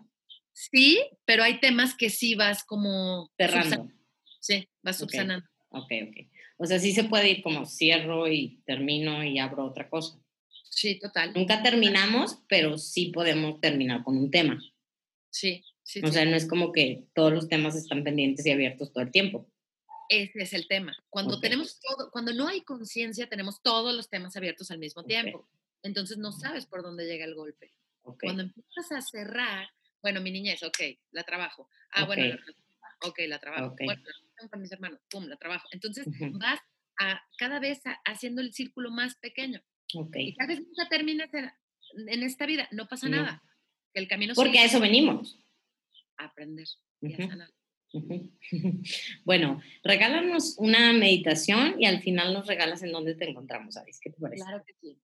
Sí, 0.53 1.03
pero 1.26 1.43
hay 1.43 1.59
temas 1.59 1.95
que 1.95 2.09
sí 2.09 2.36
vas 2.36 2.64
como... 2.64 3.32
Cerrando. 3.38 3.89
Sí, 4.39 4.68
vas 4.84 4.97
subsanando. 4.97 5.47
Ok, 5.70 5.91
ok. 6.07 6.28
O 6.57 6.66
sea, 6.66 6.80
sí 6.80 6.93
se 6.93 7.03
puede 7.05 7.32
ir 7.32 7.41
como 7.41 7.66
cierro 7.66 8.28
y 8.28 8.61
termino 8.66 9.24
y 9.24 9.39
abro 9.39 9.66
otra 9.66 9.89
cosa. 9.89 10.22
Sí, 10.76 10.99
total. 10.99 11.34
Nunca 11.34 11.61
terminamos, 11.61 12.39
pero 12.47 12.78
sí 12.78 13.11
podemos 13.13 13.59
terminar 13.61 14.03
con 14.03 14.17
un 14.17 14.32
tema. 14.32 14.59
Sí, 15.30 15.63
sí. 15.84 16.01
O 16.03 16.11
sea, 16.11 16.26
no 16.26 16.36
es 16.36 16.47
como 16.47 16.71
que 16.71 17.05
todos 17.13 17.32
los 17.32 17.47
temas 17.47 17.76
están 17.76 18.03
pendientes 18.03 18.45
y 18.45 18.51
abiertos 18.51 18.91
todo 18.91 19.03
el 19.03 19.11
tiempo. 19.11 19.47
Ese 20.09 20.41
es 20.41 20.53
el 20.53 20.67
tema. 20.67 20.95
Cuando 21.09 21.39
tenemos 21.39 21.80
todo, 21.80 22.09
cuando 22.11 22.34
no 22.34 22.47
hay 22.47 22.61
conciencia, 22.61 23.30
tenemos 23.30 23.61
todos 23.61 23.95
los 23.95 24.09
temas 24.09 24.36
abiertos 24.36 24.71
al 24.71 24.80
mismo 24.80 25.03
tiempo. 25.03 25.47
Entonces 25.84 26.17
no 26.17 26.32
sabes 26.32 26.65
por 26.65 26.82
dónde 26.82 27.05
llega 27.05 27.26
el 27.26 27.36
golpe. 27.36 27.74
Cuando 28.01 28.43
empiezas 28.43 28.91
a 28.91 29.01
cerrar, 29.01 29.69
bueno, 30.01 30.21
mi 30.21 30.32
niñez, 30.32 30.61
ok, 30.63 30.80
la 31.11 31.24
trabajo. 31.24 31.69
Ah, 31.91 32.05
bueno, 32.05 32.26
la, 32.26 32.39
ok, 33.07 33.19
la 33.28 33.39
trabajo. 33.39 33.76
Bueno, 33.80 34.01
la 34.41 34.49
con 34.49 34.61
mis 34.61 34.71
hermanos, 34.71 34.99
pum, 35.09 35.26
la 35.26 35.38
trabajo. 35.38 35.67
Entonces 35.71 36.05
vas 36.34 36.59
a 36.99 37.21
cada 37.38 37.59
vez 37.59 37.82
haciendo 38.05 38.41
el 38.41 38.53
círculo 38.53 38.91
más 38.91 39.15
pequeño. 39.15 39.63
Y 40.15 40.35
cada 40.35 40.47
vez 40.47 40.59
nunca 40.59 40.89
terminas 40.89 41.29
en, 41.33 42.23
esta 42.23 42.45
vida, 42.45 42.67
no 42.71 42.87
pasa 42.87 43.09
nada. 43.09 43.43
El 43.93 44.07
camino 44.07 44.33
Porque 44.35 44.59
a 44.59 44.65
eso 44.65 44.79
venimos. 44.79 45.39
A 46.17 46.25
aprender 46.25 46.67
y 47.01 47.13
a 47.13 47.27
sanar. 47.27 47.49
Bueno, 49.23 49.61
regálanos 49.83 50.55
una 50.57 50.93
meditación 50.93 51.75
y 51.79 51.85
al 51.85 52.01
final 52.01 52.33
nos 52.33 52.47
regalas 52.47 52.81
en 52.81 52.91
dónde 52.91 53.13
te 53.13 53.29
encontramos, 53.29 53.75
¿sabes? 53.75 53.99
¿Qué 54.01 54.09
te 54.09 54.19
parece? 54.19 54.43
Claro 54.43 54.63
que 54.65 54.73
sí. 54.81 54.99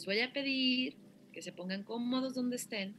Les 0.00 0.06
voy 0.06 0.20
a 0.20 0.32
pedir 0.32 0.96
que 1.30 1.42
se 1.42 1.52
pongan 1.52 1.82
cómodos 1.82 2.32
donde 2.34 2.56
estén, 2.56 2.94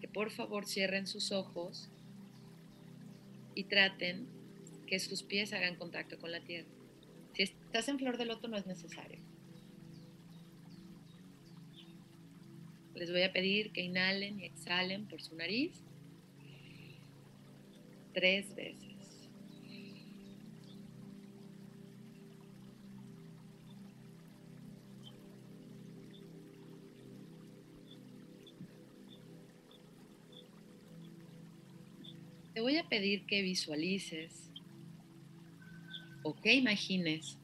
que 0.00 0.08
por 0.08 0.30
favor 0.30 0.64
cierren 0.64 1.06
sus 1.06 1.30
ojos 1.30 1.90
y 3.54 3.64
traten 3.64 4.26
que 4.86 4.98
sus 4.98 5.22
pies 5.22 5.52
hagan 5.52 5.76
contacto 5.76 6.18
con 6.18 6.32
la 6.32 6.40
tierra. 6.40 6.70
Si 7.34 7.42
estás 7.42 7.86
en 7.88 7.98
flor 7.98 8.16
de 8.16 8.24
loto 8.24 8.48
no 8.48 8.56
es 8.56 8.64
necesario. 8.64 9.20
Les 12.94 13.10
voy 13.10 13.22
a 13.22 13.34
pedir 13.34 13.70
que 13.72 13.82
inhalen 13.82 14.40
y 14.40 14.46
exhalen 14.46 15.04
por 15.04 15.20
su 15.20 15.36
nariz 15.36 15.82
tres 18.14 18.54
veces. 18.54 18.93
Te 32.54 32.60
voy 32.60 32.76
a 32.76 32.88
pedir 32.88 33.26
que 33.26 33.42
visualices 33.42 34.48
o 36.22 36.36
que 36.36 36.54
imagines 36.54 37.36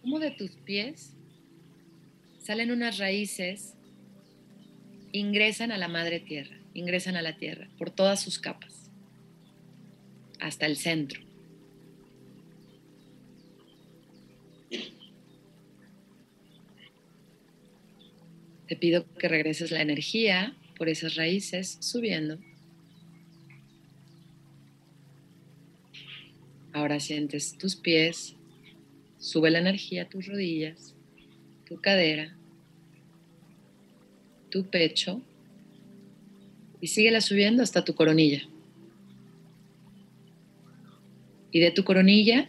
cómo 0.00 0.20
de 0.20 0.30
tus 0.30 0.52
pies 0.52 1.16
salen 2.38 2.70
unas 2.70 2.98
raíces, 2.98 3.74
ingresan 5.10 5.72
a 5.72 5.78
la 5.78 5.88
madre 5.88 6.20
tierra, 6.20 6.56
ingresan 6.74 7.16
a 7.16 7.22
la 7.22 7.36
tierra 7.38 7.68
por 7.76 7.90
todas 7.90 8.20
sus 8.20 8.38
capas, 8.38 8.88
hasta 10.38 10.66
el 10.66 10.76
centro. 10.76 11.20
Te 18.68 18.76
pido 18.76 19.12
que 19.14 19.26
regreses 19.26 19.72
la 19.72 19.82
energía 19.82 20.56
por 20.76 20.88
esas 20.88 21.16
raíces 21.16 21.78
subiendo 21.80 22.38
Ahora 26.88 27.00
sientes 27.00 27.58
tus 27.58 27.76
pies, 27.76 28.34
sube 29.18 29.50
la 29.50 29.58
energía 29.58 30.04
a 30.04 30.08
tus 30.08 30.26
rodillas, 30.26 30.94
tu 31.66 31.78
cadera, 31.82 32.34
tu 34.48 34.64
pecho 34.70 35.20
y 36.80 36.86
síguela 36.86 37.20
subiendo 37.20 37.62
hasta 37.62 37.84
tu 37.84 37.94
coronilla. 37.94 38.40
Y 41.52 41.60
de 41.60 41.72
tu 41.72 41.84
coronilla 41.84 42.48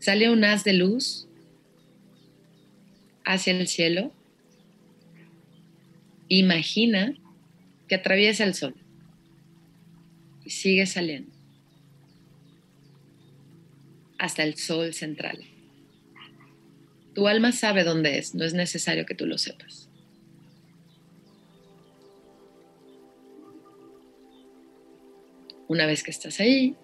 sale 0.00 0.28
un 0.28 0.42
haz 0.42 0.64
de 0.64 0.72
luz 0.72 1.28
hacia 3.24 3.52
el 3.52 3.68
cielo. 3.68 4.10
Imagina 6.26 7.14
que 7.86 7.94
atraviesa 7.94 8.42
el 8.42 8.54
sol 8.54 8.74
y 10.44 10.50
sigue 10.50 10.84
saliendo 10.86 11.31
hasta 14.22 14.44
el 14.44 14.54
sol 14.54 14.94
central. 14.94 15.36
Tu 17.12 17.26
alma 17.26 17.50
sabe 17.50 17.82
dónde 17.82 18.18
es, 18.18 18.36
no 18.36 18.44
es 18.44 18.54
necesario 18.54 19.04
que 19.04 19.16
tú 19.16 19.26
lo 19.26 19.36
sepas. 19.36 19.88
Una 25.66 25.86
vez 25.86 26.04
que 26.04 26.12
estás 26.12 26.38
ahí, 26.38 26.76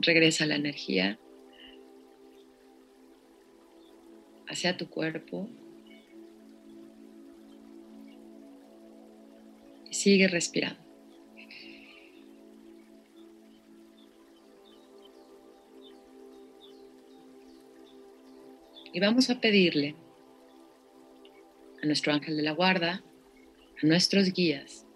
regresa 0.00 0.44
la 0.44 0.56
energía 0.56 1.18
hacia 4.46 4.76
tu 4.76 4.90
cuerpo 4.90 5.48
y 9.90 9.94
sigue 9.94 10.28
respirando. 10.28 10.85
Y 18.96 19.00
vamos 19.00 19.28
a 19.28 19.38
pedirle 19.42 19.94
a 21.82 21.86
nuestro 21.86 22.14
ángel 22.14 22.34
de 22.34 22.42
la 22.42 22.52
guarda, 22.52 23.04
a 23.82 23.86
nuestros 23.86 24.32
guías, 24.32 24.86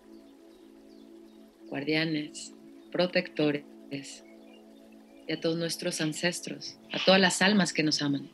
guardianes, 1.67 2.55
protectores 2.91 4.25
y 5.29 5.31
a 5.31 5.39
todos 5.39 5.59
nuestros 5.59 6.01
ancestros, 6.01 6.79
a 6.91 7.05
todas 7.05 7.21
las 7.21 7.43
almas 7.43 7.75
que 7.75 7.83
nos 7.83 8.01
aman. 8.01 8.31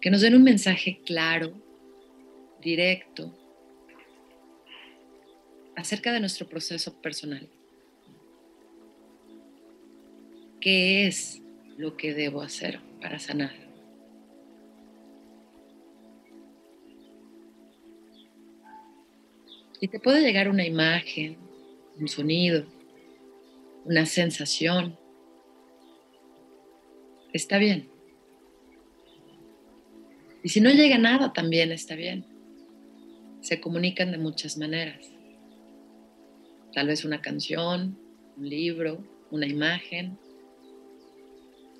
Que 0.00 0.10
nos 0.10 0.22
den 0.22 0.36
un 0.36 0.42
mensaje 0.42 1.02
claro, 1.04 1.52
directo, 2.62 3.36
acerca 5.76 6.14
de 6.14 6.20
nuestro 6.20 6.48
proceso 6.48 6.98
personal. 7.02 7.46
¿Qué 10.62 11.08
es 11.08 11.42
lo 11.76 11.96
que 11.96 12.14
debo 12.14 12.42
hacer 12.42 12.80
para 13.00 13.18
sanar? 13.18 13.54
Y 19.80 19.88
te 19.88 20.00
puede 20.00 20.22
llegar 20.22 20.48
una 20.48 20.66
imagen, 20.66 21.36
un 21.98 22.08
sonido, 22.08 22.64
una 23.84 24.06
sensación. 24.06 24.98
Está 27.32 27.58
bien. 27.58 27.88
Y 30.42 30.48
si 30.48 30.60
no 30.60 30.70
llega 30.70 30.96
nada, 30.96 31.32
también 31.32 31.72
está 31.72 31.94
bien. 31.94 32.24
Se 33.40 33.60
comunican 33.60 34.12
de 34.12 34.18
muchas 34.18 34.56
maneras. 34.56 35.10
Tal 36.72 36.86
vez 36.86 37.04
una 37.04 37.20
canción, 37.20 37.98
un 38.36 38.48
libro, 38.48 39.04
una 39.30 39.46
imagen, 39.46 40.18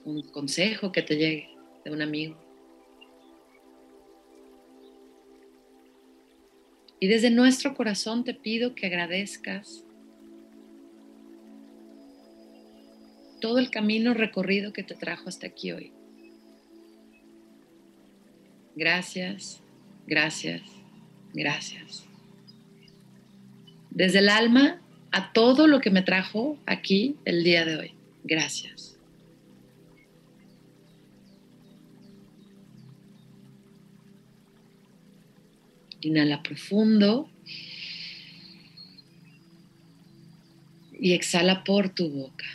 un 0.06 0.22
consejo 0.22 0.92
que 0.92 1.02
te 1.02 1.16
llegue 1.16 1.50
de 1.84 1.90
un 1.90 2.00
amigo. 2.00 2.36
Y 6.98 7.08
desde 7.08 7.30
nuestro 7.30 7.74
corazón 7.74 8.24
te 8.24 8.32
pido 8.32 8.74
que 8.74 8.86
agradezcas 8.86 9.84
todo 13.40 13.58
el 13.58 13.70
camino 13.70 14.14
recorrido 14.14 14.72
que 14.72 14.82
te 14.82 14.94
trajo 14.94 15.28
hasta 15.28 15.48
aquí 15.48 15.72
hoy. 15.72 15.92
Gracias, 18.74 19.60
gracias, 20.06 20.62
gracias. 21.34 22.06
Desde 23.90 24.20
el 24.20 24.28
alma 24.28 24.80
a 25.10 25.32
todo 25.32 25.66
lo 25.66 25.80
que 25.80 25.90
me 25.90 26.02
trajo 26.02 26.58
aquí 26.66 27.16
el 27.24 27.42
día 27.44 27.64
de 27.64 27.76
hoy. 27.76 27.92
Gracias. 28.24 28.95
Inhala 36.06 36.40
profundo 36.40 37.28
y 40.92 41.14
exhala 41.14 41.64
por 41.64 41.88
tu 41.88 42.08
boca. 42.08 42.46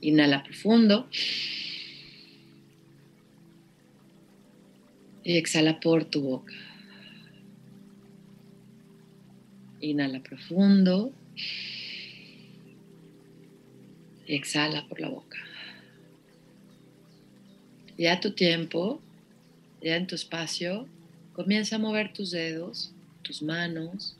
Inhala 0.00 0.42
profundo 0.42 1.06
y 5.22 5.36
exhala 5.36 5.80
por 5.80 6.06
tu 6.06 6.22
boca. 6.22 6.54
Inhala 9.80 10.22
profundo 10.22 11.12
y 14.26 14.34
exhala 14.34 14.88
por 14.88 14.98
la 14.98 15.10
boca. 15.10 15.53
Ya 17.96 18.20
tu 18.20 18.32
tiempo, 18.32 19.00
ya 19.80 19.96
en 19.96 20.06
tu 20.06 20.14
espacio, 20.14 20.88
comienza 21.32 21.76
a 21.76 21.78
mover 21.78 22.12
tus 22.12 22.30
dedos, 22.30 22.92
tus 23.22 23.42
manos 23.42 24.16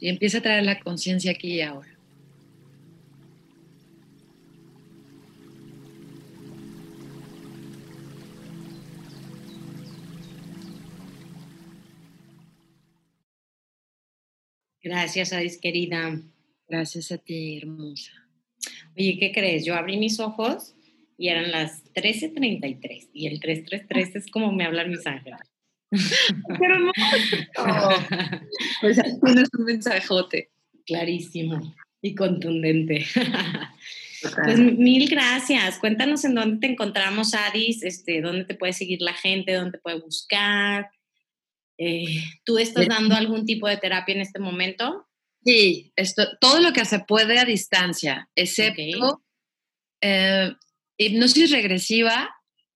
y 0.00 0.08
empieza 0.08 0.38
a 0.38 0.42
traer 0.42 0.64
la 0.64 0.80
conciencia 0.80 1.30
aquí 1.30 1.54
y 1.54 1.60
ahora. 1.60 1.88
Gracias, 14.82 15.32
Adis, 15.32 15.58
querida. 15.58 16.20
Gracias 16.68 17.12
a 17.12 17.18
ti, 17.18 17.58
hermosa. 17.58 18.10
Oye, 18.96 19.16
¿qué 19.20 19.30
crees? 19.32 19.64
Yo 19.64 19.76
abrí 19.76 19.96
mis 19.96 20.18
ojos 20.18 20.74
y 21.22 21.28
eran 21.28 21.52
las 21.52 21.84
13.33 21.94 23.10
y 23.12 23.28
el 23.28 23.38
333 23.38 24.16
es 24.16 24.26
como 24.28 24.50
me 24.50 24.64
hablan 24.64 24.90
mis 24.90 25.06
ángeles. 25.06 25.38
Pero 26.58 26.80
no, 26.80 26.90
pues 28.80 29.00
tienes 29.24 29.48
un 29.56 29.64
mensajote. 29.64 30.50
Clarísimo 30.84 31.76
y 32.00 32.16
contundente. 32.16 33.06
Pues 34.44 34.58
mil 34.58 35.08
gracias. 35.08 35.78
Cuéntanos 35.78 36.24
en 36.24 36.34
dónde 36.34 36.58
te 36.58 36.72
encontramos, 36.72 37.34
Adis, 37.34 37.82
este, 37.82 38.20
dónde 38.20 38.44
te 38.44 38.54
puede 38.54 38.72
seguir 38.72 39.00
la 39.00 39.14
gente, 39.14 39.52
dónde 39.52 39.72
te 39.72 39.78
puede 39.78 40.00
buscar. 40.00 40.90
Eh, 41.78 42.22
¿Tú 42.44 42.58
estás 42.58 42.86
dando 42.86 43.14
algún 43.14 43.46
tipo 43.46 43.68
de 43.68 43.76
terapia 43.76 44.14
en 44.14 44.20
este 44.20 44.38
momento? 44.38 45.08
Sí, 45.44 45.92
esto, 45.94 46.24
todo 46.40 46.60
lo 46.60 46.72
que 46.72 46.84
se 46.84 47.00
puede 47.00 47.38
a 47.38 47.44
distancia, 47.44 48.28
excepto 48.36 49.22
eh, 50.00 50.52
hipnosis 50.96 51.50
regresiva 51.50 52.34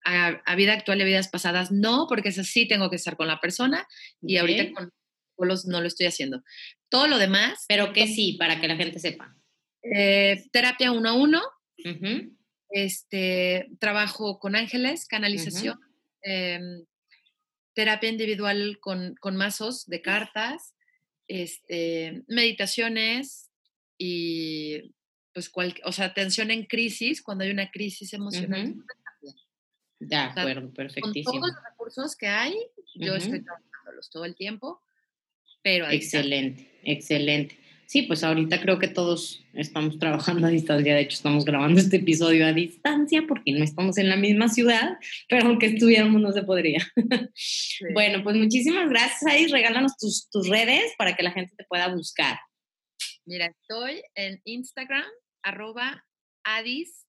a, 0.06 0.56
vida 0.56 0.74
actual 0.74 1.00
y 1.00 1.02
a 1.04 1.06
vidas 1.06 1.30
pasadas, 1.30 1.72
no, 1.72 2.08
porque 2.08 2.30
es 2.30 2.40
así, 2.40 2.68
tengo 2.68 2.90
que 2.90 2.98
estar 2.98 3.16
con 3.16 3.28
la 3.28 3.40
persona 3.40 3.88
y 4.22 4.38
ahorita 4.38 4.72
con 4.74 5.48
los 5.48 5.66
no 5.66 5.82
lo 5.82 5.88
estoy 5.88 6.08
haciendo. 6.08 6.44
Todo 6.90 7.08
lo 7.08 7.18
demás. 7.18 7.66
Pero 7.68 7.94
que 7.94 8.08
sí, 8.08 8.34
para 8.34 8.60
que 8.60 8.68
la 8.68 8.76
gente 8.76 9.00
sepa. 9.00 9.36
Eh, 9.84 10.44
terapia 10.52 10.92
uno 10.92 11.10
a 11.10 11.14
uno. 11.14 11.42
este, 12.70 13.70
trabajo 13.80 14.40
con 14.40 14.56
ángeles, 14.56 15.06
canalización, 15.06 15.80
em, 16.22 16.86
terapia 17.76 18.10
individual 18.10 18.80
con, 18.80 19.16
con, 19.20 19.36
mazos 19.36 19.86
de 19.86 20.02
cartas, 20.02 20.74
este, 21.28 22.24
meditaciones 22.28 23.52
y 23.98 24.94
pues, 25.34 25.52
o 25.84 25.92
sea, 25.92 26.06
atención 26.06 26.52
en 26.52 26.66
crisis, 26.66 27.22
cuando 27.22 27.44
hay 27.44 27.52
una 27.52 27.72
crisis 27.72 28.14
emocional. 28.14 28.76
De 30.00 30.16
acuerdo, 30.16 30.72
perfectísimo. 30.74 31.32
Con 31.32 31.42
todos 31.42 31.54
los 31.54 31.64
recursos 31.72 32.16
que 32.16 32.28
hay, 32.28 32.56
yo 32.96 33.16
estoy 33.16 33.44
trabajándolos 33.44 34.10
todo 34.10 34.26
el 34.26 34.36
tiempo, 34.36 34.82
pero... 35.62 35.90
Excelente, 35.90 36.80
excelente. 36.84 37.58
Sí, 37.86 38.04
pues 38.04 38.24
ahorita 38.24 38.60
creo 38.62 38.80
que 38.80 38.88
todos 38.88 39.44
estamos 39.54 40.00
trabajando 40.00 40.48
a 40.48 40.50
distancia. 40.50 40.96
De 40.96 41.02
hecho, 41.02 41.16
estamos 41.16 41.46
grabando 41.46 41.80
este 41.80 41.98
episodio 41.98 42.46
a 42.46 42.54
distancia 42.54 43.24
porque 43.28 43.52
no 43.52 43.64
estamos 43.64 43.98
en 43.98 44.10
la 44.10 44.16
misma 44.16 44.50
ciudad, 44.50 44.98
pero 45.30 45.48
aunque 45.48 45.68
estuviéramos 45.68 46.20
no 46.22 46.32
se 46.32 46.44
podría. 46.44 46.80
Bueno, 47.94 48.24
pues 48.24 48.36
muchísimas 48.36 48.90
gracias, 48.90 49.32
Adi. 49.32 49.48
Regálanos 49.48 49.96
tus, 49.98 50.30
tus 50.30 50.48
redes 50.48 50.94
para 50.98 51.16
que 51.16 51.24
la 51.24 51.32
gente 51.32 51.54
te 51.56 51.66
pueda 51.66 51.94
buscar. 51.94 52.40
Mira, 53.26 53.46
estoy 53.46 54.02
en 54.16 54.42
Instagram 54.44 55.06
arroba 55.44 56.06
adis-hk. 56.44 57.06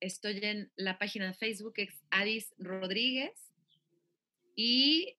Estoy 0.00 0.40
en 0.42 0.72
la 0.76 0.98
página 0.98 1.26
de 1.28 1.34
Facebook, 1.34 1.74
es 1.76 2.02
Adis 2.10 2.52
Rodríguez. 2.58 3.52
Y 4.56 5.16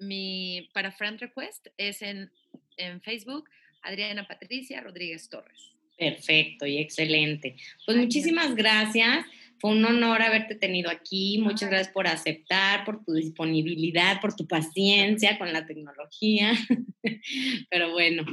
mi, 0.00 0.70
para 0.74 0.92
Friend 0.92 1.20
Request 1.20 1.68
es 1.76 2.02
en, 2.02 2.30
en 2.76 3.00
Facebook, 3.00 3.48
Adriana 3.82 4.26
Patricia 4.26 4.80
Rodríguez 4.80 5.28
Torres. 5.28 5.72
Perfecto 5.98 6.66
y 6.66 6.78
excelente. 6.78 7.56
Pues 7.84 7.96
muchísimas 7.96 8.54
gracias. 8.54 9.26
Fue 9.62 9.70
un 9.70 9.84
honor 9.84 10.22
haberte 10.22 10.56
tenido 10.56 10.90
aquí. 10.90 11.38
Muchas 11.38 11.70
gracias 11.70 11.94
por 11.94 12.08
aceptar, 12.08 12.84
por 12.84 13.04
tu 13.04 13.12
disponibilidad, 13.12 14.20
por 14.20 14.34
tu 14.34 14.48
paciencia 14.48 15.38
con 15.38 15.52
la 15.52 15.64
tecnología. 15.66 16.50
Pero 17.70 17.92
bueno, 17.92 18.24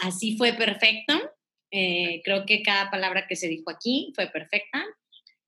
así 0.00 0.36
fue 0.36 0.54
perfecto. 0.54 1.14
Eh, 1.70 2.22
creo 2.24 2.44
que 2.44 2.64
cada 2.64 2.90
palabra 2.90 3.28
que 3.28 3.36
se 3.36 3.46
dijo 3.46 3.70
aquí 3.70 4.10
fue 4.16 4.26
perfecta 4.26 4.84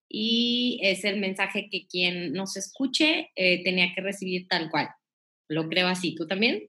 y 0.09 0.79
es 0.81 1.03
el 1.03 1.19
mensaje 1.19 1.69
que 1.69 1.89
quien 1.89 2.33
nos 2.33 2.57
escuche 2.57 3.33
eh, 3.35 3.65
tenía 3.65 3.93
que 3.93 4.03
recibir 4.03 4.47
tal 4.47 4.71
cual. 4.71 4.91
Lo 5.49 5.69
creo 5.69 5.89
así. 5.89 6.15
¿Tú 6.15 6.29
también? 6.29 6.69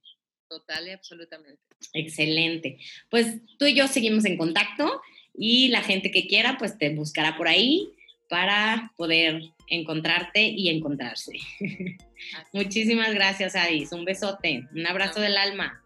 Total 0.50 0.88
y 0.88 0.90
absolutamente. 0.90 1.62
Excelente. 1.94 2.80
Pues 3.08 3.40
tú 3.60 3.68
y 3.68 3.76
yo 3.76 3.88
seguimos 3.88 4.26
en 4.26 4.36
contacto 4.36 5.00
y 5.36 5.68
la 5.68 5.84
gente 5.84 6.10
que 6.10 6.26
quiera, 6.26 6.58
pues 6.58 6.80
te 6.80 6.90
buscará 6.90 7.38
por 7.38 7.48
ahí 7.48 7.94
para 8.32 8.94
poder 8.96 9.42
encontrarte 9.68 10.42
y 10.42 10.70
encontrarse. 10.70 11.34
Muchísimas 12.54 13.14
gracias, 13.14 13.58
Adis. 13.58 13.92
Un 13.92 14.06
besote, 14.06 14.70
un 14.74 14.88
abrazo 14.88 15.20
del 15.20 15.36
alma. 15.36 15.84